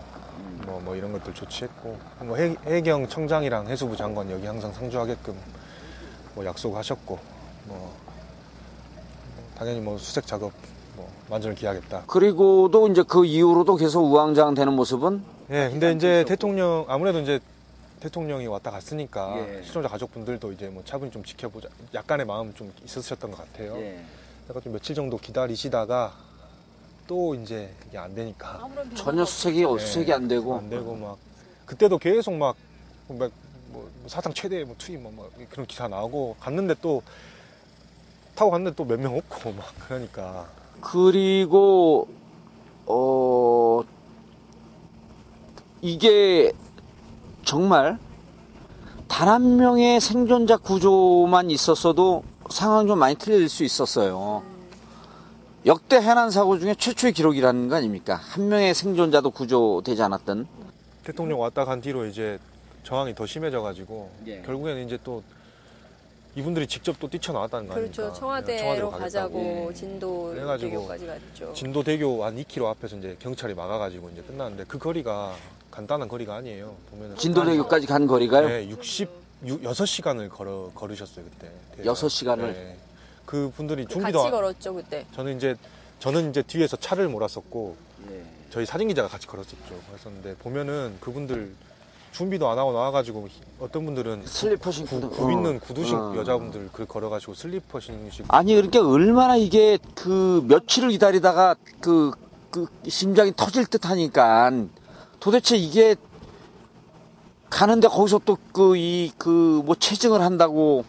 뭐, 0.66 0.80
뭐 0.84 0.96
이런 0.96 1.12
것들 1.12 1.32
조치했고 1.34 1.98
뭐 2.20 2.36
해, 2.36 2.54
해경 2.66 3.08
청장이랑 3.08 3.68
해수부 3.68 3.96
장관 3.96 4.30
여기 4.30 4.46
항상 4.46 4.72
상주하게끔 4.72 5.36
뭐 6.34 6.44
약속하셨고 6.44 7.18
뭐 7.66 7.92
당연히 9.58 9.80
뭐 9.80 9.96
수색 9.98 10.26
작업 10.26 10.52
뭐 10.96 11.08
만전을 11.30 11.54
기하겠다. 11.54 12.04
그리고도 12.06 12.88
이제 12.88 13.02
그 13.06 13.24
이후로도 13.24 13.76
계속 13.76 14.02
우왕좌왕 14.04 14.54
되는 14.54 14.72
모습은 14.72 15.22
예, 15.50 15.68
근데 15.70 15.92
이제 15.92 16.24
대통령 16.26 16.84
아무래도 16.88 17.20
이제 17.20 17.38
대통령이 18.00 18.46
왔다 18.46 18.70
갔으니까 18.70 19.36
예. 19.38 19.62
시청자 19.62 19.88
가족분들도 19.88 20.52
이제 20.52 20.68
뭐 20.68 20.82
차분히 20.84 21.10
좀 21.12 21.22
지켜보자 21.24 21.68
약간의 21.94 22.26
마음 22.26 22.52
좀 22.54 22.72
있으셨던 22.84 23.30
것 23.30 23.38
같아요. 23.38 23.76
예. 23.78 24.02
그래서 24.44 24.60
좀 24.60 24.72
며칠 24.72 24.94
정도 24.94 25.16
기다리시다가 25.18 26.12
또 27.06 27.34
이제 27.34 27.72
이게 27.88 27.98
안 27.98 28.14
되니까 28.14 28.68
전혀 28.94 29.24
수색이 29.24 29.62
예, 29.62 29.78
수색이 29.78 30.12
안 30.12 30.26
되고 30.28 30.56
안 30.56 30.68
되고 30.68 30.94
막 30.94 31.16
그때도 31.66 31.98
계속 31.98 32.34
막, 32.34 32.56
막 33.08 33.30
뭐, 33.68 33.88
사상 34.06 34.32
최대 34.32 34.64
뭐 34.64 34.74
투입 34.78 35.00
뭐, 35.00 35.12
막 35.16 35.48
그런 35.50 35.66
기사 35.66 35.86
나오고 35.88 36.36
갔는데 36.40 36.74
또 36.80 37.02
타고 38.34 38.50
갔는데 38.50 38.76
또 38.76 38.84
몇 38.84 38.98
명 39.00 39.16
없고 39.16 39.52
막 39.52 39.64
그러니까 39.86 40.46
그리고 40.86 42.06
어 42.86 43.82
이게 45.82 46.52
정말 47.44 47.98
단 49.08 49.28
한 49.28 49.56
명의 49.56 50.00
생존자 50.00 50.56
구조만 50.56 51.50
있었어도 51.50 52.22
상황 52.50 52.86
좀 52.86 52.98
많이 53.00 53.16
틀릴 53.16 53.48
수 53.48 53.64
있었어요. 53.64 54.42
역대 55.64 55.96
해난 55.96 56.30
사고 56.30 56.58
중에 56.60 56.76
최초의 56.76 57.12
기록이라는 57.12 57.68
거 57.68 57.74
아닙니까? 57.74 58.14
한 58.14 58.48
명의 58.48 58.72
생존자도 58.72 59.30
구조되지 59.30 60.00
않았던. 60.02 60.46
대통령 61.02 61.40
왔다 61.40 61.64
간 61.64 61.80
뒤로 61.80 62.06
이제 62.06 62.38
저항이 62.84 63.14
더 63.16 63.26
심해져 63.26 63.60
가지고 63.62 64.10
예. 64.28 64.42
결국에는 64.42 64.86
이제 64.86 64.98
또 65.02 65.24
이분들이 66.36 66.66
직접 66.66 66.98
또 67.00 67.08
뛰쳐나왔다는 67.08 67.66
거 67.66 67.74
그렇죠. 67.74 68.02
아닙니까? 68.02 68.20
청와대로, 68.20 68.58
청와대로 68.58 68.90
가자고. 68.90 69.72
진도 69.74 70.24
그래가지고 70.34 70.70
대교까지 70.70 71.06
갔죠. 71.06 71.52
진도 71.54 71.82
대교 71.82 72.22
한 72.24 72.36
2km 72.36 72.66
앞에서 72.66 72.96
이제 72.96 73.16
경찰이 73.18 73.54
막아가지고 73.54 74.10
이제 74.10 74.20
끝났는데 74.22 74.64
그 74.68 74.78
거리가 74.78 75.34
간단한 75.70 76.08
거리가 76.08 76.34
아니에요. 76.36 76.76
보면은 76.90 77.16
진도 77.16 77.42
대교까지 77.42 77.86
간 77.86 78.06
거리가요? 78.06 78.48
네, 78.48 78.68
60 78.68 79.08
6시간을 79.44 80.28
걸어 80.28 80.70
걸으셨어요 80.74 81.24
그때. 81.24 81.50
여섯 81.86 82.08
시간을? 82.08 82.52
네. 82.52 82.76
그 83.24 83.50
분들이 83.56 83.84
그 83.84 83.92
준비도 83.92 84.18
같이 84.18 84.26
안- 84.26 84.32
걸었죠 84.32 84.74
그때. 84.74 85.06
저는 85.14 85.36
이제 85.38 85.56
저는 86.00 86.30
이제 86.30 86.42
뒤에서 86.42 86.76
차를 86.76 87.08
몰았었고 87.08 87.76
예. 88.10 88.22
저희 88.50 88.66
사진 88.66 88.88
기자가 88.88 89.08
같이 89.08 89.26
걸었었죠. 89.26 89.56
그랬었는데 89.88 90.36
보면은 90.36 90.96
그분들 91.00 91.54
준비도 92.16 92.48
안 92.48 92.58
하고 92.58 92.72
나와가지고 92.72 93.28
어떤 93.60 93.84
분들은 93.84 94.22
슬리퍼 94.24 94.70
신고 94.70 95.00
구 95.10 95.30
있는 95.30 95.60
구두 95.60 95.84
신 95.84 95.96
어. 95.96 96.16
여자분들 96.16 96.70
그 96.72 96.86
걸어가지고 96.86 97.34
슬리퍼 97.34 97.78
신으시고 97.78 98.28
아니 98.30 98.54
그러니까 98.54 98.88
얼마나 98.88 99.36
이게 99.36 99.78
그 99.94 100.42
며칠을 100.48 100.88
기다리다가 100.92 101.56
그, 101.80 102.12
그 102.50 102.66
심장이 102.88 103.32
터질 103.36 103.66
듯 103.66 103.84
하니까. 103.84 104.50
도대체 105.20 105.56
이게 105.58 105.94
가는데 107.50 107.88
거기서 107.88 108.20
또 108.24 108.36
그 108.52 108.76
이 108.76 109.10
그 109.18 109.62
뭐 109.64 109.74
체증을 109.74 110.22
한다고 110.22 110.84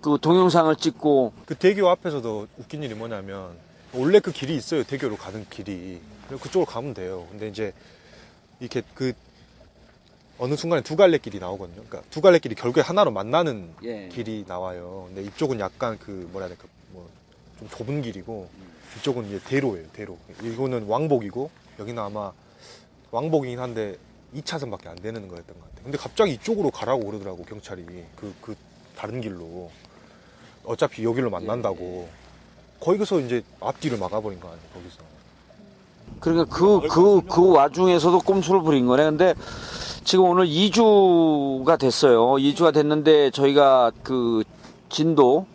그 0.00 0.16
동영상을 0.20 0.74
찍고. 0.76 1.32
그 1.44 1.56
대교 1.56 1.88
앞에서도 1.88 2.46
웃긴 2.58 2.84
일이 2.84 2.94
뭐냐면 2.94 3.50
원래 3.92 4.20
그 4.20 4.30
길이 4.30 4.54
있어요. 4.54 4.84
대교로 4.84 5.16
가는 5.16 5.44
길이. 5.50 6.00
그쪽으로 6.28 6.66
가면 6.66 6.94
돼요. 6.94 7.26
근데 7.30 7.48
이제 7.48 7.72
이렇게 8.60 8.82
그 8.94 9.12
어느 10.38 10.54
순간에 10.56 10.82
두 10.82 10.96
갈래 10.96 11.18
길이 11.18 11.38
나오거든요. 11.38 11.82
그러니까 11.88 12.02
두 12.10 12.20
갈래 12.20 12.38
길이 12.38 12.54
결국에 12.54 12.80
하나로 12.80 13.10
만나는 13.10 13.70
예. 13.82 14.08
길이 14.08 14.44
나와요. 14.46 15.04
근데 15.08 15.22
이쪽은 15.22 15.58
약간 15.60 15.98
그 15.98 16.28
뭐라 16.32 16.46
해야 16.46 16.56
될까? 16.56 16.68
뭐 16.92 17.08
좀 17.58 17.68
좁은 17.68 18.02
길이고 18.02 18.48
이쪽은 18.98 19.26
이제 19.26 19.40
대로예요 19.44 19.86
대로. 19.92 20.16
이거는 20.42 20.86
왕복이고 20.86 21.50
여기는 21.78 22.00
아마 22.02 22.32
왕복이긴 23.10 23.58
한데 23.58 23.96
2차선밖에 24.34 24.86
안 24.86 24.96
되는 24.96 25.26
거였던 25.28 25.58
것 25.58 25.64
같아요. 25.64 25.82
근데 25.84 25.98
갑자기 25.98 26.34
이쪽으로 26.34 26.70
가라고 26.70 27.04
그러더라고 27.06 27.44
경찰이. 27.44 27.84
그, 28.16 28.34
그 28.40 28.54
다른 28.96 29.20
길로. 29.20 29.70
어차피 30.64 31.04
여기로 31.04 31.30
만난다고. 31.30 32.08
거기서 32.80 33.20
이제 33.20 33.42
앞뒤를 33.60 33.98
막아버린 33.98 34.38
거 34.38 34.48
아니에요 34.48 34.68
거기서 34.72 34.98
그러니까 36.20 36.44
그 36.46 36.80
그 36.88 37.20
그 37.22 37.52
와중에서도 37.52 38.18
꼼수를 38.20 38.62
부린 38.62 38.86
거네. 38.86 39.04
근데 39.04 39.34
지금 40.04 40.24
오늘 40.24 40.46
2주가 40.46 41.78
됐어요. 41.78 42.32
2주가 42.34 42.72
됐는데 42.72 43.30
저희가 43.30 43.92
그 44.02 44.42
진도 44.88 45.46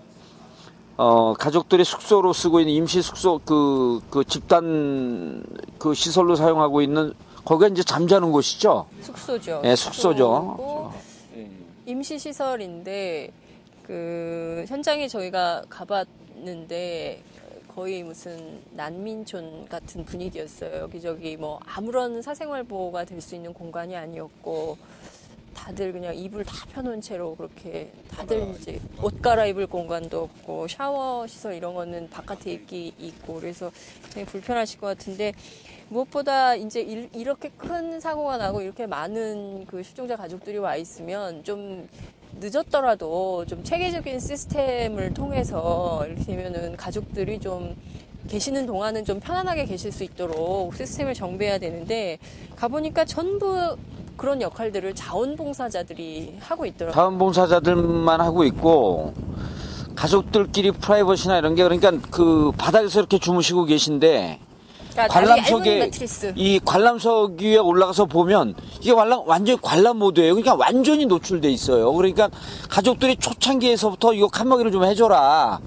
어 0.95 1.34
가족들이 1.34 1.84
숙소로 1.84 2.34
쓰고 2.34 2.60
있는 2.60 2.74
임시 2.74 3.01
숙소 3.01 3.39
그 3.39 3.99
그 4.10 4.24
집단 4.24 5.43
그 5.80 5.93
시설로 5.93 6.36
사용하고 6.36 6.82
있는 6.82 7.14
거기가 7.45 7.68
이제 7.68 7.84
잠자는 7.84 8.32
곳이죠. 8.32 8.86
숙소죠. 9.01 9.62
예, 9.66 9.76
숙소죠. 9.76 10.56
숙소고 10.58 10.91
임시 11.86 12.18
시설인데 12.20 13.32
그 13.86 14.64
현장에 14.68 15.08
저희가 15.08 15.64
가봤는데 15.68 17.22
거의 17.76 18.03
무슨 18.03 18.61
난민촌 18.71 19.67
같은 19.67 20.05
분위기였어요. 20.05 20.76
여기저기 20.84 21.36
뭐 21.38 21.59
아무런 21.65 22.21
사생활 22.21 22.63
보호가 22.63 23.03
될 23.05 23.19
수 23.21 23.36
있는 23.36 23.53
공간이 23.53 23.95
아니었고 23.95 24.78
다들 25.53 25.93
그냥 25.93 26.15
이불 26.15 26.43
다 26.43 26.53
펴놓은 26.74 26.99
채로 26.99 27.36
그렇게 27.36 27.91
다들 28.09 28.49
이제 28.55 28.80
옷 29.01 29.21
갈아입을 29.21 29.67
공간도 29.67 30.24
없고 30.24 30.67
샤워 30.67 31.26
시설 31.28 31.53
이런 31.55 31.74
거는 31.74 32.09
바깥에 32.09 32.51
있기 32.53 32.93
있고 32.99 33.36
그래서 33.36 33.71
굉장히 34.03 34.26
불편하실 34.26 34.80
것 34.80 34.88
같은데 34.88 35.34
무엇보다 35.89 36.55
이제 36.55 36.82
일- 36.82 37.09
이렇게 37.13 37.49
큰 37.49 37.99
사고가 37.99 38.38
나고 38.38 38.61
이렇게 38.61 38.88
많은 38.88 39.65
그 39.67 39.82
실종자 39.84 40.15
가족들이 40.17 40.57
와 40.57 40.76
있으면 40.76 41.43
좀 41.43 41.88
늦었더라도 42.40 43.46
좀 43.46 43.64
체계적인 43.64 44.20
시스템을 44.20 45.14
통해서 45.14 46.04
이렇게 46.08 46.24
되면은 46.24 46.76
가족들이 46.76 47.40
좀 47.40 47.76
계시는 48.28 48.66
동안은 48.66 49.06
좀 49.06 49.20
편안하게 49.20 49.66
계실 49.66 49.92
수 49.92 50.04
있도록 50.04 50.76
시스템을 50.76 51.14
정비해야 51.14 51.58
되는데 51.58 52.18
가보니까 52.56 53.06
전부 53.06 53.76
그런 54.16 54.42
역할들을 54.42 54.96
자원봉사자들이 54.96 56.38
하고 56.40 56.66
있더라고요. 56.66 56.94
자원봉사자들만 56.94 58.22
하고 58.22 58.44
있고 58.46 59.14
가족들끼리 59.96 60.72
프라이버시나 60.72 61.38
이런 61.38 61.56
게 61.56 61.64
그러니까 61.64 61.92
그 62.10 62.52
바닥에서 62.58 63.00
이렇게 63.00 63.20
주무시고 63.20 63.66
계신데 63.66 64.40
그러니까 64.94 65.04
얇은 65.04 65.10
관람석에. 65.10 65.91
이 66.36 66.60
관람석 66.64 67.41
위에 67.41 67.58
올라가서 67.58 68.06
보면 68.06 68.56
이게 68.80 68.94
관람 68.94 69.24
완전 69.26 69.56
히 69.56 69.60
관람 69.62 69.98
모드예요. 69.98 70.36
그러니까 70.36 70.56
완전히 70.56 71.06
노출돼 71.06 71.50
있어요. 71.50 71.91
그러니까 71.94 72.30
가족들이 72.70 73.16
초창기에서부터 73.18 74.14
이거 74.14 74.28
칸막이를 74.28 74.72
좀 74.72 74.84
해줘라. 74.84 75.60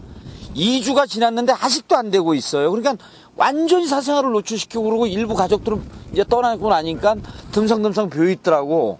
2주가 0.54 1.08
지났는데 1.08 1.52
아직도 1.52 1.96
안 1.96 2.10
되고 2.10 2.34
있어요. 2.34 2.70
그러니까 2.70 2.96
완전히 3.36 3.86
사생활을 3.86 4.30
노출시키고 4.32 4.82
그러고 4.84 5.06
일부 5.06 5.34
가족들은 5.34 5.82
이제 6.12 6.24
떠나고 6.24 6.70
나니까 6.70 7.16
듬성듬성 7.52 8.08
비어 8.10 8.30
있더라고. 8.30 8.98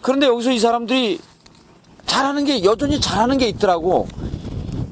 그런데 0.00 0.26
여기서 0.26 0.52
이 0.52 0.58
사람들이 0.58 1.20
잘하는 2.06 2.44
게 2.44 2.64
여전히 2.64 3.00
잘하는 3.00 3.38
게 3.38 3.48
있더라고. 3.48 4.06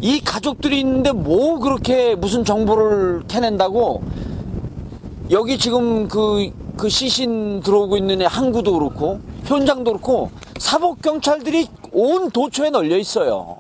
이 0.01 0.21
가족들이 0.21 0.81
있는데 0.81 1.13
뭐 1.13 1.61
그렇게 1.61 2.17
무슨 2.17 2.45
정보를 2.45 3.23
캐낸다고 3.29 4.03
여기 5.33 5.57
지금 5.59 6.09
그, 6.09 6.51
그 6.77 6.89
시신 6.89 7.61
들어오고 7.63 7.97
있는 7.97 8.21
애 8.23 8.27
항구도 8.27 8.75
그렇고 8.79 9.21
현장도 9.45 9.93
그렇고 9.93 10.31
사법경찰들이 10.59 11.69
온 11.93 12.31
도처에 12.31 12.71
널려 12.71 12.97
있어요. 12.99 13.57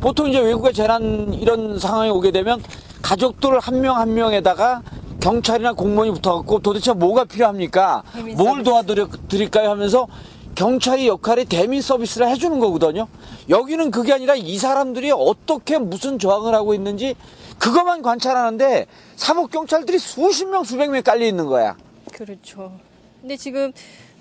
보통 0.00 0.28
이제 0.28 0.38
외국의 0.38 0.72
재난 0.72 1.34
이런 1.34 1.78
상황이 1.78 2.10
오게 2.10 2.30
되면 2.30 2.62
가족들 3.02 3.58
한 3.58 3.80
명 3.80 3.96
한 3.96 4.14
명에다가 4.14 4.82
경찰이나 5.20 5.72
공무원이 5.72 6.12
붙어갖고 6.12 6.60
도대체 6.60 6.92
뭐가 6.92 7.24
필요합니까? 7.24 8.04
뭘. 8.36 8.62
도와드릴까요? 8.62 9.70
하면서 9.70 10.06
경찰이 10.54 11.08
역할이 11.08 11.44
대민 11.46 11.80
서비스를 11.82 12.28
해주는 12.28 12.58
거거든요. 12.60 13.08
여기는 13.48 13.90
그게 13.90 14.12
아니라 14.12 14.36
이 14.36 14.58
사람들이 14.58 15.10
어떻게 15.10 15.78
무슨 15.78 16.18
저항을 16.20 16.54
하고 16.54 16.74
있는지 16.74 17.16
그것만 17.58 18.02
관찰하는데 18.02 18.86
사법경찰들이 19.16 19.98
수십 19.98 20.46
명, 20.46 20.64
수백 20.64 20.90
명 20.90 21.02
깔려 21.02 21.26
있는 21.26 21.46
거야. 21.46 21.76
그렇죠. 22.12 22.78
근데 23.20 23.36
지금 23.36 23.72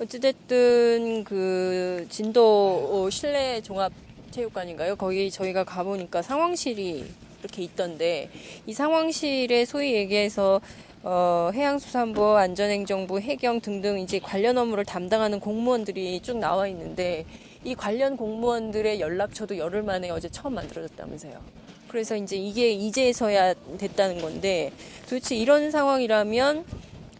어찌됐든 0.02 1.24
그 1.24 2.06
진도 2.10 3.10
실내 3.10 3.62
종합 3.62 3.92
체육관인가요? 4.32 4.96
거기 4.96 5.32
저희가 5.32 5.64
가보니까 5.64 6.22
상황실이 6.22 7.06
이렇게 7.40 7.64
있던데 7.64 8.30
이 8.66 8.74
상황실에 8.74 9.66
소위 9.66 9.94
얘기해서 9.94 10.60
어, 11.04 11.52
해양수산부, 11.54 12.38
안전행정부, 12.38 13.20
해경 13.20 13.62
등등 13.62 14.00
이제 14.00 14.20
관련 14.20 14.58
업무를 14.58 14.84
담당하는 14.84 15.40
공무원들이 15.40 16.20
쭉 16.22 16.38
나와 16.38 16.68
있는데 16.68 17.26
이 17.64 17.76
관련 17.76 18.18
공무원들의 18.18 19.00
연락처도 19.00 19.58
열흘 19.58 19.84
만에 19.84 20.10
어제 20.10 20.28
처음 20.28 20.56
만들어졌다면서요. 20.56 21.67
그래서 21.90 22.16
이제 22.16 22.36
이게 22.36 22.72
이제서야 22.72 23.54
됐다는 23.78 24.22
건데 24.22 24.72
도대체 25.04 25.36
이런 25.36 25.72
상황이라면 25.72 26.66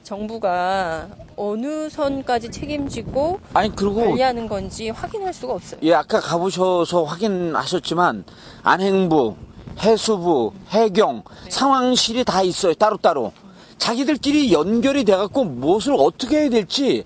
정부가 0.04 1.10
어느 1.36 1.90
선까지 1.90 2.50
책임지고 2.50 3.40
아니 3.54 3.76
그리고 3.76 3.96
관리하는 4.06 4.48
건지 4.48 4.90
확인할 4.90 5.34
수가 5.34 5.54
없어요. 5.54 5.80
예 5.84 5.94
아까 5.94 6.20
가보셔서 6.20 7.04
확인하셨지만 7.04 8.26
안행부, 8.64 9.36
해수부, 9.80 10.54
해경 10.70 11.24
상황실이 11.50 12.24
다 12.24 12.42
있어요 12.42 12.74
따로따로. 12.74 13.32
자기들끼리 13.78 14.52
연결이 14.52 15.04
돼 15.04 15.16
갖고 15.16 15.44
무엇을 15.44 15.96
어떻게 15.98 16.42
해야 16.42 16.50
될지 16.50 17.04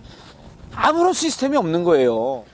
아무런 0.74 1.12
시스템이 1.14 1.58
없는 1.58 1.84
거예요. 1.84 2.46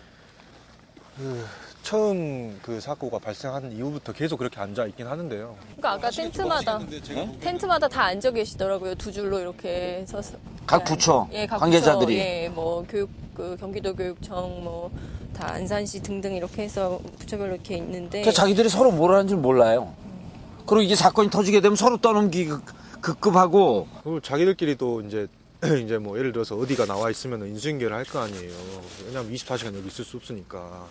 처음 1.92 2.60
그 2.62 2.82
사고가 2.82 3.18
발생한 3.18 3.72
이후부터 3.72 4.12
계속 4.12 4.36
그렇게 4.36 4.60
앉아 4.60 4.88
있긴 4.88 5.08
하는데요. 5.08 5.56
그러니까 5.78 5.92
아까 5.94 6.10
텐트마다 6.10 6.80
텐트마다 7.40 7.88
다 7.88 8.04
앉아 8.04 8.32
계시더라고요. 8.32 8.96
두 8.96 9.10
줄로 9.10 9.40
이렇게 9.40 10.04
서서 10.06 10.36
각 10.66 10.84
부처 10.84 11.30
예, 11.32 11.48
각 11.48 11.60
관계자들이. 11.60 12.14
부처, 12.14 12.18
예, 12.20 12.50
뭐 12.54 12.86
교육 12.90 13.10
그 13.34 13.56
경기도 13.58 13.96
교육청 13.96 14.64
뭐 14.66 14.92
다 15.34 15.52
안산시 15.54 16.02
등등 16.02 16.34
이렇게 16.34 16.64
해서 16.64 17.00
부처별로 17.20 17.54
이렇게 17.54 17.78
있는데 17.78 18.22
그러니까 18.22 18.32
자기들이 18.32 18.70
서로 18.70 18.92
뭘 18.92 19.14
하는지 19.14 19.36
몰라요. 19.36 19.94
그리고 20.66 20.82
이게 20.82 20.96
사건이 20.96 21.30
터지게 21.30 21.62
되면 21.62 21.76
서로 21.76 21.98
떠넘기 21.98 22.50
급급하고 23.02 23.88
그리고 24.04 24.20
자기들끼리도 24.20 25.02
이제 25.02 25.28
이제 25.86 26.00
뭐 26.00 26.18
예를 26.18 26.32
들어서 26.34 26.56
어디가 26.56 26.86
나와 26.88 27.12
있으면 27.12 27.46
인수인계를 27.48 27.96
할 27.96 28.04
거 28.06 28.20
아니에요. 28.20 28.52
왜냐면 29.06 29.32
24시간 29.32 29.76
여기 29.78 29.88
있을 29.88 30.04
수 30.04 30.18
없으니까. 30.18 30.88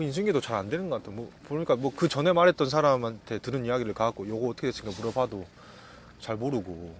그 0.00 0.04
인수인계도 0.04 0.40
잘 0.40 0.56
안 0.56 0.70
되는 0.70 0.88
것 0.88 0.96
같아요. 1.02 1.14
뭐 1.16 1.30
보니까 1.44 1.76
뭐 1.76 1.92
그 1.94 2.08
전에 2.08 2.32
말했던 2.32 2.70
사람한테 2.70 3.38
들은 3.40 3.66
이야기를 3.66 3.92
가갖고 3.92 4.26
요거 4.26 4.48
어떻게 4.48 4.68
됐으니까 4.68 4.98
물어봐도 4.98 5.44
잘 6.20 6.36
모르고. 6.36 6.94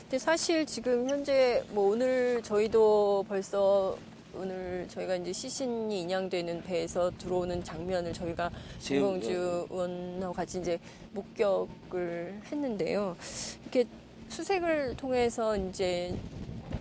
근데 0.00 0.18
사실 0.18 0.66
지금 0.66 1.08
현재 1.08 1.62
뭐 1.70 1.92
오늘 1.92 2.42
저희도 2.42 3.24
벌써 3.28 3.96
오늘 4.34 4.86
저희가 4.90 5.14
이제 5.16 5.32
시신이 5.32 6.00
인양되는 6.02 6.62
배에서 6.64 7.12
들어오는 7.18 7.62
장면을 7.62 8.12
저희가 8.12 8.50
김봉주 8.80 9.68
의원하고 9.70 10.32
같이 10.32 10.58
이제 10.58 10.78
목격을 11.12 12.40
했는데요. 12.50 13.16
이렇게 13.62 13.84
수색을 14.28 14.96
통해서 14.96 15.56
이제 15.56 16.16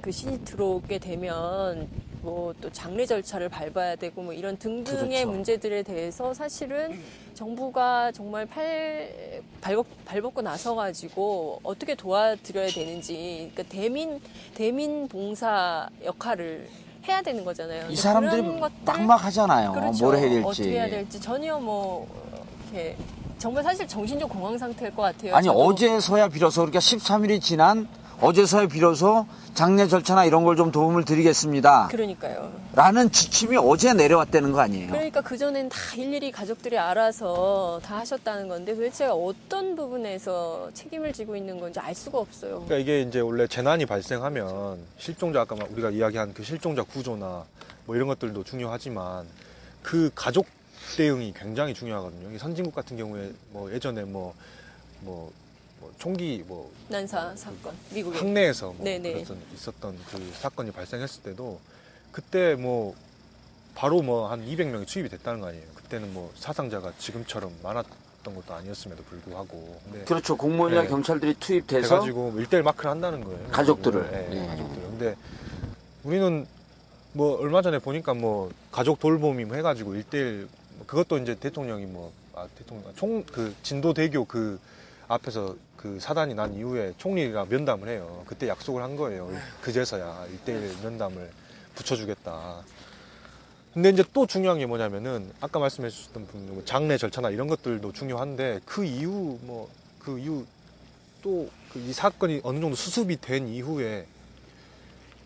그 0.01 0.11
신이 0.11 0.43
들어오게 0.45 0.97
되면 0.97 1.87
뭐 2.21 2.53
또 2.61 2.69
장례 2.71 3.05
절차를 3.05 3.49
밟아야 3.49 3.95
되고 3.95 4.21
뭐 4.21 4.33
이런 4.33 4.57
등등의 4.57 5.09
그렇죠. 5.23 5.31
문제들에 5.31 5.83
대해서 5.83 6.33
사실은 6.33 6.99
정부가 7.33 8.11
정말 8.11 8.45
팔 8.45 9.41
발벗, 9.61 9.85
발벗고 10.05 10.41
나서 10.41 10.75
가지고 10.75 11.59
어떻게 11.63 11.95
도와드려야 11.95 12.67
되는지 12.67 13.51
그러니까 13.53 13.73
대민 13.73 14.19
대민 14.55 15.07
봉사 15.07 15.87
역할을 16.03 16.67
해야 17.07 17.21
되는 17.21 17.45
거잖아요. 17.45 17.83
이 17.83 17.87
근데 17.87 17.95
사람들이 17.95 18.41
막막하잖아요. 18.85 19.71
그렇죠. 19.71 20.05
뭘 20.05 20.17
해야 20.17 20.29
될지. 20.29 20.45
어떻게 20.47 20.69
해야 20.71 20.89
될지 20.89 21.21
전혀 21.21 21.57
뭐 21.57 22.07
이렇게 22.71 22.97
정말 23.37 23.63
사실 23.63 23.87
정신적 23.87 24.29
공황 24.29 24.57
상태일 24.57 24.93
것 24.93 25.03
같아요. 25.03 25.33
아니 25.35 25.47
저도. 25.47 25.59
어제서야 25.59 26.27
비로소 26.27 26.61
그러니까 26.61 26.79
13일이 26.79 27.41
지난 27.41 27.87
어제서야 28.21 28.67
비로소 28.67 29.25
장례 29.53 29.87
절차나 29.87 30.25
이런 30.25 30.43
걸 30.43 30.59
좀 30.59 30.71
도움을 30.71 31.05
드리겠습니다. 31.05 31.87
그러니까요. 31.89 32.51
라는 32.73 33.09
지침이 33.11 33.55
어제 33.55 33.93
내려왔다는 33.93 34.51
거 34.51 34.59
아니에요. 34.59 34.89
그러니까 34.91 35.21
그전엔 35.21 35.69
다 35.69 35.77
일일이 35.95 36.31
가족들이 36.31 36.77
알아서 36.77 37.79
다 37.83 37.97
하셨다는 37.99 38.49
건데 38.49 38.75
도대체 38.75 39.05
어떤 39.05 39.75
부분에서 39.77 40.69
책임을 40.73 41.13
지고 41.13 41.37
있는 41.37 41.59
건지 41.59 41.79
알 41.79 41.95
수가 41.95 42.17
없어요. 42.19 42.65
그러니까 42.65 42.75
이게 42.77 43.01
이제 43.03 43.21
원래 43.21 43.47
재난이 43.47 43.85
발생하면 43.85 44.79
실종자 44.97 45.41
아까 45.41 45.55
막 45.55 45.71
우리가 45.71 45.91
이야기한 45.91 46.33
그 46.33 46.43
실종자 46.43 46.83
구조나 46.83 47.45
뭐 47.85 47.95
이런 47.95 48.07
것들도 48.09 48.43
중요하지만 48.43 49.25
그 49.81 50.11
가족 50.13 50.45
대응이 50.97 51.33
굉장히 51.37 51.73
중요하거든요. 51.73 52.35
이 52.35 52.37
선진국 52.37 52.75
같은 52.75 52.97
경우에 52.97 53.31
뭐 53.51 53.71
예전에 53.71 54.03
뭐 54.03 54.33
뭐, 55.01 55.13
뭐 55.15 55.31
총기 56.03 56.43
뭐 56.47 56.71
난사 56.87 57.35
사건 57.35 57.75
미국에 57.93 58.17
학내에서 58.19 58.67
뭐 58.71 58.83
네네. 58.83 59.13
그랬던, 59.13 59.37
있었던 59.53 59.97
그 60.09 60.31
사건이 60.39 60.71
발생했을 60.71 61.23
때도 61.23 61.59
그때 62.11 62.55
뭐 62.55 62.95
바로 63.75 64.01
뭐 64.01 64.29
한 64.31 64.45
200명이 64.45 64.87
투입이 64.87 65.09
됐다는 65.09 65.41
거 65.41 65.47
아니에요. 65.47 65.65
그때는 65.75 66.13
뭐 66.13 66.31
사상자가 66.35 66.93
지금처럼 66.97 67.53
많았던 67.61 68.35
것도 68.35 68.53
아니었음에도 68.53 69.03
불구하고 69.03 69.79
근데 69.85 70.05
그렇죠. 70.05 70.35
공무원이나 70.37 70.83
네. 70.83 70.87
경찰들이 70.87 71.33
투입돼서 71.35 71.95
해가지고 71.95 72.33
일대일 72.37 72.63
마크를 72.63 72.91
한다는 72.91 73.23
거예요. 73.23 73.47
가족들을. 73.49 74.11
네, 74.11 74.27
예. 74.41 74.47
가족들. 74.47 74.81
근데 74.83 75.15
우리는 76.03 76.47
뭐 77.13 77.39
얼마 77.39 77.61
전에 77.61 77.79
보니까 77.79 78.13
뭐 78.13 78.51
가족 78.71 78.99
돌봄이 78.99 79.45
뭐 79.45 79.55
해가지고 79.57 79.95
일대일 79.95 80.47
그것도 80.87 81.17
이제 81.17 81.35
대통령이 81.35 81.85
뭐 81.85 82.13
아, 82.35 82.47
대통령 82.57 82.93
총 82.95 83.23
그 83.31 83.53
진도 83.63 83.93
대교 83.93 84.25
그 84.25 84.59
앞에서 85.07 85.55
그 85.79 85.99
사단이 85.99 86.33
난 86.35 86.53
이후에 86.53 86.93
총리가 86.97 87.45
면담을 87.49 87.87
해요. 87.87 88.23
그때 88.25 88.47
약속을 88.47 88.83
한 88.83 88.95
거예요. 88.95 89.31
그제서야 89.61 90.27
일대일 90.31 90.75
면담을 90.83 91.31
붙여주겠다. 91.75 92.63
근데 93.73 93.89
이제 93.89 94.03
또 94.13 94.25
중요한 94.25 94.57
게 94.59 94.65
뭐냐면은 94.65 95.31
아까 95.39 95.59
말씀해 95.59 95.89
주셨던 95.89 96.27
분뭐 96.27 96.65
장례 96.65 96.97
절차나 96.97 97.29
이런 97.29 97.47
것들도 97.47 97.93
중요한데 97.93 98.61
그 98.65 98.83
이후 98.83 99.39
뭐 99.43 99.69
그 99.99 100.17
이후 100.17 100.45
또그이 101.21 101.93
사건이 101.93 102.41
어느 102.43 102.59
정도 102.59 102.75
수습이 102.75 103.21
된 103.21 103.47
이후에 103.47 104.07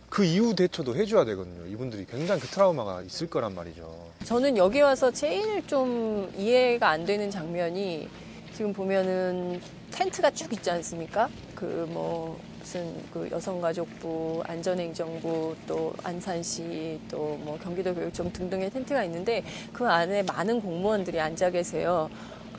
그 0.09 0.25
이후 0.25 0.53
대처도 0.55 0.95
해줘야 0.95 1.25
되거든요. 1.25 1.65
이분들이 1.67 2.05
굉장히 2.05 2.41
그 2.41 2.47
트라우마가 2.47 3.01
있을 3.03 3.29
거란 3.29 3.55
말이죠. 3.55 4.11
저는 4.25 4.57
여기 4.57 4.81
와서 4.81 5.09
제일 5.11 5.65
좀 5.65 6.31
이해가 6.37 6.89
안 6.89 7.05
되는 7.05 7.31
장면이 7.31 8.09
지금 8.55 8.71
보면은 8.73 9.59
텐트가 9.91 10.31
쭉 10.31 10.51
있지 10.53 10.69
않습니까? 10.71 11.29
그 11.55 11.87
뭐 11.89 12.39
무슨 12.59 12.93
그 13.11 13.27
여성가족부, 13.29 14.41
안전행정부, 14.45 15.55
또 15.67 15.93
안산시, 16.03 16.99
또 17.09 17.37
뭐 17.43 17.57
경기도교육청 17.61 18.31
등등의 18.31 18.69
텐트가 18.69 19.03
있는데 19.05 19.43
그 19.73 19.85
안에 19.87 20.23
많은 20.23 20.61
공무원들이 20.61 21.19
앉아 21.19 21.49
계세요. 21.49 22.09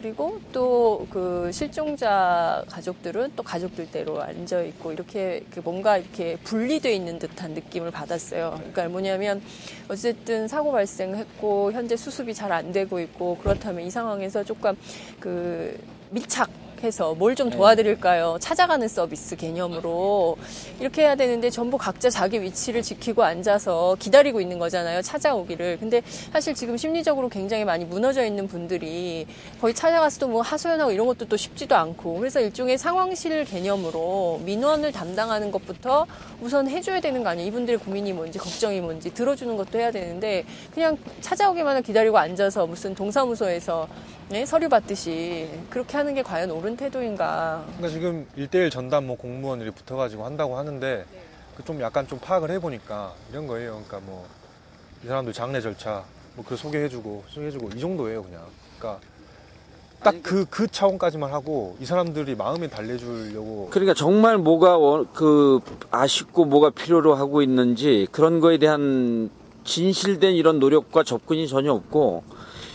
그리고 0.04 0.38
또 0.52 1.06
그 1.10 1.50
실종자 1.52 2.62
가족들은 2.68 3.32
또 3.36 3.42
가족들대로 3.42 4.20
앉아 4.20 4.62
있고 4.62 4.92
이렇게 4.92 5.44
그 5.50 5.60
뭔가 5.60 5.96
이렇게 5.96 6.36
분리돼 6.44 6.92
있는 6.94 7.18
듯한 7.18 7.52
느낌을 7.52 7.90
받았어요. 7.90 8.54
그러니까 8.56 8.88
뭐냐면 8.88 9.40
어쨌든 9.88 10.46
사고 10.46 10.72
발생했고 10.72 11.72
현재 11.72 11.96
수습이 11.96 12.34
잘 12.34 12.52
안 12.52 12.70
되고 12.72 13.00
있고 13.00 13.38
그렇다면 13.38 13.84
이 13.84 13.90
상황에서 13.90 14.44
조금 14.44 14.76
그 15.18 15.78
밀착 16.10 16.50
해서 16.84 17.14
뭘 17.14 17.34
좀 17.34 17.50
도와드릴까요? 17.50 18.38
찾아가는 18.40 18.86
서비스 18.86 19.34
개념으로 19.34 20.36
이렇게 20.78 21.02
해야 21.02 21.16
되는데 21.16 21.50
전부 21.50 21.76
각자 21.76 22.08
자기 22.08 22.40
위치를 22.42 22.80
지키고 22.82 23.24
앉아서 23.24 23.96
기다리고 23.98 24.40
있는 24.40 24.60
거잖아요. 24.60 25.02
찾아오기를. 25.02 25.78
근데 25.80 26.00
사실 26.32 26.54
지금 26.54 26.76
심리적으로 26.76 27.28
굉장히 27.28 27.64
많이 27.64 27.84
무너져 27.84 28.24
있는 28.24 28.46
분들이 28.46 29.26
거의 29.60 29.74
찾아가서 29.74 30.20
또뭐 30.20 30.42
하소연하고 30.42 30.92
이런 30.92 31.08
것도 31.08 31.24
또 31.26 31.36
쉽지도 31.36 31.74
않고 31.74 32.18
그래서 32.20 32.38
일종의 32.40 32.78
상황실 32.78 33.44
개념으로 33.46 34.40
민원을 34.44 34.92
담당하는 34.92 35.50
것부터 35.50 36.06
우선 36.40 36.68
해줘야 36.68 37.00
되는 37.00 37.24
거 37.24 37.30
아니에요. 37.30 37.48
이분들의 37.48 37.80
고민이 37.80 38.12
뭔지 38.12 38.38
걱정이 38.38 38.80
뭔지 38.80 39.12
들어주는 39.12 39.56
것도 39.56 39.78
해야 39.80 39.90
되는데 39.90 40.44
그냥 40.72 40.96
찾아오기만을 41.20 41.82
기다리고 41.82 42.16
앉아서 42.16 42.66
무슨 42.68 42.94
동사무소에서 42.94 43.88
네, 44.30 44.46
서류 44.46 44.70
받듯이 44.70 45.48
그렇게 45.68 45.98
하는 45.98 46.14
게 46.14 46.22
과연 46.22 46.50
옳은 46.50 46.73
태도인가. 46.76 47.64
그러니까 47.76 47.88
지금 47.88 48.26
일대일 48.36 48.70
전담 48.70 49.06
뭐 49.06 49.16
공무원들이 49.16 49.70
붙어가지고 49.70 50.24
한다고 50.24 50.56
하는데 50.58 51.04
그좀 51.56 51.80
약간 51.80 52.06
좀 52.06 52.18
파악을 52.18 52.50
해보니까 52.50 53.12
이런 53.30 53.46
거예요. 53.46 53.82
그러니까 53.86 54.00
뭐 54.00 54.26
이 55.04 55.06
사람들 55.06 55.32
장례 55.34 55.60
절차 55.60 56.02
뭐 56.34 56.44
그 56.48 56.56
소개해주고 56.56 57.24
소개해주고 57.28 57.70
이 57.76 57.80
정도예요 57.80 58.22
그냥. 58.22 58.40
그러니까 58.78 59.00
딱그그 60.02 60.68
차원까지만 60.68 61.32
하고 61.32 61.76
이 61.80 61.86
사람들이 61.86 62.34
마음에 62.34 62.68
달래주려고 62.68 63.68
그러니까 63.70 63.94
정말 63.94 64.36
뭐가 64.36 64.76
원- 64.76 65.06
그 65.14 65.60
아쉽고 65.90 66.44
뭐가 66.44 66.70
필요로 66.70 67.14
하고 67.14 67.40
있는지 67.40 68.06
그런 68.12 68.40
거에 68.40 68.58
대한 68.58 69.30
진실된 69.64 70.34
이런 70.34 70.58
노력과 70.58 71.04
접근이 71.04 71.48
전혀 71.48 71.72
없고 71.72 72.24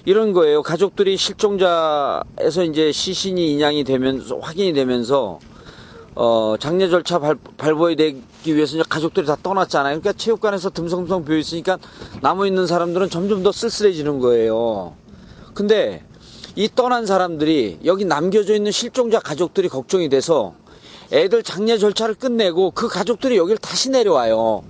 이런 0.06 0.34
거예요. 0.34 0.62
가족들이 0.64 1.18
실종자에서 1.18 2.64
이제 2.64 2.92
시신이 2.92 3.54
인양이 3.54 3.84
되면서 3.84 4.38
확인이 4.40 4.74
되면서 4.74 5.40
어, 6.16 6.56
장례 6.60 6.90
절차 6.90 7.20
발, 7.20 7.36
발부해야 7.58 7.96
되기 7.96 8.56
위해서 8.56 8.76
이제 8.76 8.84
가족들이 8.88 9.26
다 9.26 9.38
떠났잖아요. 9.42 10.00
그러니까 10.00 10.14
체육관에서 10.14 10.70
듬성듬성 10.72 11.26
비어 11.26 11.38
있으니까 11.38 11.78
남아 12.22 12.48
있는 12.48 12.68
사람들은 12.68 13.10
점점 13.10 13.44
더 13.44 13.52
쓸쓸해지는 13.52 14.20
거예요. 14.20 14.96
근데 15.54 16.04
이 16.56 16.70
떠난 16.74 17.06
사람들이 17.06 17.80
여기 17.86 18.06
남겨져 18.06 18.56
있는 18.56 18.72
실종자 18.72 19.20
가족들이 19.20 19.70
걱정이 19.70 20.10
돼서 20.10 20.56
애들 21.12 21.44
장례 21.44 21.78
절차를 21.78 22.16
끝내고 22.16 22.72
그 22.72 22.88
가족들이 22.88 23.38
여기를 23.38 23.58
다시 23.58 23.90
내려와요. 23.90 24.64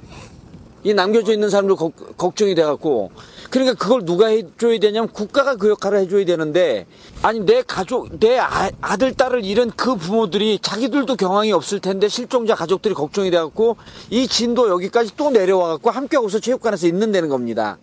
이 0.84 0.94
남겨져 0.94 1.34
있는 1.34 1.50
사람들 1.50 1.76
걱, 1.76 2.18
걱정이 2.18 2.56
돼갖고 2.56 3.12
그러니까 3.50 3.74
그걸 3.74 4.06
누가 4.06 4.28
해줘야 4.28 4.78
되냐면 4.80 5.10
국가가 5.10 5.56
그 5.56 5.70
역할을 5.70 6.00
해줘야 6.00 6.24
되는데 6.26 6.86
아니 7.24 7.40
내 7.40 7.64
가족 7.64 8.20
내 8.20 8.38
아, 8.38 8.70
아들 8.82 9.14
딸을 9.14 9.44
잃은 9.44 9.72
그 9.72 9.96
부모들이 9.96 10.60
자기들도 10.60 11.16
경황이 11.16 11.52
없을 11.52 11.80
텐데 11.80 12.08
실종자 12.08 12.54
가족들이 12.54 12.94
걱정이 12.94 13.32
돼갖고 13.32 13.78
이 14.12 14.28
진도 14.28 14.70
여기까지 14.70 15.16
또 15.18 15.32
내려와갖고 15.32 15.90
함께하고서 15.90 16.40
체육관에서 16.40 16.88
있는다는 16.88 17.30
겁니다. 17.30 17.78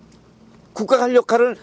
국가가 0.73 1.05
할 1.05 1.15
역할을 1.17 1.57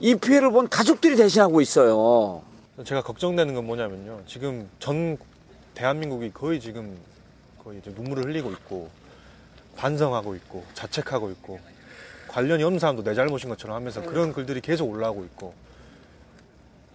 이 0.00 0.14
피해를 0.16 0.50
본 0.50 0.68
가족들이 0.68 1.14
대신하고 1.14 1.60
있어요. 1.60 2.42
제가 2.84 3.02
걱정되는 3.02 3.54
건 3.54 3.66
뭐냐면요. 3.66 4.22
지금 4.26 4.68
전 4.78 5.18
대한민국이 5.74 6.32
거의 6.32 6.58
지금 6.58 6.98
거의 7.62 7.78
이제 7.78 7.92
눈물을 7.94 8.24
흘리고 8.24 8.50
있고 8.52 8.88
반성하고 9.76 10.34
있고 10.36 10.64
자책하고 10.74 11.30
있고 11.30 11.60
관련이 12.30 12.62
없는 12.62 12.78
사람도 12.78 13.02
내 13.02 13.14
잘못인 13.14 13.48
것처럼 13.48 13.76
하면서 13.76 14.00
그런 14.02 14.32
글들이 14.32 14.60
계속 14.60 14.88
올라오고 14.88 15.24
있고 15.24 15.52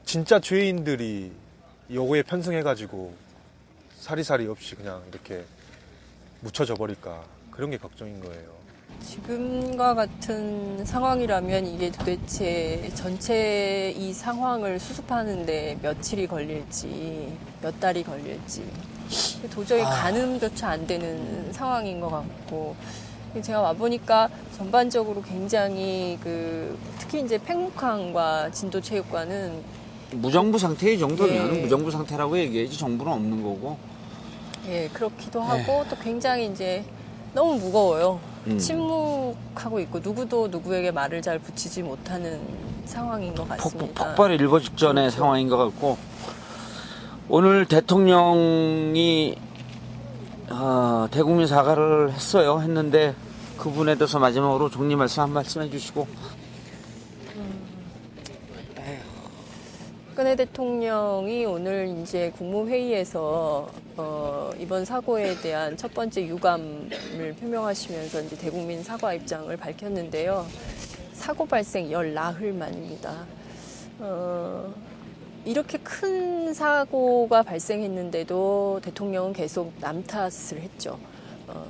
진짜 0.05 0.39
죄인들이 0.39 1.31
요거에 1.91 2.23
편승해가지고 2.23 3.13
사리사리 3.99 4.47
없이 4.47 4.75
그냥 4.75 5.03
이렇게 5.09 5.43
묻혀져 6.39 6.73
버릴까 6.75 7.23
그런 7.51 7.69
게 7.69 7.77
걱정인 7.77 8.21
거예요. 8.21 8.55
지금과 9.01 9.93
같은 9.93 10.86
상황이라면 10.86 11.67
이게 11.67 11.91
도대체 11.91 12.89
전체 12.93 13.93
이 13.97 14.13
상황을 14.13 14.79
수습하는데 14.79 15.79
며칠이 15.81 16.27
걸릴지 16.27 17.38
몇 17.61 17.77
달이 17.79 18.03
걸릴지 18.03 18.63
도저히 19.51 19.81
가늠조차 19.83 20.69
안 20.69 20.88
되는 20.88 21.51
상황인 21.51 21.99
것 21.99 22.09
같고 22.09 22.75
제가 23.41 23.61
와 23.61 23.73
보니까 23.73 24.29
전반적으로 24.57 25.21
굉장히 25.21 26.17
그 26.23 26.77
특히 26.99 27.21
이제 27.21 27.38
팽목항과 27.38 28.51
진도체육관은 28.51 29.61
무정부 30.11 30.57
상태 30.57 30.93
이 30.93 30.99
정도면 30.99 31.55
예. 31.55 31.61
무정부 31.61 31.91
상태라고 31.91 32.38
얘기해야지 32.38 32.77
정부는 32.77 33.11
없는 33.11 33.43
거고. 33.43 33.77
예 34.67 34.89
그렇기도 34.93 35.41
하고 35.41 35.86
또 35.89 35.95
굉장히 35.97 36.47
이제 36.47 36.83
너무 37.33 37.55
무거워요. 37.59 38.19
음. 38.47 38.57
침묵하고 38.57 39.79
있고 39.81 39.99
누구도 39.99 40.47
누구에게 40.47 40.91
말을 40.91 41.21
잘 41.21 41.39
붙이지 41.39 41.81
못하는 41.83 42.39
상황인 42.86 43.33
것 43.33 43.43
폭, 43.43 43.57
같습니다. 43.57 44.05
폭발의 44.05 44.38
일보 44.38 44.59
직전의 44.59 45.05
그렇죠. 45.05 45.17
상황인 45.17 45.49
것 45.49 45.57
같고 45.57 45.97
오늘 47.27 47.65
대통령이 47.65 49.36
어, 50.49 51.07
대국민 51.09 51.47
사과를 51.47 52.11
했어요. 52.13 52.61
했는데 52.61 53.15
그분에 53.58 53.95
대해서 53.95 54.20
마지막으로 54.20 54.70
종리 54.70 54.95
말씀 54.95 55.24
한 55.24 55.32
말씀 55.32 55.62
해주시고 55.62 56.08
박근혜 60.16 60.38
대통령이 60.38 61.43
오늘 61.43 61.93
이제 62.01 62.32
국무회의에서 62.38 63.70
어, 63.97 64.49
이번 64.58 64.86
사고에 64.86 65.36
대한 65.41 65.76
첫 65.76 65.93
번째 65.93 66.26
유감을 66.26 67.36
표명하시면서 67.38 68.22
이제 68.22 68.38
대국민 68.38 68.82
사과 68.82 69.14
입장을 69.14 69.56
밝혔는데요. 69.58 70.45
사고 71.12 71.45
발생 71.45 71.91
열 71.91 72.14
나흘 72.14 72.53
만입니다. 72.53 73.26
어, 73.99 74.74
이렇게 75.43 75.78
큰 75.80 76.53
사고가 76.53 77.43
발생했는데도 77.43 78.80
대통령은 78.84 79.34
계속 79.34 79.74
남 79.82 80.01
탓을 80.01 80.62
했죠. 80.62 80.97
어, 81.47 81.66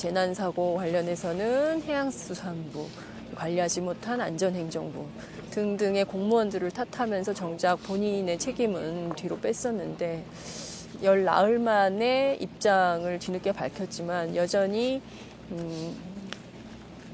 재난 0.00 0.32
사고 0.32 0.76
관련해서는 0.76 1.82
해양수산부, 1.82 2.88
관리하지 3.34 3.82
못한 3.82 4.18
안전행정부 4.18 5.04
등등의 5.50 6.06
공무원들을 6.06 6.70
탓하면서 6.70 7.34
정작 7.34 7.76
본인의 7.82 8.38
책임은 8.38 9.12
뒤로 9.14 9.38
뺐었는데 9.38 10.24
열 11.02 11.24
나흘 11.24 11.58
만에 11.58 12.38
입장을 12.40 13.18
뒤늦게 13.18 13.52
밝혔지만 13.52 14.36
여전히 14.36 15.02
음, 15.50 15.94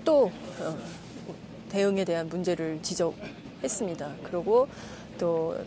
또 0.04 0.30
어, 0.60 0.76
대응에 1.68 2.04
대한 2.04 2.28
문제를 2.28 2.78
지적했습니다. 2.82 4.14
그리고 4.22 4.68
또 5.18 5.56
어, 5.58 5.64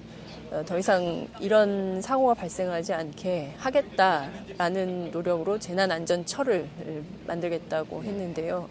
더 0.66 0.78
이상 0.80 1.28
이런 1.40 2.02
사고가 2.02 2.34
발생하지 2.34 2.94
않게 2.94 3.54
하겠다라는 3.58 5.12
노력으로 5.12 5.60
재난안전처를 5.60 6.68
만들겠다고 7.28 8.04
했는데요. 8.04 8.68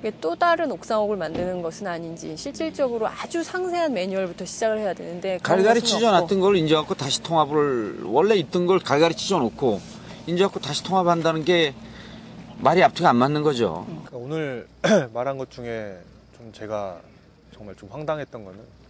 이게 0.00 0.12
또 0.20 0.34
다른 0.34 0.70
옥상옥을 0.70 1.16
만드는 1.16 1.62
것은 1.62 1.86
아닌지 1.86 2.36
실질적으로 2.36 3.08
아주 3.08 3.42
상세한 3.42 3.94
매뉴얼부터 3.94 4.44
시작을 4.44 4.78
해야 4.80 4.92
되는데 4.92 5.38
갈갈이 5.42 5.80
찢어놨던. 5.80 6.40
걸 6.40 6.56
인제갖고 6.56 6.94
다시 6.94 7.22
통합을 7.22 8.02
원래 8.04 8.34
있던 8.34 8.66
걸 8.66 8.78
갈갈이 8.80 9.14
찢어놓고 9.14 9.80
인제갖고 10.26 10.60
다시 10.60 10.84
통합한다는 10.84 11.44
게 11.44 11.74
말이 12.58 12.82
앞뒤가 12.82 13.08
안 13.08 13.16
맞는 13.16 13.42
거죠. 13.42 13.86
그러니까 13.86 14.16
오늘 14.18 14.68
말한 15.14 15.38
것 15.38 15.50
중에 15.50 15.96
좀 16.36 16.52
제가 16.52 17.00
정말 17.54 17.74
좀 17.76 17.88
황당했던 17.90 18.44
거는 18.44 18.58
뭐 18.58 18.66
어, 18.66 18.83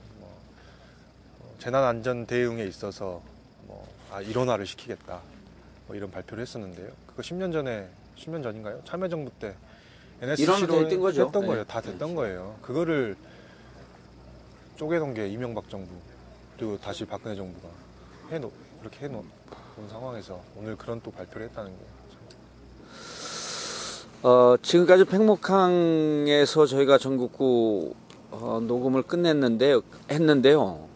재난안전 1.65 2.27
대응에 2.27 2.65
있어서 2.67 3.23
뭐 3.67 3.89
아, 4.13 4.21
일원화를 4.21 4.67
시키겠다 4.67 5.23
뭐 5.87 5.97
이런 5.97 6.11
발표를 6.11 6.43
했었는데요. 6.43 6.91
그거 7.07 7.23
10년 7.23 7.55
전에 7.55 7.89
10년 8.19 8.43
전인가요? 8.43 8.83
참여정부 8.85 9.31
때 9.41 9.55
NSC로 10.21 10.67
됐던 10.67 11.01
거죠. 11.01 11.25
했던 11.25 11.41
네. 11.41 11.49
거예요. 11.49 11.65
다 11.65 11.81
됐던 11.81 12.15
거예요. 12.15 12.57
그거를 12.61 13.17
쪼개놓은 14.77 15.15
게 15.15 15.29
이명박 15.29 15.71
정부 15.71 15.91
그리고 16.59 16.79
다시 16.79 17.07
박근혜 17.07 17.35
정부가 17.35 17.69
해놓 18.31 18.53
그렇게 18.81 19.07
해놓은 19.07 19.25
상황에서 19.89 20.43
오늘 20.59 20.77
그런 20.77 21.01
또 21.01 21.11
발표를 21.13 21.47
했다는 21.49 21.71
게 21.71 21.79
참. 24.21 24.31
어, 24.31 24.57
지금까지 24.61 25.07
팽목항에서 25.07 26.67
저희가 26.67 26.99
전국구 26.99 27.95
어, 28.33 28.61
녹음을 28.63 29.03
끝냈는데 29.03 29.81
했는데요. 30.11 30.93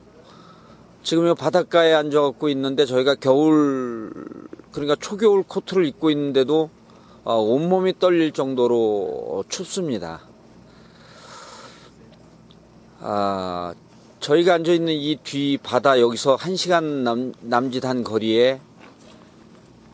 지금 1.02 1.26
이 1.26 1.34
바닷가에 1.34 1.94
앉아갖고 1.94 2.48
있는데 2.50 2.84
저희가 2.84 3.14
겨울 3.14 4.12
그러니까 4.72 4.96
초겨울 4.96 5.42
코트를 5.42 5.86
입고 5.86 6.10
있는데도 6.10 6.70
어, 7.24 7.36
온몸이 7.36 7.98
떨릴 7.98 8.32
정도로 8.32 9.44
춥습니다. 9.48 10.20
아, 13.00 13.74
저희가 14.20 14.54
앉아 14.54 14.72
있는 14.72 14.94
이 14.94 15.16
뒤 15.22 15.58
바다 15.62 16.00
여기서 16.00 16.34
한 16.36 16.56
시간 16.56 17.04
남, 17.04 17.32
남짓한 17.40 18.02
거리에 18.04 18.60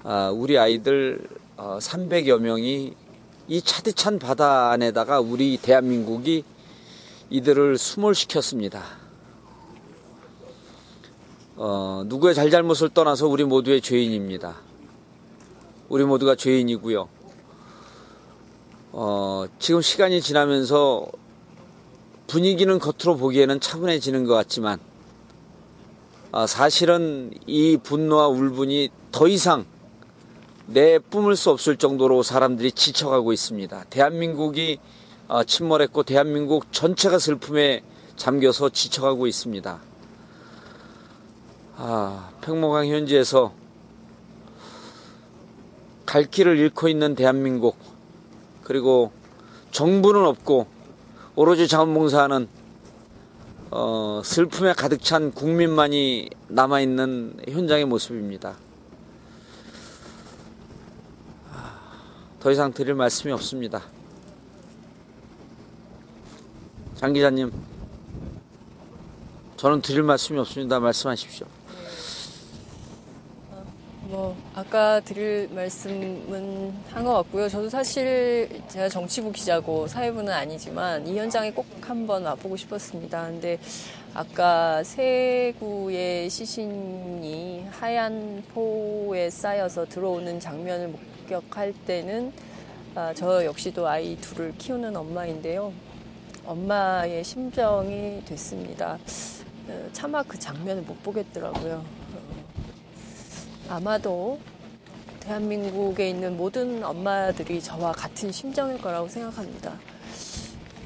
아, 0.03 0.31
우리 0.31 0.59
아이들 0.59 1.21
어, 1.57 1.79
300여 1.81 2.39
명이 2.41 2.95
이 3.47 3.63
차디찬 3.63 4.19
바다 4.19 4.71
안에다가 4.71 5.21
우리 5.21 5.59
대한민국이 5.59 6.45
이들을 7.31 7.79
숨을 7.79 8.15
시켰습니다. 8.15 9.04
어, 11.57 12.03
누구의 12.07 12.35
잘잘못을 12.35 12.91
떠나서 12.91 13.29
우리 13.29 13.45
모두의 13.45 13.81
죄인입니다. 13.81 14.57
우리 15.89 16.05
모두가 16.05 16.35
죄인이고요. 16.35 17.09
어, 18.93 19.45
지금 19.59 19.81
시간이 19.81 20.21
지나면서 20.21 21.07
분위기는 22.27 22.77
겉으로 22.79 23.17
보기에는 23.17 23.61
차분해지는 23.61 24.25
것 24.25 24.35
같지만 24.35 24.81
아, 26.33 26.49
사실은 26.49 27.33
이 27.47 27.77
분노와 27.77 28.27
울분이 28.27 28.89
더 29.13 29.29
이상 29.29 29.65
내 30.67 30.99
뿜을 30.99 31.37
수 31.37 31.51
없을 31.51 31.77
정도로 31.77 32.25
사람들이 32.25 32.73
지쳐가고 32.73 33.33
있습니다. 33.33 33.85
대한민국이 33.91 34.79
어, 35.29 35.45
침몰했고 35.45 36.03
대한민국 36.03 36.73
전체가 36.73 37.21
슬픔에 37.21 37.83
잠겨서 38.17 38.71
지쳐가고 38.71 39.29
있습니다. 39.29 39.94
아, 41.77 42.31
팽목항 42.41 42.87
현지에서 42.87 43.53
갈 46.07 46.25
길을 46.25 46.57
잃고 46.59 46.89
있는 46.89 47.17
대한민국 47.17 47.77
그리고 48.63 49.11
정부는 49.73 50.25
없고 50.25 50.69
오로지 51.35 51.67
자원봉사하는 51.67 52.49
어, 53.73 54.23
슬픔에 54.25 54.73
가득 54.73 55.03
찬 55.03 55.33
국민만이 55.33 56.31
남아있는 56.47 57.39
현장의 57.49 57.87
모습입니다. 57.87 58.57
더 62.39 62.53
이상 62.53 62.73
드릴 62.73 62.95
말씀이 62.95 63.33
없습니다. 63.33 63.83
장 66.95 67.13
기자님, 67.13 67.51
저는 69.57 69.81
드릴 69.83 70.05
말씀이 70.05 70.39
없습니다. 70.39 70.79
말씀하십시오. 70.79 71.64
뭐 74.15 74.37
아까 74.55 75.01
드릴 75.01 75.49
말씀은 75.53 76.73
한 76.89 77.05
것 77.05 77.15
같고요. 77.15 77.49
저도 77.49 77.69
사실 77.69 78.63
제가 78.69 78.89
정치부 78.89 79.33
기자고 79.33 79.89
사회부는 79.89 80.33
아니지만 80.33 81.05
이 81.09 81.19
현장에 81.19 81.51
꼭 81.51 81.67
한번 81.81 82.23
와보고 82.25 82.57
싶었습니다. 82.57 83.27
근데 83.27 83.59
아까 84.15 84.85
세구의 84.85 86.31
시신이 86.31 87.67
하얀 87.73 88.45
포에 88.55 89.29
쌓여서 89.31 89.87
들어오는 89.87 90.39
장면을 90.39 90.95
목격할 91.27 91.75
때는 91.85 92.33
아, 92.95 93.13
저 93.17 93.45
역시도 93.45 93.89
아이 93.89 94.15
둘을 94.21 94.55
키우는 94.57 94.95
엄마인데요. 94.97 95.73
엄마의 96.47 97.25
심정이 97.25 98.23
됐습니다. 98.25 98.97
어, 99.67 99.89
차마 99.93 100.23
그 100.23 100.39
장면을 100.39 100.83
못 100.83 101.03
보겠더라고요. 101.03 102.04
어, 103.69 103.75
아마도 103.75 104.39
대한민국에 105.21 106.11
있는 106.11 106.37
모든 106.37 106.85
엄마들이 106.85 107.63
저와 107.63 107.93
같은 107.93 108.31
심정일 108.31 108.79
거라고 108.81 109.09
생각합니다. 109.09 109.73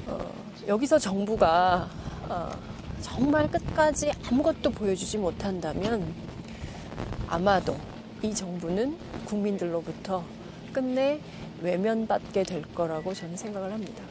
어, 0.07 0.19
여기서 0.67 0.97
정부가 0.97 1.89
어, 2.27 2.49
정말 3.01 3.49
끝까지 3.49 4.11
아무것도 4.29 4.71
보여주지 4.71 5.17
못한다면 5.17 6.13
아마도 7.27 7.75
이 8.21 8.33
정부는 8.33 8.97
국민들로부터 9.25 10.23
끝내 10.73 11.19
외면받게 11.61 12.43
될 12.43 12.61
거라고 12.73 13.13
저는 13.13 13.35
생각을 13.35 13.71
합니다. 13.71 14.03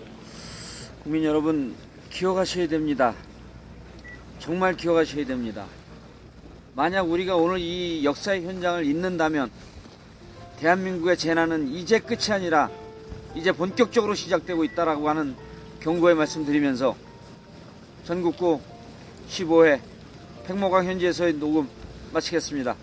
국민 1.02 1.24
여러분 1.24 1.74
기억하셔야 2.10 2.68
됩니다. 2.68 3.14
정말 4.38 4.76
기억하셔야 4.76 5.24
됩니다. 5.24 5.66
만약 6.78 7.10
우리가 7.10 7.34
오늘 7.34 7.58
이 7.58 8.04
역사의 8.04 8.44
현장을 8.44 8.84
잊는다면 8.84 9.50
대한민국의 10.60 11.16
재난은 11.16 11.66
이제 11.66 11.98
끝이 11.98 12.30
아니라 12.30 12.70
이제 13.34 13.50
본격적으로 13.50 14.14
시작되고 14.14 14.62
있다라고 14.62 15.08
하는 15.08 15.34
경고의 15.80 16.14
말씀 16.14 16.44
드리면서 16.44 16.94
전국구 18.04 18.60
15회 19.28 19.80
백모강 20.46 20.84
현지에서의 20.84 21.32
녹음 21.32 21.68
마치겠습니다. 22.12 22.76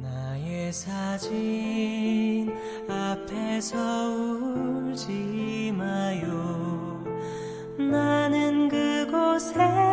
나의 0.00 0.72
사진 0.72 2.56
앞에서 2.88 3.76
울지 4.08 5.74
마요 5.76 7.04
나는 7.78 8.70
그곳에 8.70 9.85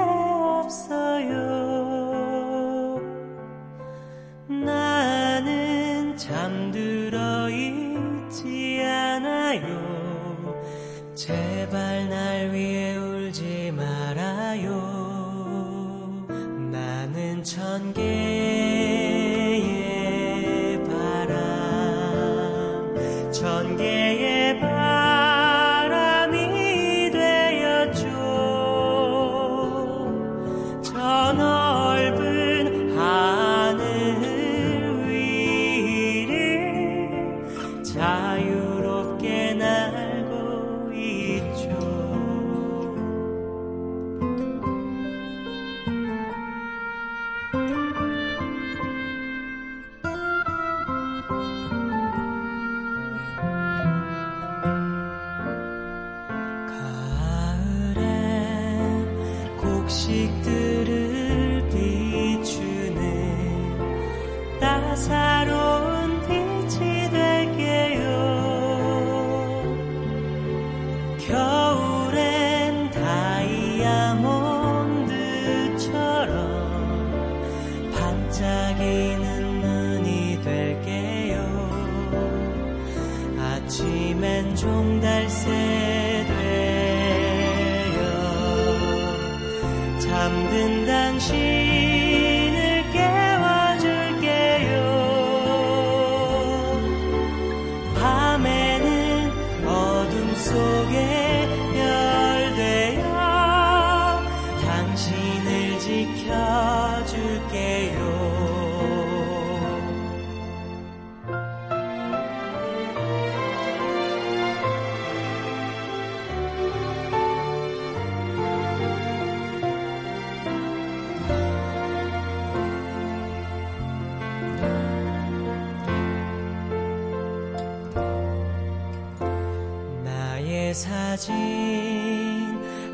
사진 130.74 131.34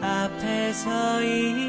앞에 0.01 0.73
서있 0.73 1.68